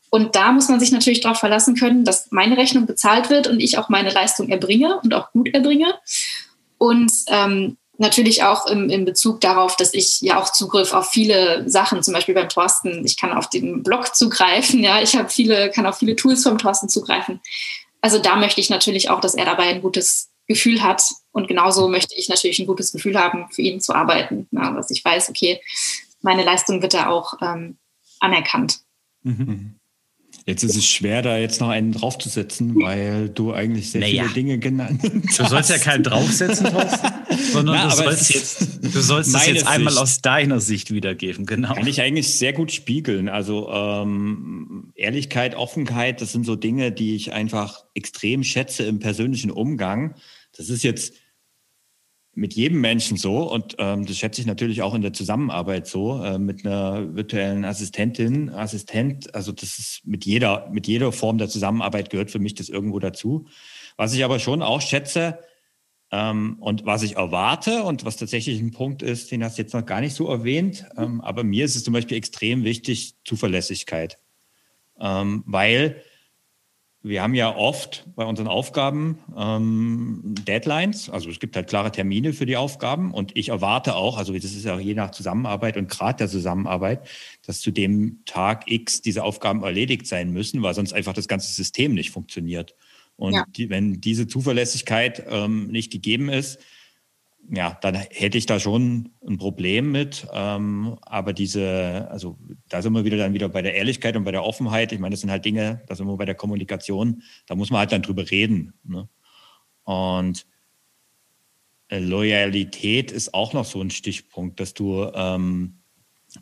Und 0.09 0.35
da 0.35 0.51
muss 0.51 0.69
man 0.69 0.79
sich 0.79 0.91
natürlich 0.91 1.21
darauf 1.21 1.39
verlassen 1.39 1.75
können, 1.75 2.05
dass 2.05 2.31
meine 2.31 2.57
Rechnung 2.57 2.85
bezahlt 2.85 3.29
wird 3.29 3.47
und 3.47 3.59
ich 3.59 3.77
auch 3.77 3.89
meine 3.89 4.11
Leistung 4.11 4.49
erbringe 4.49 4.99
und 5.01 5.13
auch 5.13 5.31
gut 5.31 5.53
erbringe. 5.53 5.93
Und 6.77 7.11
ähm, 7.27 7.77
natürlich 7.97 8.43
auch 8.43 8.67
im, 8.67 8.89
in 8.89 9.05
Bezug 9.05 9.41
darauf, 9.41 9.75
dass 9.75 9.93
ich 9.93 10.21
ja 10.21 10.39
auch 10.39 10.51
Zugriff 10.51 10.93
auf 10.93 11.09
viele 11.09 11.67
Sachen, 11.69 12.03
zum 12.03 12.13
Beispiel 12.13 12.35
beim 12.35 12.49
Thorsten, 12.49 13.05
ich 13.05 13.17
kann 13.17 13.33
auf 13.33 13.49
den 13.49 13.83
Blog 13.83 14.15
zugreifen, 14.15 14.83
ja, 14.83 15.01
ich 15.01 15.15
habe 15.15 15.29
viele, 15.29 15.71
kann 15.71 15.85
auf 15.85 15.97
viele 15.97 16.15
Tools 16.15 16.43
vom 16.43 16.57
Thorsten 16.57 16.89
zugreifen. 16.89 17.39
Also 18.01 18.19
da 18.19 18.35
möchte 18.35 18.59
ich 18.59 18.69
natürlich 18.69 19.09
auch, 19.09 19.21
dass 19.21 19.35
er 19.35 19.45
dabei 19.45 19.69
ein 19.69 19.81
gutes 19.81 20.29
Gefühl 20.47 20.83
hat. 20.83 21.03
Und 21.33 21.47
genauso 21.47 21.89
möchte 21.89 22.15
ich 22.15 22.29
natürlich 22.29 22.59
ein 22.59 22.67
gutes 22.67 22.91
Gefühl 22.93 23.19
haben, 23.19 23.47
für 23.51 23.63
ihn 23.63 23.81
zu 23.81 23.93
arbeiten. 23.93 24.47
Na, 24.51 24.71
dass 24.71 24.91
ich 24.91 25.03
weiß, 25.03 25.29
okay, 25.29 25.59
meine 26.21 26.43
Leistung 26.43 26.81
wird 26.81 26.93
da 26.93 27.07
auch 27.07 27.33
ähm, 27.41 27.77
anerkannt. 28.19 28.79
Mhm. 29.23 29.75
Jetzt 30.45 30.63
ist 30.63 30.75
es 30.75 30.85
schwer, 30.85 31.21
da 31.21 31.37
jetzt 31.37 31.61
noch 31.61 31.69
einen 31.69 31.93
draufzusetzen, 31.93 32.75
weil 32.81 33.29
du 33.29 33.53
eigentlich 33.53 33.91
sehr 33.91 34.01
naja. 34.01 34.23
viele 34.23 34.33
Dinge 34.33 34.59
genannt 34.59 35.01
hast. 35.01 35.39
Du 35.39 35.45
sollst 35.45 35.69
ja 35.69 35.77
keinen 35.77 36.03
draufsetzen, 36.03 36.65
Thorsten, 36.69 37.07
sondern 37.53 37.75
Na, 37.75 37.89
du 37.89 37.95
sollst, 37.95 38.33
jetzt, 38.33 38.79
du 38.81 39.01
sollst 39.01 39.33
es 39.33 39.47
jetzt 39.47 39.67
einmal 39.67 39.97
aus 39.97 40.21
deiner 40.21 40.59
Sicht 40.59 40.91
wiedergeben. 40.91 41.45
Genau. 41.45 41.73
Kann 41.73 41.87
ich 41.87 42.01
eigentlich 42.01 42.33
sehr 42.33 42.51
gut 42.51 42.73
spiegeln. 42.73 43.29
Also 43.29 43.69
ähm, 43.71 44.91
Ehrlichkeit, 44.95 45.55
Offenheit, 45.55 46.19
das 46.19 46.33
sind 46.33 46.45
so 46.45 46.57
Dinge, 46.57 46.91
die 46.91 47.15
ich 47.15 47.31
einfach 47.31 47.85
extrem 47.93 48.43
schätze 48.43 48.83
im 48.83 48.99
persönlichen 48.99 49.49
Umgang. 49.49 50.15
Das 50.57 50.67
ist 50.67 50.83
jetzt 50.83 51.13
mit 52.35 52.53
jedem 52.53 52.81
Menschen 52.81 53.17
so 53.17 53.51
und 53.51 53.75
ähm, 53.77 54.05
das 54.05 54.17
schätze 54.17 54.41
ich 54.41 54.47
natürlich 54.47 54.81
auch 54.81 54.95
in 54.95 55.01
der 55.03 55.13
Zusammenarbeit 55.13 55.85
so 55.85 56.23
äh, 56.23 56.39
mit 56.39 56.65
einer 56.65 57.15
virtuellen 57.15 57.63
Assistentin, 57.63 58.49
Assistent. 58.49 59.35
Also 59.35 59.51
das 59.51 59.77
ist 59.77 60.01
mit 60.03 60.25
jeder 60.25 60.69
mit 60.71 60.87
jeder 60.87 61.11
Form 61.11 61.37
der 61.37 61.47
Zusammenarbeit 61.49 62.09
gehört 62.09 62.31
für 62.31 62.39
mich 62.39 62.55
das 62.55 62.69
irgendwo 62.69 62.99
dazu. 62.99 63.47
Was 63.97 64.13
ich 64.13 64.23
aber 64.23 64.39
schon 64.39 64.63
auch 64.63 64.81
schätze 64.81 65.39
ähm, 66.11 66.57
und 66.59 66.85
was 66.85 67.03
ich 67.03 67.17
erwarte 67.17 67.83
und 67.83 68.03
was 68.03 68.17
tatsächlich 68.17 68.59
ein 68.59 68.71
Punkt 68.71 69.03
ist, 69.03 69.31
den 69.31 69.43
hast 69.43 69.59
du 69.59 69.61
jetzt 69.61 69.73
noch 69.73 69.85
gar 69.85 70.01
nicht 70.01 70.15
so 70.15 70.27
erwähnt, 70.27 70.85
ähm, 70.97 71.21
aber 71.21 71.43
mir 71.43 71.65
ist 71.65 71.75
es 71.75 71.83
zum 71.83 71.93
Beispiel 71.93 72.17
extrem 72.17 72.63
wichtig 72.63 73.13
Zuverlässigkeit, 73.25 74.17
ähm, 74.99 75.43
weil 75.45 76.01
wir 77.05 77.21
haben 77.21 77.33
ja 77.33 77.53
oft 77.53 78.05
bei 78.15 78.23
unseren 78.23 78.47
Aufgaben 78.47 79.19
ähm, 79.37 80.21
Deadlines, 80.23 81.09
also 81.09 81.29
es 81.29 81.39
gibt 81.39 81.57
halt 81.57 81.67
klare 81.67 81.91
Termine 81.91 82.31
für 82.31 82.45
die 82.45 82.55
Aufgaben 82.55 83.13
und 83.13 83.35
ich 83.35 83.49
erwarte 83.49 83.95
auch, 83.95 84.17
also 84.17 84.33
das 84.33 84.45
ist 84.45 84.63
ja 84.63 84.79
je 84.79 84.93
nach 84.93 85.11
Zusammenarbeit 85.11 85.75
und 85.75 85.89
Grad 85.89 86.21
der 86.21 86.29
Zusammenarbeit, 86.29 87.05
dass 87.45 87.59
zu 87.59 87.71
dem 87.71 88.21
Tag 88.25 88.71
X 88.71 89.01
diese 89.01 89.25
Aufgaben 89.25 89.63
erledigt 89.63 90.07
sein 90.07 90.31
müssen, 90.31 90.61
weil 90.63 90.73
sonst 90.73 90.93
einfach 90.93 91.13
das 91.13 91.27
ganze 91.27 91.53
System 91.53 91.93
nicht 91.93 92.11
funktioniert. 92.11 92.73
Und 93.17 93.33
ja. 93.33 93.45
die, 93.49 93.69
wenn 93.69 93.99
diese 93.99 94.25
Zuverlässigkeit 94.27 95.23
ähm, 95.29 95.67
nicht 95.67 95.91
gegeben 95.91 96.29
ist, 96.29 96.59
ja, 97.49 97.77
dann 97.81 97.95
hätte 97.95 98.37
ich 98.37 98.45
da 98.45 98.59
schon 98.59 99.09
ein 99.27 99.37
Problem 99.37 99.91
mit. 99.91 100.27
Ähm, 100.33 100.97
aber 101.01 101.33
diese, 101.33 102.07
also 102.09 102.37
da 102.69 102.81
sind 102.81 102.93
wir 102.93 103.05
wieder 103.05 103.17
dann 103.17 103.33
wieder 103.33 103.49
bei 103.49 103.61
der 103.61 103.75
Ehrlichkeit 103.75 104.15
und 104.15 104.23
bei 104.23 104.31
der 104.31 104.43
Offenheit. 104.43 104.91
Ich 104.91 104.99
meine, 104.99 105.13
das 105.13 105.21
sind 105.21 105.31
halt 105.31 105.45
Dinge, 105.45 105.81
da 105.87 105.95
sind 105.95 106.07
wir 106.07 106.17
bei 106.17 106.25
der 106.25 106.35
Kommunikation, 106.35 107.21
da 107.47 107.55
muss 107.55 107.69
man 107.69 107.79
halt 107.79 107.91
dann 107.91 108.01
drüber 108.01 108.29
reden. 108.29 108.73
Ne? 108.83 109.09
Und 109.83 110.47
äh, 111.89 111.99
Loyalität 111.99 113.11
ist 113.11 113.33
auch 113.33 113.53
noch 113.53 113.65
so 113.65 113.81
ein 113.81 113.91
Stichpunkt, 113.91 114.59
dass 114.59 114.73
du 114.73 115.11
ähm, 115.13 115.79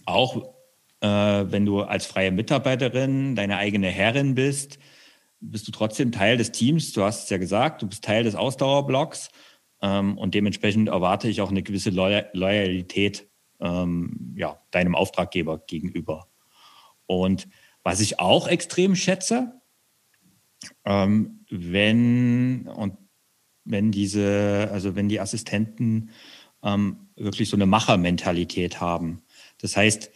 auch, 0.05 0.55
äh, 1.01 1.07
wenn 1.07 1.65
du 1.65 1.81
als 1.81 2.05
freie 2.05 2.31
Mitarbeiterin 2.31 3.35
deine 3.35 3.57
eigene 3.57 3.87
Herrin 3.87 4.35
bist, 4.35 4.77
bist 5.39 5.67
du 5.67 5.71
trotzdem 5.71 6.11
Teil 6.11 6.37
des 6.37 6.51
Teams. 6.51 6.93
Du 6.93 7.03
hast 7.03 7.23
es 7.23 7.29
ja 7.29 7.37
gesagt, 7.37 7.81
du 7.81 7.87
bist 7.87 8.03
Teil 8.03 8.23
des 8.23 8.35
Ausdauerblocks. 8.35 9.29
Ähm, 9.81 10.17
und 10.17 10.33
dementsprechend 10.35 10.89
erwarte 10.89 11.27
ich 11.27 11.41
auch 11.41 11.49
eine 11.49 11.63
gewisse 11.63 11.89
Loyalität 11.89 13.27
ähm, 13.59 14.33
ja, 14.35 14.59
deinem 14.71 14.95
Auftraggeber 14.95 15.59
gegenüber. 15.59 16.27
Und 17.05 17.47
was 17.83 17.99
ich 17.99 18.19
auch 18.19 18.47
extrem 18.47 18.95
schätze, 18.95 19.61
ähm, 20.85 21.45
wenn 21.49 22.67
und 22.67 22.97
wenn 23.63 23.91
diese, 23.91 24.69
also 24.71 24.95
wenn 24.95 25.09
die 25.09 25.19
Assistenten 25.19 26.11
ähm, 26.63 27.09
wirklich 27.15 27.49
so 27.49 27.57
eine 27.57 27.65
Machermentalität 27.65 28.81
haben. 28.81 29.23
Das 29.59 29.77
heißt, 29.77 30.11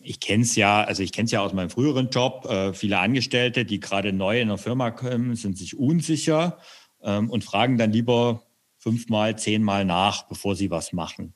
ich 0.00 0.20
kenne 0.20 0.42
es 0.42 0.56
ja, 0.56 0.82
also 0.82 1.02
ich 1.02 1.12
kenne 1.12 1.26
es 1.26 1.32
ja 1.32 1.40
aus 1.40 1.52
meinem 1.52 1.70
früheren 1.70 2.10
Job. 2.10 2.46
Äh, 2.48 2.72
viele 2.72 2.98
Angestellte, 2.98 3.64
die 3.64 3.80
gerade 3.80 4.12
neu 4.12 4.40
in 4.40 4.48
der 4.48 4.58
Firma 4.58 4.90
kommen, 4.90 5.34
sind 5.34 5.58
sich 5.58 5.78
unsicher 5.78 6.58
ähm, 7.02 7.30
und 7.30 7.44
fragen 7.44 7.78
dann 7.78 7.92
lieber 7.92 8.42
fünfmal, 8.88 9.36
zehnmal 9.36 9.84
nach, 9.84 10.28
bevor 10.28 10.56
sie 10.56 10.70
was 10.70 10.92
machen. 10.92 11.34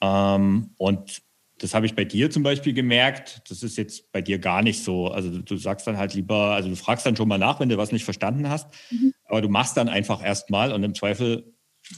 Ähm, 0.00 0.70
und 0.78 1.22
das 1.58 1.74
habe 1.74 1.84
ich 1.84 1.94
bei 1.94 2.04
dir 2.04 2.30
zum 2.30 2.42
Beispiel 2.42 2.72
gemerkt. 2.72 3.42
Das 3.50 3.62
ist 3.62 3.76
jetzt 3.76 4.10
bei 4.12 4.22
dir 4.22 4.38
gar 4.38 4.62
nicht 4.62 4.82
so. 4.82 5.08
Also 5.08 5.42
du, 5.42 5.56
sagst 5.58 5.86
dann 5.86 5.98
halt 5.98 6.14
lieber, 6.14 6.54
also 6.54 6.70
du 6.70 6.76
fragst 6.76 7.04
dann 7.04 7.16
schon 7.16 7.28
mal 7.28 7.38
nach, 7.38 7.60
wenn 7.60 7.68
du 7.68 7.76
was 7.76 7.92
nicht 7.92 8.04
verstanden 8.04 8.48
hast. 8.48 8.68
Mhm. 8.90 9.12
Aber 9.24 9.42
du 9.42 9.48
machst 9.48 9.76
dann 9.76 9.88
einfach 9.88 10.24
erstmal 10.24 10.72
und 10.72 10.82
im 10.82 10.94
Zweifel 10.94 11.52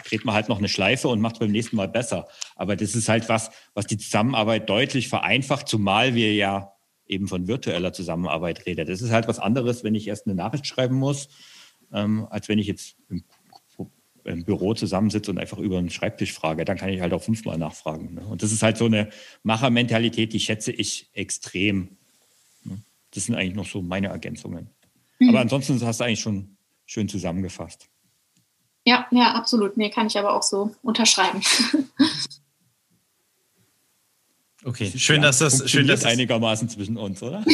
dreht 0.04 0.24
man 0.24 0.34
halt 0.34 0.48
noch 0.48 0.58
eine 0.58 0.68
Schleife 0.68 1.08
und 1.08 1.20
macht 1.20 1.38
beim 1.38 1.52
nächsten 1.52 1.76
Mal 1.76 1.88
besser. 1.88 2.26
Aber 2.56 2.74
das 2.74 2.94
ist 2.96 3.08
halt 3.08 3.28
was, 3.28 3.50
was 3.74 3.86
die 3.86 3.98
Zusammenarbeit 3.98 4.68
deutlich 4.68 5.08
vereinfacht, 5.08 5.68
zumal 5.68 6.14
wir 6.14 6.34
ja 6.34 6.72
eben 7.06 7.28
von 7.28 7.46
virtueller 7.46 7.92
Zusammenarbeit 7.92 8.66
reden. 8.66 8.86
Das 8.86 9.02
ist 9.02 9.10
halt 9.10 9.28
was 9.28 9.38
anderes, 9.38 9.84
wenn 9.84 9.94
ich 9.94 10.08
erst 10.08 10.26
eine 10.26 10.34
Nachricht 10.34 10.66
schreiben 10.66 10.96
muss, 10.96 11.28
ähm, 11.92 12.26
als 12.30 12.48
wenn 12.48 12.58
ich 12.58 12.66
jetzt 12.66 12.96
im 13.08 13.22
im 14.24 14.44
Büro 14.44 14.74
zusammensitze 14.74 15.30
und 15.30 15.38
einfach 15.38 15.58
über 15.58 15.78
einen 15.78 15.90
Schreibtisch 15.90 16.32
frage, 16.32 16.64
dann 16.64 16.76
kann 16.76 16.88
ich 16.88 17.00
halt 17.00 17.12
auch 17.12 17.22
fünfmal 17.22 17.58
nachfragen. 17.58 18.14
Ne? 18.14 18.26
Und 18.26 18.42
das 18.42 18.52
ist 18.52 18.62
halt 18.62 18.76
so 18.76 18.86
eine 18.86 19.10
Machermentalität, 19.42 20.32
die 20.32 20.40
schätze 20.40 20.72
ich 20.72 21.10
extrem. 21.12 21.96
Ne? 22.64 22.78
Das 23.12 23.26
sind 23.26 23.34
eigentlich 23.34 23.54
noch 23.54 23.66
so 23.66 23.82
meine 23.82 24.08
Ergänzungen. 24.08 24.70
Mhm. 25.18 25.30
Aber 25.30 25.40
ansonsten 25.40 25.80
hast 25.84 26.00
du 26.00 26.04
eigentlich 26.04 26.20
schon 26.20 26.56
schön 26.86 27.08
zusammengefasst. 27.08 27.88
Ja, 28.84 29.06
ja, 29.10 29.34
absolut. 29.34 29.76
Mir 29.76 29.90
kann 29.90 30.08
ich 30.08 30.18
aber 30.18 30.34
auch 30.34 30.42
so 30.42 30.74
unterschreiben. 30.82 31.40
Okay, 34.64 34.92
schön, 34.96 35.22
dass 35.22 35.38
das 35.38 35.68
schön, 35.68 35.88
dass 35.88 36.04
einigermaßen 36.04 36.68
zwischen 36.68 36.96
uns, 36.96 37.20
oder? 37.20 37.44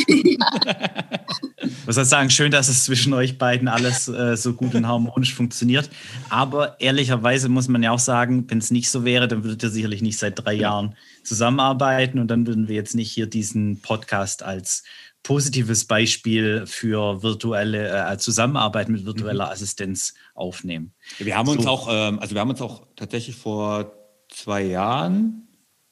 Was 1.87 1.95
soll 1.95 2.05
ich 2.05 2.09
sagen? 2.11 2.29
Schön, 2.29 2.51
dass 2.51 2.69
es 2.69 2.85
zwischen 2.85 3.15
euch 3.15 3.39
beiden 3.39 3.67
alles 3.67 4.09
äh, 4.09 4.37
so 4.37 4.53
gut 4.53 4.75
und 4.75 4.87
harmonisch 4.87 5.33
funktioniert. 5.35 5.89
Aber 6.29 6.79
ehrlicherweise 6.81 7.49
muss 7.49 7.67
man 7.69 7.83
ja 7.83 7.93
auch 7.93 7.99
sagen, 7.99 8.45
wenn 8.49 8.59
es 8.59 8.71
nicht 8.71 8.91
so 8.91 9.07
wäre, 9.07 9.27
dann 9.27 9.43
würdet 9.43 9.63
ihr 9.63 9.71
sicherlich 9.71 10.03
nicht 10.03 10.19
seit 10.19 10.45
drei 10.45 10.53
Jahren 10.53 10.97
zusammenarbeiten 11.23 12.19
und 12.19 12.29
dann 12.29 12.47
würden 12.47 12.69
wir 12.69 12.75
jetzt 12.75 12.95
nicht 12.95 13.11
hier 13.11 13.27
diesen 13.27 13.81
Podcast 13.81 14.43
als 14.43 14.83
positives 15.23 15.87
Beispiel 15.87 16.67
für 16.67 17.23
virtuelle 17.23 18.13
äh, 18.13 18.19
Zusammenarbeit 18.19 18.91
mit 18.91 19.07
virtueller 19.07 19.47
mhm. 19.47 19.53
Assistenz 19.53 20.13
aufnehmen. 20.35 20.93
Wir 21.19 21.37
haben 21.39 21.49
uns 21.49 21.65
so. 21.65 21.71
auch, 21.71 21.89
ähm, 21.91 22.19
also 22.19 22.35
wir 22.35 22.43
haben 22.43 22.51
uns 22.51 22.61
auch 22.61 22.87
tatsächlich 22.97 23.37
vor 23.37 23.93
zwei 24.31 24.63
Jahren 24.63 25.48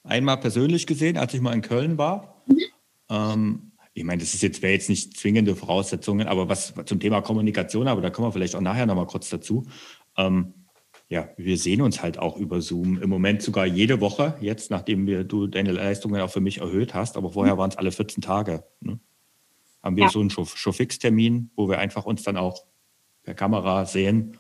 einmal 0.07 0.39
persönlich 0.39 0.87
gesehen, 0.87 1.17
als 1.17 1.35
ich 1.35 1.41
mal 1.41 1.53
in 1.53 1.63
Köln 1.63 1.99
war. 1.99 2.43
Mhm. 2.47 2.63
Ähm, 3.11 3.73
ich 3.95 4.05
meine, 4.05 4.21
das 4.21 4.35
ist 4.35 4.43
jetzt, 4.43 4.61
wäre 4.63 4.75
jetzt 4.75 4.91
nicht 4.91 5.17
zwingende 5.17 5.57
Voraussetzungen, 5.57 6.29
aber 6.29 6.49
was 6.49 6.75
zum 6.85 7.01
Thema 7.01 7.23
Kommunikation, 7.23 7.89
aber 7.89 8.03
da 8.03 8.11
kommen 8.11 8.29
wir 8.29 8.33
vielleicht 8.33 8.55
auch 8.55 8.61
nachher 8.61 8.85
nochmal 8.85 9.07
kurz 9.07 9.31
dazu. 9.31 9.67
Ähm, 10.19 10.53
ja, 11.09 11.31
wir 11.37 11.57
sehen 11.57 11.83
uns 11.83 12.03
halt 12.03 12.19
auch 12.19 12.37
über 12.37 12.61
Zoom 12.61 13.01
im 13.01 13.09
Moment 13.09 13.41
sogar 13.41 13.65
jede 13.65 14.01
Woche, 14.01 14.37
jetzt, 14.41 14.71
nachdem 14.71 15.07
wir, 15.07 15.25
du 15.25 15.47
deine 15.47 15.73
Leistungen 15.73 16.21
auch 16.21 16.31
für 16.31 16.41
mich 16.41 16.59
erhöht 16.59 16.95
hast, 16.95 17.17
aber 17.17 17.31
vorher 17.31 17.55
mhm. 17.55 17.59
waren 17.59 17.71
es 17.71 17.77
alle 17.77 17.93
14 17.93 18.23
Tage. 18.23 18.65
Ne? 18.81 18.99
Haben 19.83 19.97
wir 19.97 20.05
ja. 20.05 20.11
so 20.11 20.21
einen 20.21 20.31
Showfix-Termin, 20.31 21.53
wo 21.55 21.69
wir 21.69 21.79
einfach 21.79 22.07
uns 22.07 22.23
dann 22.23 22.37
auch 22.37 22.65
per 23.23 23.35
Kamera 23.35 23.87
sehen. 23.87 24.39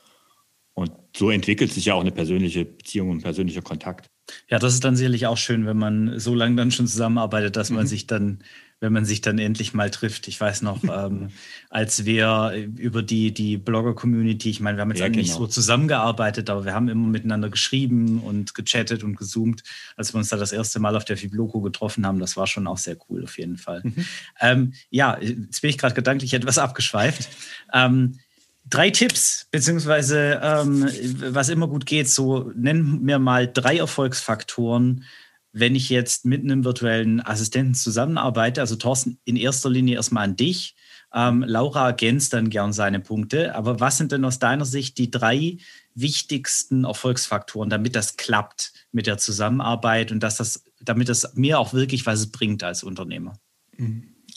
Und 0.74 0.92
so 1.16 1.30
entwickelt 1.30 1.72
sich 1.72 1.86
ja 1.86 1.94
auch 1.94 2.00
eine 2.00 2.10
persönliche 2.10 2.64
Beziehung 2.64 3.10
und 3.10 3.18
ein 3.18 3.22
persönlicher 3.22 3.62
Kontakt. 3.62 4.10
Ja, 4.48 4.58
das 4.58 4.74
ist 4.74 4.84
dann 4.84 4.96
sicherlich 4.96 5.26
auch 5.26 5.36
schön, 5.36 5.66
wenn 5.66 5.76
man 5.76 6.18
so 6.18 6.34
lange 6.34 6.56
dann 6.56 6.70
schon 6.70 6.86
zusammenarbeitet, 6.86 7.56
dass 7.56 7.70
mhm. 7.70 7.76
man 7.76 7.86
sich 7.86 8.06
dann, 8.06 8.40
wenn 8.80 8.92
man 8.92 9.04
sich 9.04 9.20
dann 9.20 9.38
endlich 9.38 9.72
mal 9.72 9.90
trifft. 9.90 10.28
Ich 10.28 10.40
weiß 10.40 10.62
noch, 10.62 10.82
ähm, 10.92 11.30
als 11.70 12.04
wir 12.04 12.52
über 12.76 13.02
die, 13.02 13.32
die 13.32 13.56
Blogger-Community, 13.56 14.50
ich 14.50 14.60
meine, 14.60 14.78
wir 14.78 14.82
haben 14.82 14.90
jetzt 14.90 15.00
ja, 15.00 15.06
eigentlich 15.06 15.28
genau. 15.28 15.40
nicht 15.40 15.52
so 15.52 15.60
zusammengearbeitet, 15.60 16.50
aber 16.50 16.64
wir 16.64 16.74
haben 16.74 16.88
immer 16.88 17.06
miteinander 17.06 17.50
geschrieben 17.50 18.20
und 18.20 18.54
gechattet 18.54 19.04
und 19.04 19.16
gezoomt, 19.16 19.62
als 19.96 20.12
wir 20.12 20.18
uns 20.18 20.28
da 20.28 20.36
das 20.36 20.52
erste 20.52 20.80
Mal 20.80 20.96
auf 20.96 21.04
der 21.04 21.16
Fibloco 21.16 21.60
getroffen 21.60 22.06
haben. 22.06 22.18
Das 22.18 22.36
war 22.36 22.46
schon 22.46 22.66
auch 22.66 22.78
sehr 22.78 22.96
cool, 23.08 23.24
auf 23.24 23.38
jeden 23.38 23.56
Fall. 23.56 23.82
Mhm. 23.84 24.06
Ähm, 24.40 24.72
ja, 24.90 25.18
jetzt 25.20 25.60
bin 25.60 25.70
ich 25.70 25.78
gerade 25.78 25.94
gedanklich 25.94 26.34
etwas 26.34 26.58
abgeschweift. 26.58 27.28
Ähm, 27.72 28.18
Drei 28.68 28.90
Tipps, 28.90 29.46
beziehungsweise 29.52 30.40
ähm, 30.42 30.88
was 31.32 31.48
immer 31.48 31.68
gut 31.68 31.86
geht, 31.86 32.08
so 32.08 32.50
nennen 32.54 33.02
mir 33.02 33.18
mal 33.18 33.46
drei 33.46 33.76
Erfolgsfaktoren, 33.76 35.04
wenn 35.52 35.76
ich 35.76 35.88
jetzt 35.88 36.24
mit 36.24 36.42
einem 36.42 36.64
virtuellen 36.64 37.24
Assistenten 37.24 37.74
zusammenarbeite. 37.74 38.60
Also 38.60 38.76
Thorsten, 38.76 39.18
in 39.24 39.36
erster 39.36 39.70
Linie 39.70 39.96
erstmal 39.96 40.24
an 40.24 40.36
dich. 40.36 40.74
Ähm, 41.14 41.44
Laura 41.46 41.86
ergänzt 41.86 42.32
dann 42.32 42.50
gern 42.50 42.72
seine 42.72 43.00
Punkte. 43.00 43.54
Aber 43.54 43.80
was 43.80 43.98
sind 43.98 44.12
denn 44.12 44.24
aus 44.24 44.38
deiner 44.38 44.64
Sicht 44.64 44.98
die 44.98 45.10
drei 45.10 45.58
wichtigsten 45.94 46.84
Erfolgsfaktoren, 46.84 47.70
damit 47.70 47.94
das 47.94 48.16
klappt 48.16 48.72
mit 48.92 49.06
der 49.06 49.16
Zusammenarbeit 49.16 50.12
und 50.12 50.22
dass 50.22 50.36
das, 50.36 50.64
damit 50.80 51.08
das 51.08 51.34
mir 51.34 51.58
auch 51.58 51.72
wirklich 51.72 52.04
was 52.04 52.26
bringt 52.32 52.64
als 52.64 52.82
Unternehmer? 52.82 53.38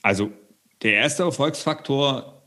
Also 0.03 0.31
der 0.81 0.93
erste 0.93 1.23
Erfolgsfaktor 1.23 2.38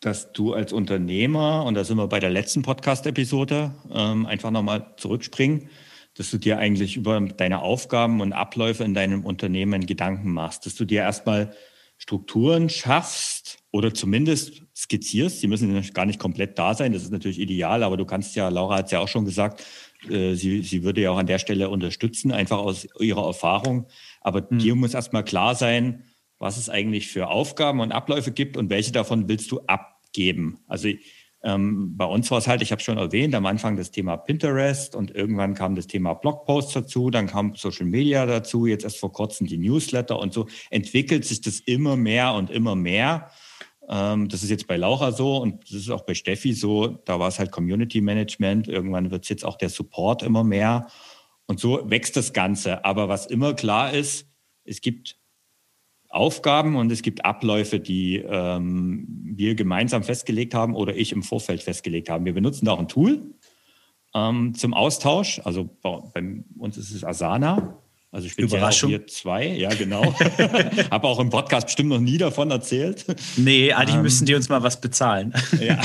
dass 0.00 0.32
du 0.32 0.52
als 0.52 0.72
Unternehmer, 0.72 1.64
und 1.64 1.74
da 1.74 1.84
sind 1.84 1.96
wir 1.96 2.06
bei 2.06 2.20
der 2.20 2.30
letzten 2.30 2.62
Podcast-Episode, 2.62 3.74
ähm, 3.92 4.26
einfach 4.26 4.50
nochmal 4.50 4.94
zurückspringen, 4.96 5.68
dass 6.14 6.30
du 6.30 6.38
dir 6.38 6.58
eigentlich 6.58 6.96
über 6.96 7.20
deine 7.20 7.62
Aufgaben 7.62 8.20
und 8.20 8.32
Abläufe 8.32 8.84
in 8.84 8.94
deinem 8.94 9.24
Unternehmen 9.24 9.86
Gedanken 9.86 10.32
machst, 10.32 10.66
dass 10.66 10.74
du 10.74 10.84
dir 10.84 11.02
erstmal 11.02 11.54
Strukturen 11.96 12.68
schaffst 12.68 13.58
oder 13.72 13.92
zumindest 13.92 14.62
skizzierst. 14.74 15.42
Die 15.42 15.48
müssen 15.48 15.80
gar 15.92 16.06
nicht 16.06 16.20
komplett 16.20 16.58
da 16.58 16.74
sein, 16.74 16.92
das 16.92 17.02
ist 17.02 17.12
natürlich 17.12 17.40
ideal, 17.40 17.82
aber 17.82 17.96
du 17.96 18.04
kannst 18.04 18.36
ja, 18.36 18.48
Laura 18.48 18.78
hat 18.78 18.86
es 18.86 18.92
ja 18.92 19.00
auch 19.00 19.08
schon 19.08 19.24
gesagt, 19.24 19.64
äh, 20.08 20.34
sie, 20.34 20.62
sie 20.62 20.84
würde 20.84 21.00
ja 21.00 21.10
auch 21.10 21.18
an 21.18 21.26
der 21.26 21.40
Stelle 21.40 21.68
unterstützen, 21.70 22.30
einfach 22.30 22.58
aus 22.58 22.86
ihrer 23.00 23.26
Erfahrung. 23.26 23.86
Aber 24.20 24.46
mhm. 24.48 24.58
dir 24.58 24.74
muss 24.76 24.94
erstmal 24.94 25.24
klar 25.24 25.56
sein, 25.56 26.04
was 26.38 26.56
es 26.56 26.68
eigentlich 26.68 27.08
für 27.08 27.28
Aufgaben 27.28 27.80
und 27.80 27.92
Abläufe 27.92 28.32
gibt 28.32 28.56
und 28.56 28.70
welche 28.70 28.92
davon 28.92 29.28
willst 29.28 29.50
du 29.50 29.60
abgeben. 29.66 30.60
Also 30.66 30.88
Ähm, 31.40 31.96
bei 31.96 32.04
uns 32.04 32.28
war 32.32 32.38
es 32.38 32.48
halt, 32.48 32.62
ich 32.62 32.72
habe 32.72 32.82
schon 32.82 32.98
erwähnt, 32.98 33.32
am 33.36 33.46
Anfang 33.46 33.76
das 33.76 33.92
Thema 33.92 34.16
Pinterest 34.16 34.96
und 34.96 35.14
irgendwann 35.14 35.54
kam 35.54 35.76
das 35.76 35.86
Thema 35.86 36.14
Blogposts 36.14 36.72
dazu, 36.72 37.10
dann 37.10 37.28
kam 37.28 37.54
Social 37.54 37.86
Media 37.86 38.26
dazu, 38.26 38.66
jetzt 38.66 38.82
erst 38.82 38.98
vor 38.98 39.12
kurzem 39.12 39.46
die 39.46 39.56
Newsletter 39.56 40.18
und 40.18 40.32
so 40.32 40.48
entwickelt 40.70 41.24
sich 41.24 41.40
das 41.40 41.60
immer 41.60 41.96
mehr 41.96 42.34
und 42.34 42.50
immer 42.50 42.74
mehr. 42.74 43.30
Ähm, 43.88 44.28
das 44.28 44.42
ist 44.42 44.50
jetzt 44.50 44.66
bei 44.66 44.76
Laura 44.76 45.12
so 45.12 45.36
und 45.38 45.62
das 45.62 45.78
ist 45.78 45.90
auch 45.90 46.04
bei 46.04 46.14
Steffi 46.14 46.54
so. 46.54 46.88
Da 47.04 47.20
war 47.20 47.28
es 47.28 47.38
halt 47.38 47.52
Community 47.52 48.00
Management. 48.00 48.66
Irgendwann 48.66 49.12
wird 49.12 49.22
es 49.22 49.28
jetzt 49.28 49.44
auch 49.44 49.56
der 49.56 49.68
Support 49.68 50.24
immer 50.24 50.42
mehr. 50.42 50.88
Und 51.46 51.60
so 51.60 51.88
wächst 51.88 52.16
das 52.16 52.32
Ganze. 52.32 52.84
Aber 52.84 53.08
was 53.08 53.26
immer 53.26 53.54
klar 53.54 53.94
ist, 53.94 54.26
es 54.64 54.80
gibt 54.80 55.17
Aufgaben 56.08 56.76
und 56.76 56.90
es 56.90 57.02
gibt 57.02 57.24
Abläufe, 57.24 57.80
die 57.80 58.16
ähm, 58.16 59.06
wir 59.08 59.54
gemeinsam 59.54 60.02
festgelegt 60.02 60.54
haben 60.54 60.74
oder 60.74 60.96
ich 60.96 61.12
im 61.12 61.22
Vorfeld 61.22 61.62
festgelegt 61.62 62.08
habe. 62.08 62.24
Wir 62.24 62.32
benutzen 62.32 62.64
da 62.64 62.72
auch 62.72 62.78
ein 62.78 62.88
Tool 62.88 63.34
ähm, 64.14 64.54
zum 64.54 64.72
Austausch. 64.72 65.40
Also 65.44 65.68
bei, 65.82 65.98
bei, 66.14 66.44
uns 66.58 66.78
ist 66.78 66.92
es 66.92 67.04
Asana. 67.04 67.78
Also 68.10 68.26
ich 68.26 68.36
bin 68.36 68.48
ja 68.48 68.70
hier 68.70 69.06
zwei, 69.06 69.48
ja 69.48 69.68
genau. 69.74 70.02
Habe 70.90 71.06
auch 71.06 71.20
im 71.20 71.28
Podcast 71.28 71.66
bestimmt 71.66 71.90
noch 71.90 72.00
nie 72.00 72.16
davon 72.16 72.50
erzählt. 72.50 73.04
Nee, 73.36 73.74
eigentlich 73.74 73.96
ähm, 73.96 74.02
müssen 74.02 74.24
die 74.24 74.34
uns 74.34 74.48
mal 74.48 74.62
was 74.62 74.80
bezahlen. 74.80 75.34
ja. 75.60 75.78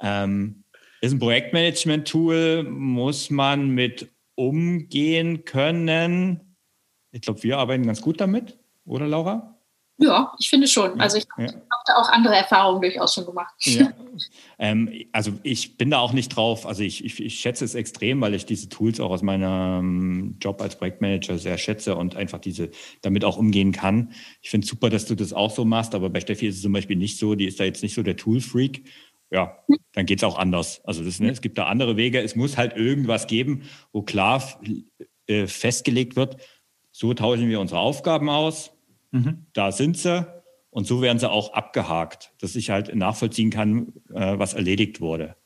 ähm, 0.00 0.64
ist 1.02 1.12
ein 1.12 1.18
Projektmanagement-Tool, 1.18 2.62
muss 2.62 3.28
man 3.28 3.68
mit 3.68 4.08
umgehen 4.36 5.44
können. 5.44 6.56
Ich 7.12 7.20
glaube, 7.20 7.42
wir 7.42 7.58
arbeiten 7.58 7.84
ganz 7.84 8.00
gut 8.00 8.22
damit 8.22 8.56
oder 8.86 9.06
Laura? 9.06 9.56
Ja, 9.98 10.34
ich 10.38 10.50
finde 10.50 10.68
schon. 10.68 11.00
Also 11.00 11.16
ich 11.16 11.26
ja. 11.38 11.46
habe 11.46 11.62
da 11.86 11.96
auch 11.96 12.10
andere 12.10 12.34
Erfahrungen 12.34 12.82
durchaus 12.82 13.14
schon 13.14 13.26
gemacht. 13.26 13.54
Ja. 13.60 13.92
Ähm, 14.58 14.90
also 15.12 15.32
ich 15.42 15.76
bin 15.76 15.90
da 15.90 15.98
auch 15.98 16.14
nicht 16.14 16.34
drauf. 16.34 16.64
Also 16.64 16.82
ich, 16.82 17.04
ich, 17.04 17.22
ich, 17.22 17.38
schätze 17.38 17.66
es 17.66 17.74
extrem, 17.74 18.22
weil 18.22 18.32
ich 18.32 18.46
diese 18.46 18.70
Tools 18.70 18.98
auch 18.98 19.10
aus 19.10 19.20
meinem 19.20 20.38
Job 20.40 20.62
als 20.62 20.76
Projektmanager 20.76 21.36
sehr 21.36 21.58
schätze 21.58 21.94
und 21.96 22.16
einfach 22.16 22.38
diese 22.38 22.70
damit 23.02 23.22
auch 23.22 23.36
umgehen 23.36 23.72
kann. 23.72 24.12
Ich 24.40 24.48
finde 24.48 24.64
es 24.64 24.70
super, 24.70 24.88
dass 24.88 25.04
du 25.04 25.14
das 25.14 25.34
auch 25.34 25.50
so 25.50 25.66
machst, 25.66 25.94
aber 25.94 26.08
bei 26.08 26.20
Steffi 26.20 26.46
ist 26.46 26.56
es 26.56 26.62
zum 26.62 26.72
Beispiel 26.72 26.96
nicht 26.96 27.18
so. 27.18 27.34
Die 27.34 27.44
ist 27.44 27.60
da 27.60 27.64
jetzt 27.64 27.82
nicht 27.82 27.94
so 27.94 28.02
der 28.02 28.16
Tool-Freak. 28.16 28.84
Ja, 29.30 29.58
dann 29.92 30.06
geht 30.06 30.20
es 30.20 30.24
auch 30.24 30.38
anders. 30.38 30.80
Also 30.84 31.04
das, 31.04 31.20
ne, 31.20 31.28
es 31.28 31.42
gibt 31.42 31.58
da 31.58 31.66
andere 31.66 31.98
Wege. 31.98 32.22
Es 32.22 32.34
muss 32.34 32.56
halt 32.56 32.74
irgendwas 32.74 33.26
geben, 33.26 33.64
wo 33.92 34.00
klar 34.00 34.42
äh, 35.26 35.46
festgelegt 35.46 36.16
wird, 36.16 36.38
so 36.90 37.12
tauschen 37.12 37.50
wir 37.50 37.60
unsere 37.60 37.80
Aufgaben 37.80 38.30
aus 38.30 38.75
Mhm. 39.16 39.46
Da 39.52 39.72
sind 39.72 39.96
sie 39.96 40.26
und 40.70 40.86
so 40.86 41.00
werden 41.00 41.18
sie 41.18 41.30
auch 41.30 41.52
abgehakt, 41.54 42.32
dass 42.40 42.54
ich 42.54 42.70
halt 42.70 42.94
nachvollziehen 42.94 43.50
kann, 43.50 43.92
äh, 44.12 44.38
was 44.38 44.54
erledigt 44.54 45.00
wurde. 45.00 45.36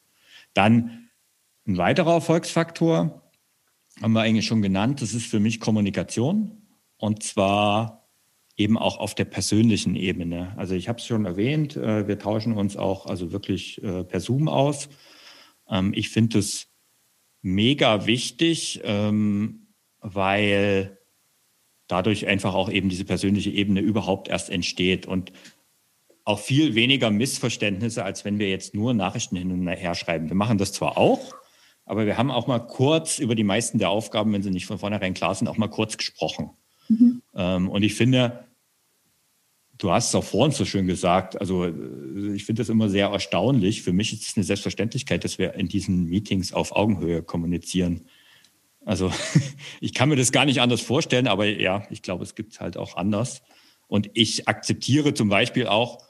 Dann 0.54 1.08
ein 1.66 1.78
weiterer 1.78 2.14
Erfolgsfaktor 2.14 3.30
haben 4.02 4.12
wir 4.12 4.22
eigentlich 4.22 4.46
schon 4.46 4.62
genannt, 4.62 5.02
das 5.02 5.14
ist 5.14 5.26
für 5.26 5.40
mich 5.40 5.60
Kommunikation 5.60 6.62
und 6.96 7.22
zwar 7.22 8.08
eben 8.56 8.76
auch 8.76 8.98
auf 8.98 9.14
der 9.14 9.24
persönlichen 9.24 9.94
Ebene. 9.94 10.52
Also 10.56 10.74
ich 10.74 10.88
habe 10.88 10.98
es 10.98 11.06
schon 11.06 11.24
erwähnt, 11.24 11.76
äh, 11.76 12.08
wir 12.08 12.18
tauschen 12.18 12.52
uns 12.54 12.76
auch 12.76 13.06
also 13.06 13.32
wirklich 13.32 13.82
äh, 13.82 14.04
per 14.04 14.20
Zoom 14.20 14.48
aus. 14.48 14.88
Ähm, 15.68 15.92
ich 15.94 16.10
finde 16.10 16.40
es 16.40 16.68
mega 17.42 18.06
wichtig, 18.06 18.80
ähm, 18.84 19.68
weil 20.00 20.99
dadurch 21.90 22.26
einfach 22.26 22.54
auch 22.54 22.70
eben 22.70 22.88
diese 22.88 23.04
persönliche 23.04 23.50
Ebene 23.50 23.80
überhaupt 23.80 24.28
erst 24.28 24.50
entsteht 24.50 25.06
und 25.06 25.32
auch 26.24 26.38
viel 26.38 26.74
weniger 26.74 27.10
Missverständnisse, 27.10 28.04
als 28.04 28.24
wenn 28.24 28.38
wir 28.38 28.48
jetzt 28.48 28.74
nur 28.74 28.94
Nachrichten 28.94 29.36
hin 29.36 29.50
und 29.50 29.66
her 29.66 29.94
schreiben. 29.94 30.28
Wir 30.28 30.36
machen 30.36 30.58
das 30.58 30.72
zwar 30.72 30.96
auch, 30.96 31.34
aber 31.84 32.06
wir 32.06 32.16
haben 32.16 32.30
auch 32.30 32.46
mal 32.46 32.60
kurz 32.60 33.18
über 33.18 33.34
die 33.34 33.44
meisten 33.44 33.78
der 33.78 33.90
Aufgaben, 33.90 34.32
wenn 34.32 34.42
sie 34.42 34.50
nicht 34.50 34.66
von 34.66 34.78
vornherein 34.78 35.14
klar 35.14 35.34
sind, 35.34 35.48
auch 35.48 35.56
mal 35.56 35.68
kurz 35.68 35.96
gesprochen. 35.96 36.50
Mhm. 36.88 37.22
Ähm, 37.34 37.68
und 37.68 37.82
ich 37.82 37.94
finde, 37.94 38.44
du 39.78 39.90
hast 39.90 40.10
es 40.10 40.14
auch 40.14 40.24
vorhin 40.24 40.52
so 40.52 40.64
schön 40.64 40.86
gesagt, 40.86 41.40
also 41.40 41.64
äh, 41.64 42.34
ich 42.34 42.44
finde 42.44 42.60
das 42.60 42.68
immer 42.68 42.88
sehr 42.88 43.08
erstaunlich. 43.08 43.82
Für 43.82 43.92
mich 43.92 44.12
ist 44.12 44.28
es 44.28 44.36
eine 44.36 44.44
Selbstverständlichkeit, 44.44 45.24
dass 45.24 45.38
wir 45.38 45.54
in 45.54 45.68
diesen 45.68 46.04
Meetings 46.04 46.52
auf 46.52 46.76
Augenhöhe 46.76 47.22
kommunizieren. 47.22 48.06
Also 48.84 49.12
ich 49.80 49.94
kann 49.94 50.08
mir 50.08 50.16
das 50.16 50.32
gar 50.32 50.44
nicht 50.44 50.60
anders 50.60 50.80
vorstellen, 50.80 51.28
aber 51.28 51.46
ja, 51.46 51.84
ich 51.90 52.02
glaube, 52.02 52.24
es 52.24 52.34
gibt 52.34 52.52
es 52.52 52.60
halt 52.60 52.76
auch 52.76 52.96
anders. 52.96 53.42
Und 53.86 54.10
ich 54.14 54.48
akzeptiere 54.48 55.14
zum 55.14 55.28
Beispiel 55.28 55.66
auch, 55.66 56.04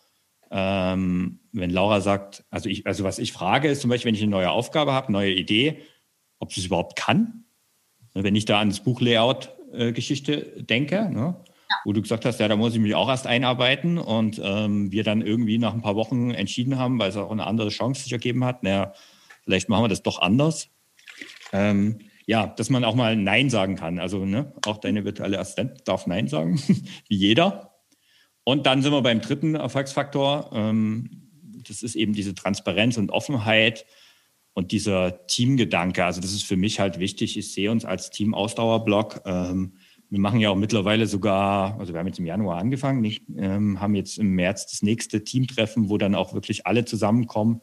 ähm, 0.51 1.41
wenn 1.53 1.71
Laura 1.71 2.01
sagt, 2.01 2.45
also 2.51 2.69
ich, 2.69 2.87
also 2.87 3.05
was 3.05 3.19
ich 3.19 3.33
frage, 3.33 3.69
ist 3.69 3.81
zum 3.81 3.91
Beispiel, 3.91 4.09
wenn 4.09 4.17
ich 4.17 4.23
eine 4.23 4.31
neue 4.31 4.51
Aufgabe 4.51 4.93
habe, 4.93 5.13
neue 5.13 5.33
Idee, 5.33 5.81
ob 6.39 6.53
sie 6.53 6.61
es 6.61 6.67
überhaupt 6.67 6.97
kann. 6.97 7.45
Wenn 8.13 8.35
ich 8.35 8.45
da 8.45 8.61
an 8.61 8.69
das 8.69 8.81
Buch-Layout-Geschichte 8.81 10.57
äh, 10.57 10.63
denke, 10.63 11.09
ne? 11.11 11.37
ja. 11.71 11.77
wo 11.85 11.93
du 11.93 12.03
gesagt 12.03 12.25
hast, 12.25 12.41
ja, 12.41 12.49
da 12.49 12.57
muss 12.57 12.75
ich 12.75 12.81
mich 12.81 12.95
auch 12.95 13.09
erst 13.09 13.27
einarbeiten 13.27 13.99
und 13.99 14.41
ähm, 14.43 14.91
wir 14.91 15.05
dann 15.05 15.23
irgendwie 15.23 15.59
nach 15.59 15.73
ein 15.73 15.83
paar 15.83 15.97
Wochen 15.97 16.33
entschieden 16.33 16.77
haben, 16.77 16.99
weil 16.99 17.11
es 17.11 17.17
auch 17.17 17.31
eine 17.31 17.47
andere 17.47 17.69
Chance 17.69 18.03
sich 18.03 18.13
ergeben 18.13 18.45
hat, 18.45 18.63
naja, 18.63 18.93
vielleicht 19.45 19.69
machen 19.69 19.85
wir 19.85 19.89
das 19.89 20.03
doch 20.03 20.21
anders. 20.21 20.69
Ähm, 21.53 22.01
ja, 22.31 22.47
dass 22.47 22.71
man 22.71 22.85
auch 22.85 22.95
mal 22.95 23.17
Nein 23.17 23.51
sagen 23.51 23.75
kann. 23.75 23.99
Also 23.99 24.25
ne, 24.25 24.53
auch 24.65 24.79
deine 24.79 25.05
virtuelle 25.05 25.41
Assistent 25.41 25.81
darf 25.87 26.07
Nein 26.07 26.29
sagen, 26.29 26.63
wie 27.09 27.17
jeder. 27.17 27.75
Und 28.45 28.67
dann 28.67 28.83
sind 28.83 28.93
wir 28.93 29.03
beim 29.03 29.21
dritten 29.21 29.57
Erfolgsfaktor. 29.57 30.53
Ähm, 30.55 31.27
das 31.67 31.83
ist 31.83 31.97
eben 31.97 32.13
diese 32.13 32.37
Transparenz 32.37 32.99
und 32.99 33.11
Offenheit 33.11 33.85
und 34.53 34.71
dieser 34.71 35.27
Teamgedanke. 35.27 36.05
Also 36.05 36.21
das 36.21 36.31
ist 36.31 36.45
für 36.45 36.57
mich 36.57 36.79
halt 36.79 37.01
wichtig. 37.01 37.37
Ich 37.37 37.53
sehe 37.53 37.69
uns 37.69 37.85
als 37.85 38.11
Team-Ausdauerblock. 38.11 39.23
Ähm, 39.25 39.73
wir 40.09 40.21
machen 40.21 40.39
ja 40.39 40.51
auch 40.51 40.57
mittlerweile 40.57 41.09
sogar, 41.09 41.81
also 41.81 41.93
wir 41.93 41.99
haben 41.99 42.07
jetzt 42.07 42.21
im 42.21 42.27
Januar 42.27 42.59
angefangen, 42.59 43.01
nicht, 43.01 43.25
ähm, 43.39 43.81
haben 43.81 43.97
jetzt 43.97 44.19
im 44.21 44.37
März 44.37 44.69
das 44.69 44.83
nächste 44.83 45.25
Teamtreffen, 45.25 45.89
wo 45.89 45.99
dann 45.99 46.15
auch 46.15 46.33
wirklich 46.33 46.65
alle 46.65 46.85
zusammenkommen 46.85 47.61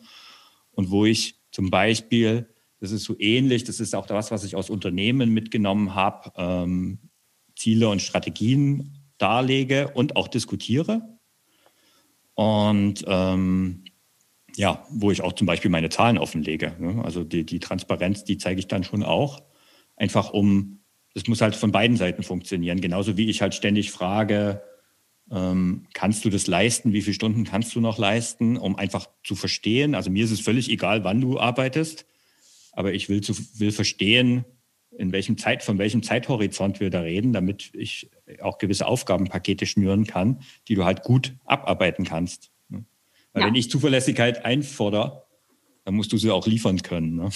und 0.72 0.92
wo 0.92 1.06
ich 1.06 1.40
zum 1.52 1.70
Beispiel 1.70 2.50
das 2.80 2.92
ist 2.92 3.04
so 3.04 3.16
ähnlich. 3.20 3.64
Das 3.64 3.80
ist 3.80 3.96
auch 3.96 4.06
das, 4.06 4.32
was 4.32 4.44
ich 4.44 4.56
aus 4.56 4.70
Unternehmen 4.70 5.34
mitgenommen 5.34 5.96
habe. 5.96 6.32
Ähm, 6.38 7.00
Ziele 7.56 7.90
und 7.90 8.02
Strategien 8.02 9.00
darlege 9.18 9.90
und 9.90 10.16
auch 10.16 10.28
diskutiere. 10.28 11.02
Und 12.36 13.04
ähm, 13.08 13.84
ja, 14.56 14.86
wo 14.90 15.12
ich 15.12 15.22
auch 15.22 15.34
zum 15.34 15.48
Beispiel 15.48 15.72
meine 15.72 15.90
Zahlen 15.90 16.18
offenlege. 16.18 16.76
Ne? 16.80 17.04
Also 17.04 17.24
die, 17.24 17.46
die 17.46 17.60
Transparenz, 17.60 18.24
die 18.24 18.38
zeige 18.38 18.60
ich 18.60 18.68
dann 18.68 18.84
schon 18.84 19.04
auch. 19.04 19.44
Einfach 19.96 20.32
um, 20.32 20.80
das 21.16 21.28
muss 21.28 21.42
halt 21.42 21.56
von 21.56 21.72
beiden 21.72 21.98
Seiten 21.98 22.22
funktionieren. 22.22 22.80
Genauso 22.80 23.18
wie 23.18 23.30
ich 23.30 23.42
halt 23.42 23.56
ständig 23.56 23.92
frage, 23.92 24.62
ähm, 25.32 25.88
kannst 25.94 26.26
du 26.26 26.30
das 26.30 26.46
leisten? 26.46 26.94
Wie 26.94 27.02
viele 27.02 27.16
Stunden 27.16 27.44
kannst 27.44 27.76
du 27.76 27.82
noch 27.82 27.98
leisten? 27.98 28.58
Um 28.58 28.76
einfach 28.76 29.08
zu 29.24 29.36
verstehen. 29.36 29.96
Also 29.96 30.12
mir 30.12 30.24
ist 30.24 30.32
es 30.32 30.42
völlig 30.42 30.70
egal, 30.70 31.04
wann 31.04 31.22
du 31.22 31.40
arbeitest 31.40 32.06
aber 32.78 32.94
ich 32.94 33.10
will, 33.10 33.22
zu, 33.22 33.34
will 33.60 33.72
verstehen, 33.72 34.46
in 34.92 35.12
welchem 35.12 35.36
Zeit, 35.40 35.64
von 35.64 35.80
welchem 35.80 36.04
Zeithorizont 36.04 36.80
wir 36.80 36.92
da 36.92 37.02
reden, 37.02 37.34
damit 37.34 37.72
ich 37.74 38.12
auch 38.40 38.60
gewisse 38.60 38.86
Aufgabenpakete 38.86 39.66
schnüren 39.66 40.06
kann, 40.06 40.42
die 40.68 40.76
du 40.76 40.86
halt 40.86 41.02
gut 41.02 41.36
abarbeiten 41.46 42.06
kannst. 42.06 42.52
Ne? 42.70 42.86
Weil 43.34 43.42
ja. 43.42 43.48
wenn 43.48 43.56
ich 43.56 43.72
Zuverlässigkeit 43.72 44.46
einfordere, 44.46 45.24
dann 45.86 45.96
musst 45.96 46.14
du 46.14 46.18
sie 46.18 46.30
auch 46.30 46.46
liefern 46.46 46.84
können. 46.84 47.16
Ne? 47.16 47.30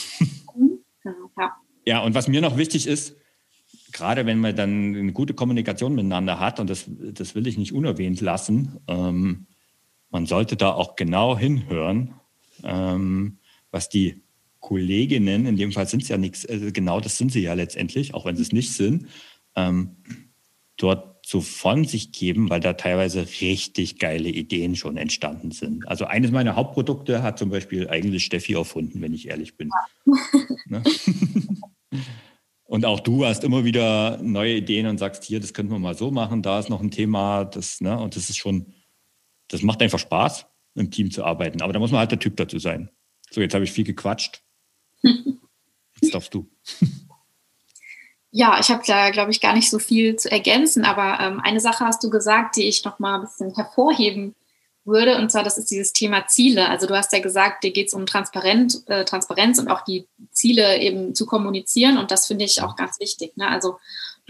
Genau, 1.04 1.32
ja. 1.36 1.56
ja, 1.88 2.00
und 2.02 2.14
was 2.14 2.28
mir 2.28 2.42
noch 2.42 2.58
wichtig 2.58 2.86
ist, 2.86 3.16
gerade 3.92 4.28
wenn 4.28 4.38
man 4.38 4.56
dann 4.56 4.96
eine 4.96 5.12
gute 5.12 5.34
Kommunikation 5.34 5.96
miteinander 5.96 6.40
hat, 6.40 6.60
und 6.60 6.70
das, 6.70 6.86
das 6.88 7.34
will 7.34 7.48
ich 7.48 7.58
nicht 7.58 7.74
unerwähnt 7.74 8.22
lassen, 8.22 8.80
ähm, 8.88 9.48
man 10.12 10.28
sollte 10.28 10.56
da 10.56 10.72
auch 10.72 10.96
genau 10.96 11.36
hinhören, 11.36 12.14
ähm, 12.64 13.40
was 13.72 13.90
die 13.90 14.22
Kolleginnen, 14.62 15.46
in 15.46 15.58
dem 15.58 15.74
Fall 15.74 15.88
sind 15.88 16.04
es 16.04 16.10
ja 16.10 16.18
nichts, 16.18 16.46
also 16.46 16.72
genau 16.72 17.02
das 17.02 17.18
sind 17.18 17.32
sie 17.32 17.42
ja 17.42 17.54
letztendlich, 17.54 18.14
auch 18.14 18.26
wenn 18.26 18.38
sie 18.38 18.44
es 18.44 18.54
nicht 18.54 18.72
sind, 18.72 19.08
ähm, 19.56 19.98
dort 20.78 21.26
so 21.26 21.42
von 21.42 21.86
sich 21.86 22.12
geben, 22.12 22.50
weil 22.50 22.62
da 22.62 22.74
teilweise 22.74 23.28
richtig 23.42 24.00
geile 24.00 24.30
Ideen 24.30 24.76
schon 24.76 24.98
entstanden 24.98 25.52
sind. 25.52 25.88
Also 25.88 26.06
eines 26.06 26.32
meiner 26.32 26.56
Hauptprodukte 26.56 27.22
hat 27.22 27.38
zum 27.38 27.50
Beispiel 27.50 27.90
eigentlich 27.90 28.24
Steffi 28.24 28.54
erfunden, 28.54 29.02
wenn 29.02 29.14
ich 29.14 29.28
ehrlich 29.28 29.58
bin. 29.58 29.70
ne? 30.66 30.82
Und 32.72 32.86
auch 32.86 33.02
du 33.02 33.26
hast 33.26 33.44
immer 33.44 33.66
wieder 33.66 34.18
neue 34.24 34.56
Ideen 34.56 34.88
und 34.88 34.98
sagst, 34.98 35.26
hier, 35.26 35.42
das 35.42 35.54
könnten 35.54 35.74
wir 35.74 35.80
mal 35.80 35.98
so 35.98 36.10
machen, 36.10 36.42
da 36.42 36.58
ist 36.58 36.70
noch 36.70 36.80
ein 36.80 36.90
Thema, 36.90 37.44
das, 37.44 37.82
ne, 37.82 38.00
und 38.00 38.16
das 38.16 38.30
ist 38.30 38.38
schon, 38.38 38.68
das 39.50 39.62
macht 39.62 39.82
einfach 39.82 40.00
Spaß, 40.00 40.46
im 40.76 40.90
Team 40.90 41.12
zu 41.12 41.26
arbeiten. 41.26 41.62
Aber 41.62 41.74
da 41.74 41.80
muss 41.80 41.92
man 41.92 42.00
halt 42.00 42.12
der 42.12 42.20
Typ 42.20 42.38
dazu 42.38 42.60
sein. 42.60 42.90
So, 43.30 43.42
jetzt 43.42 43.54
habe 43.54 43.66
ich 43.66 43.74
viel 43.74 43.84
gequatscht. 43.84 44.42
Jetzt 45.04 46.14
darfst 46.14 46.34
du. 46.34 46.48
Ja, 48.34 48.58
ich 48.60 48.70
habe 48.70 48.82
da, 48.88 49.10
glaube 49.10 49.32
ich, 49.32 49.42
gar 49.42 49.54
nicht 49.54 49.70
so 49.70 49.78
viel 49.78 50.16
zu 50.16 50.32
ergänzen, 50.32 50.86
aber 50.86 51.20
ähm, 51.22 51.42
eine 51.42 51.60
Sache 51.60 51.84
hast 51.84 52.02
du 52.02 52.10
gesagt, 52.10 52.56
die 52.56 52.68
ich 52.68 52.86
noch 52.86 52.98
mal 52.98 53.16
ein 53.16 53.22
bisschen 53.22 53.54
hervorheben 53.54 54.36
würde. 54.86 55.18
Und 55.18 55.32
zwar, 55.32 55.44
das 55.44 55.58
ist 55.58 55.70
dieses 55.70 55.92
Thema 55.92 56.28
Ziele. 56.28 56.70
Also 56.70 56.88
du 56.88 56.96
hast 56.96 57.12
ja 57.12 57.20
gesagt, 57.20 57.64
dir 57.64 57.72
geht 57.72 57.88
es 57.88 57.94
um 57.94 58.06
Transparent, 58.06 58.84
äh, 58.88 59.04
Transparenz 59.04 59.60
und 59.60 59.68
auch 59.68 59.82
die 59.82 60.08
Ziele 60.32 60.80
eben 60.80 61.14
zu 61.14 61.26
kommunizieren. 61.26 61.98
Und 61.98 62.10
das 62.10 62.28
finde 62.28 62.46
ich 62.46 62.62
auch 62.62 62.78
ganz 62.78 63.00
wichtig. 63.00 63.36
Ne? 63.36 63.48
Also 63.48 63.78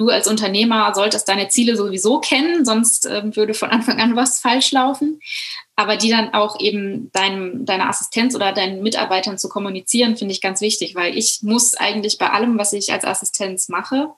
du 0.01 0.09
als 0.09 0.27
Unternehmer 0.27 0.93
solltest 0.93 1.29
deine 1.29 1.47
Ziele 1.49 1.77
sowieso 1.77 2.19
kennen, 2.19 2.65
sonst 2.65 3.05
ähm, 3.05 3.35
würde 3.35 3.53
von 3.53 3.69
Anfang 3.69 4.01
an 4.01 4.15
was 4.15 4.39
falsch 4.39 4.71
laufen. 4.71 5.21
Aber 5.75 5.95
die 5.95 6.09
dann 6.09 6.33
auch 6.33 6.59
eben 6.59 7.11
deinem, 7.11 7.65
deiner 7.65 7.87
Assistenz 7.87 8.35
oder 8.35 8.51
deinen 8.51 8.81
Mitarbeitern 8.81 9.37
zu 9.37 9.47
kommunizieren, 9.47 10.17
finde 10.17 10.33
ich 10.33 10.41
ganz 10.41 10.59
wichtig, 10.61 10.95
weil 10.95 11.17
ich 11.17 11.39
muss 11.43 11.75
eigentlich 11.75 12.17
bei 12.17 12.29
allem, 12.29 12.57
was 12.57 12.73
ich 12.73 12.91
als 12.91 13.05
Assistenz 13.05 13.69
mache, 13.69 14.09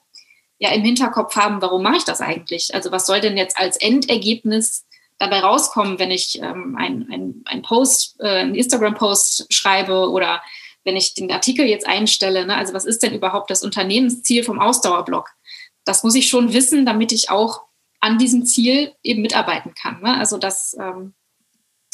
ja 0.58 0.70
im 0.70 0.82
Hinterkopf 0.82 1.36
haben, 1.36 1.60
warum 1.60 1.82
mache 1.82 1.98
ich 1.98 2.04
das 2.04 2.20
eigentlich? 2.20 2.74
Also 2.74 2.90
was 2.90 3.06
soll 3.06 3.20
denn 3.20 3.36
jetzt 3.36 3.58
als 3.58 3.76
Endergebnis 3.76 4.86
dabei 5.18 5.40
rauskommen, 5.40 5.98
wenn 5.98 6.10
ich 6.10 6.40
ähm, 6.40 6.76
ein, 6.78 7.44
ein, 7.44 7.62
Post, 7.62 8.16
äh, 8.20 8.40
einen 8.40 8.54
Instagram-Post 8.54 9.52
schreibe 9.52 10.10
oder 10.10 10.42
wenn 10.84 10.96
ich 10.96 11.14
den 11.14 11.30
Artikel 11.30 11.66
jetzt 11.66 11.86
einstelle? 11.86 12.46
Ne? 12.46 12.56
Also 12.56 12.74
was 12.74 12.84
ist 12.84 13.02
denn 13.02 13.14
überhaupt 13.14 13.50
das 13.50 13.62
Unternehmensziel 13.62 14.44
vom 14.44 14.58
Ausdauerblog? 14.58 15.30
Das 15.84 16.02
muss 16.02 16.14
ich 16.14 16.28
schon 16.28 16.52
wissen, 16.52 16.86
damit 16.86 17.12
ich 17.12 17.30
auch 17.30 17.62
an 18.00 18.18
diesem 18.18 18.44
Ziel 18.46 18.92
eben 19.02 19.22
mitarbeiten 19.22 19.74
kann. 19.74 20.00
Ne? 20.02 20.16
Also 20.18 20.38
das 20.38 20.76
ähm, 20.78 21.14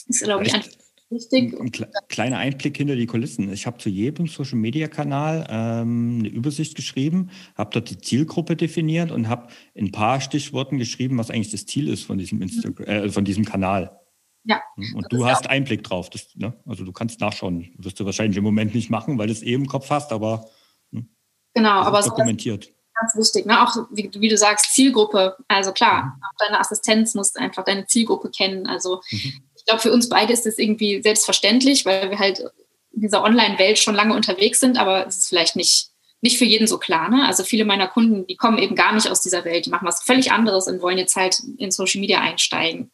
ist, 0.06 0.22
glaube 0.22 0.44
ich, 0.44 0.54
einfach 0.54 0.70
Richtig. 1.12 1.58
Ein 1.58 1.72
kleiner 2.08 2.38
Einblick 2.38 2.76
hinter 2.76 2.94
die 2.94 3.06
Kulissen. 3.06 3.52
Ich 3.52 3.66
habe 3.66 3.78
zu 3.78 3.88
jedem 3.88 4.28
Social-Media-Kanal 4.28 5.46
ähm, 5.50 6.18
eine 6.20 6.28
Übersicht 6.28 6.76
geschrieben, 6.76 7.30
habe 7.56 7.70
dort 7.72 7.90
die 7.90 7.98
Zielgruppe 7.98 8.54
definiert 8.54 9.10
und 9.10 9.28
habe 9.28 9.48
in 9.74 9.86
ein 9.86 9.92
paar 9.92 10.20
Stichworten 10.20 10.78
geschrieben, 10.78 11.18
was 11.18 11.30
eigentlich 11.30 11.50
das 11.50 11.66
Ziel 11.66 11.88
ist 11.88 12.04
von 12.04 12.16
diesem, 12.16 12.40
Instagram, 12.40 12.86
äh, 12.86 13.08
von 13.08 13.24
diesem 13.24 13.44
Kanal. 13.44 13.98
Ja. 14.44 14.62
Hm, 14.76 14.94
und 14.94 15.12
du 15.12 15.26
hast 15.26 15.48
Einblick 15.48 15.82
drauf. 15.82 16.10
Das, 16.10 16.28
ne? 16.36 16.54
Also 16.64 16.84
du 16.84 16.92
kannst 16.92 17.20
nachschauen. 17.20 17.74
Wirst 17.76 17.98
du 17.98 18.04
wahrscheinlich 18.04 18.36
im 18.36 18.44
Moment 18.44 18.72
nicht 18.72 18.88
machen, 18.88 19.18
weil 19.18 19.26
du 19.26 19.32
es 19.32 19.42
eh 19.42 19.54
im 19.54 19.66
Kopf 19.66 19.90
hast, 19.90 20.12
aber 20.12 20.48
hm, 20.92 21.08
genau, 21.54 21.80
aber 21.82 22.02
dokumentiert. 22.02 22.66
So 22.66 22.72
ganz 23.00 23.16
wichtig. 23.16 23.46
Ne? 23.46 23.62
Auch 23.62 23.74
wie, 23.90 24.10
wie, 24.14 24.28
du 24.28 24.36
sagst, 24.36 24.74
Zielgruppe. 24.74 25.36
Also 25.48 25.72
klar, 25.72 26.02
mhm. 26.04 26.22
auch 26.24 26.46
deine 26.46 26.60
Assistenz 26.60 27.14
muss 27.14 27.34
einfach 27.36 27.64
deine 27.64 27.86
Zielgruppe 27.86 28.30
kennen. 28.30 28.66
Also 28.66 29.00
mhm 29.10 29.42
ich 29.60 29.66
glaube, 29.66 29.82
für 29.82 29.92
uns 29.92 30.08
beide 30.08 30.32
ist 30.32 30.46
das 30.46 30.58
irgendwie 30.58 31.02
selbstverständlich, 31.02 31.84
weil 31.84 32.10
wir 32.10 32.18
halt 32.18 32.40
in 32.92 33.02
dieser 33.02 33.22
Online-Welt 33.22 33.78
schon 33.78 33.94
lange 33.94 34.14
unterwegs 34.14 34.58
sind, 34.58 34.78
aber 34.78 35.06
es 35.06 35.18
ist 35.18 35.28
vielleicht 35.28 35.54
nicht, 35.54 35.90
nicht 36.22 36.38
für 36.38 36.46
jeden 36.46 36.66
so 36.66 36.78
klar. 36.78 37.10
Ne? 37.10 37.26
Also 37.26 37.44
viele 37.44 37.66
meiner 37.66 37.86
Kunden, 37.86 38.26
die 38.26 38.36
kommen 38.36 38.56
eben 38.56 38.74
gar 38.74 38.94
nicht 38.94 39.10
aus 39.10 39.20
dieser 39.20 39.44
Welt, 39.44 39.66
die 39.66 39.70
machen 39.70 39.86
was 39.86 40.02
völlig 40.02 40.32
anderes 40.32 40.66
und 40.66 40.80
wollen 40.80 40.96
jetzt 40.96 41.14
halt 41.14 41.40
in 41.58 41.70
Social 41.70 42.00
Media 42.00 42.20
einsteigen. 42.20 42.90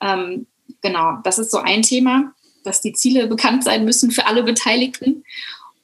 Ähm, 0.00 0.48
genau, 0.82 1.18
das 1.22 1.38
ist 1.38 1.52
so 1.52 1.58
ein 1.58 1.82
Thema, 1.82 2.34
dass 2.64 2.80
die 2.80 2.92
Ziele 2.92 3.28
bekannt 3.28 3.62
sein 3.62 3.84
müssen 3.84 4.10
für 4.10 4.26
alle 4.26 4.42
Beteiligten. 4.42 5.24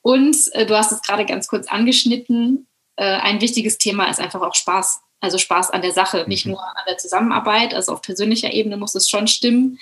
Und 0.03 0.37
äh, 0.53 0.67
du 0.67 0.77
hast 0.77 0.91
es 0.91 1.03
gerade 1.03 1.25
ganz 1.25 1.47
kurz 1.47 1.69
angeschnitten, 1.69 2.67
ein 3.05 3.41
wichtiges 3.41 3.79
Thema 3.79 4.09
ist 4.11 4.21
einfach 4.21 4.43
auch 4.43 4.55
Spaß. 4.55 5.01
Also 5.21 5.37
Spaß 5.37 5.71
an 5.71 5.83
der 5.83 5.93
Sache, 5.93 6.25
nicht 6.27 6.47
mhm. 6.47 6.53
nur 6.53 6.63
an 6.63 6.85
der 6.89 6.97
Zusammenarbeit, 6.97 7.75
also 7.75 7.93
auf 7.93 8.03
persönlicher 8.03 8.53
Ebene 8.53 8.77
muss 8.77 8.95
es 8.95 9.09
schon 9.09 9.27
stimmen. 9.27 9.79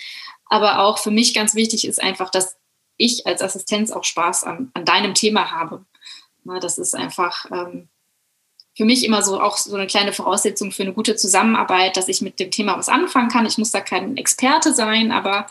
Aber 0.46 0.80
auch 0.80 0.98
für 0.98 1.10
mich 1.10 1.34
ganz 1.34 1.54
wichtig 1.54 1.86
ist 1.86 2.02
einfach, 2.02 2.30
dass 2.30 2.56
ich 2.96 3.26
als 3.26 3.42
Assistenz 3.42 3.92
auch 3.92 4.04
Spaß 4.04 4.44
an, 4.44 4.70
an 4.74 4.84
deinem 4.84 5.14
Thema 5.14 5.50
habe. 5.52 5.84
Na, 6.44 6.58
das 6.58 6.78
ist 6.78 6.94
einfach 6.94 7.46
ähm, 7.52 7.88
für 8.76 8.84
mich 8.84 9.04
immer 9.04 9.22
so 9.22 9.40
auch 9.40 9.56
so 9.56 9.74
eine 9.74 9.86
kleine 9.86 10.12
Voraussetzung 10.12 10.70
für 10.72 10.82
eine 10.82 10.92
gute 10.92 11.16
Zusammenarbeit, 11.16 11.96
dass 11.96 12.08
ich 12.08 12.20
mit 12.20 12.38
dem 12.38 12.50
Thema 12.50 12.78
was 12.78 12.88
anfangen 12.88 13.28
kann. 13.28 13.46
Ich 13.46 13.58
muss 13.58 13.70
da 13.70 13.80
kein 13.80 14.16
Experte 14.16 14.72
sein, 14.72 15.12
aber 15.12 15.46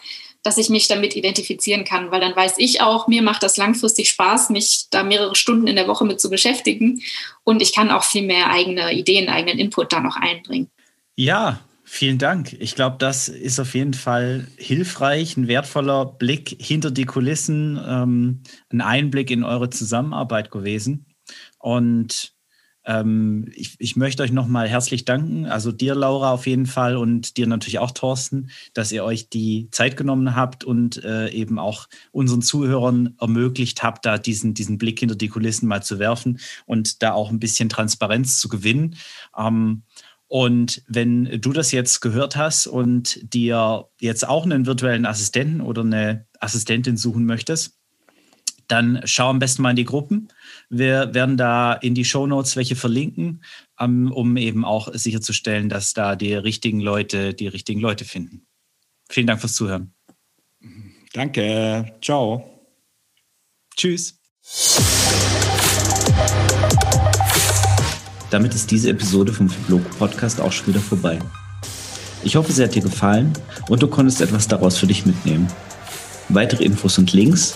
dass 0.47 0.57
ich 0.57 0.69
mich 0.69 0.87
damit 0.87 1.13
identifizieren 1.17 1.83
kann, 1.83 2.09
weil 2.09 2.21
dann 2.21 2.33
weiß 2.33 2.53
ich 2.57 2.79
auch, 2.79 3.09
mir 3.09 3.21
macht 3.21 3.43
das 3.43 3.57
langfristig 3.57 4.07
Spaß, 4.07 4.49
mich 4.49 4.85
da 4.89 5.03
mehrere 5.03 5.35
Stunden 5.35 5.67
in 5.67 5.75
der 5.75 5.89
Woche 5.89 6.05
mit 6.05 6.21
zu 6.21 6.29
beschäftigen 6.29 7.01
und 7.43 7.61
ich 7.61 7.75
kann 7.75 7.91
auch 7.91 8.05
viel 8.05 8.25
mehr 8.25 8.49
eigene 8.49 8.93
Ideen, 8.93 9.27
eigenen 9.27 9.59
Input 9.59 9.91
da 9.91 9.99
noch 9.99 10.15
einbringen. 10.15 10.69
Ja, 11.17 11.59
vielen 11.83 12.17
Dank. 12.17 12.53
Ich 12.61 12.75
glaube, 12.75 12.95
das 12.97 13.27
ist 13.27 13.59
auf 13.59 13.75
jeden 13.75 13.93
Fall 13.93 14.47
hilfreich, 14.55 15.35
ein 15.35 15.49
wertvoller 15.49 16.05
Blick 16.05 16.55
hinter 16.61 16.91
die 16.91 17.03
Kulissen, 17.03 17.77
ähm, 17.85 18.43
ein 18.71 18.79
Einblick 18.79 19.29
in 19.29 19.43
eure 19.43 19.69
Zusammenarbeit 19.69 20.49
gewesen. 20.49 21.07
Und 21.59 22.36
ähm, 22.87 23.45
ich, 23.53 23.75
ich 23.79 23.97
möchte 23.97 24.23
euch 24.23 24.31
nochmal 24.31 24.67
herzlich 24.69 25.03
danken, 25.03 25.45
also 25.45 25.73
dir, 25.73 25.93
Laura, 25.93 26.31
auf 26.31 26.47
jeden 26.47 26.65
Fall 26.65 26.95
und 26.95 27.35
dir 27.35 27.45
natürlich 27.45 27.79
auch, 27.79 27.91
Thorsten, 27.91 28.49
dass 28.73 28.91
ihr 28.91 29.03
euch 29.03 29.29
die 29.29 29.67
Zeit 29.71 29.97
genommen 29.97 30.35
habt 30.35 30.63
und 30.63 31.03
äh, 31.03 31.29
eben 31.29 31.59
auch 31.59 31.87
unseren 32.11 32.41
Zuhörern 32.41 33.15
ermöglicht 33.19 33.83
habt, 33.83 34.05
da 34.05 34.17
diesen, 34.17 34.53
diesen 34.53 34.77
Blick 34.77 34.99
hinter 34.99 35.15
die 35.15 35.27
Kulissen 35.27 35.67
mal 35.67 35.83
zu 35.83 35.99
werfen 35.99 36.39
und 36.65 37.03
da 37.03 37.11
auch 37.11 37.29
ein 37.29 37.39
bisschen 37.39 37.69
Transparenz 37.69 38.39
zu 38.39 38.47
gewinnen. 38.47 38.95
Ähm, 39.37 39.83
und 40.27 40.83
wenn 40.87 41.41
du 41.41 41.53
das 41.53 41.71
jetzt 41.71 42.01
gehört 42.01 42.35
hast 42.35 42.67
und 42.67 43.33
dir 43.33 43.89
jetzt 43.99 44.27
auch 44.27 44.43
einen 44.45 44.65
virtuellen 44.65 45.05
Assistenten 45.05 45.61
oder 45.61 45.81
eine 45.81 46.25
Assistentin 46.39 46.97
suchen 46.97 47.25
möchtest, 47.25 47.76
dann 48.67 49.01
schau 49.05 49.29
am 49.29 49.39
besten 49.39 49.61
mal 49.61 49.71
in 49.71 49.75
die 49.75 49.85
Gruppen. 49.85 50.29
Wir 50.69 51.13
werden 51.13 51.37
da 51.37 51.73
in 51.73 51.95
die 51.95 52.05
Show 52.05 52.27
Notes 52.27 52.55
welche 52.55 52.75
verlinken, 52.75 53.43
um, 53.79 54.11
um 54.11 54.37
eben 54.37 54.65
auch 54.65 54.89
sicherzustellen, 54.93 55.69
dass 55.69 55.93
da 55.93 56.15
die 56.15 56.33
richtigen 56.33 56.79
Leute 56.79 57.33
die 57.33 57.47
richtigen 57.47 57.79
Leute 57.79 58.05
finden. 58.05 58.45
Vielen 59.09 59.27
Dank 59.27 59.39
fürs 59.39 59.53
Zuhören. 59.53 59.93
Danke. 61.13 61.93
Ciao. 62.01 62.43
Tschüss. 63.75 64.19
Damit 68.29 68.53
ist 68.53 68.69
diese 68.69 68.89
Episode 68.89 69.31
vom 69.31 69.49
Fibloco 69.49 69.89
Podcast 69.97 70.41
auch 70.41 70.51
schon 70.51 70.67
wieder 70.67 70.81
vorbei. 70.81 71.19
Ich 72.23 72.35
hoffe, 72.35 72.51
sie 72.51 72.63
hat 72.63 72.75
dir 72.75 72.81
gefallen 72.81 73.31
und 73.69 73.81
du 73.81 73.87
konntest 73.87 74.19
etwas 74.19 74.47
daraus 74.47 74.77
für 74.77 74.87
dich 74.87 75.05
mitnehmen. 75.05 75.47
Weitere 76.29 76.65
Infos 76.65 76.97
und 76.97 77.13
Links 77.13 77.55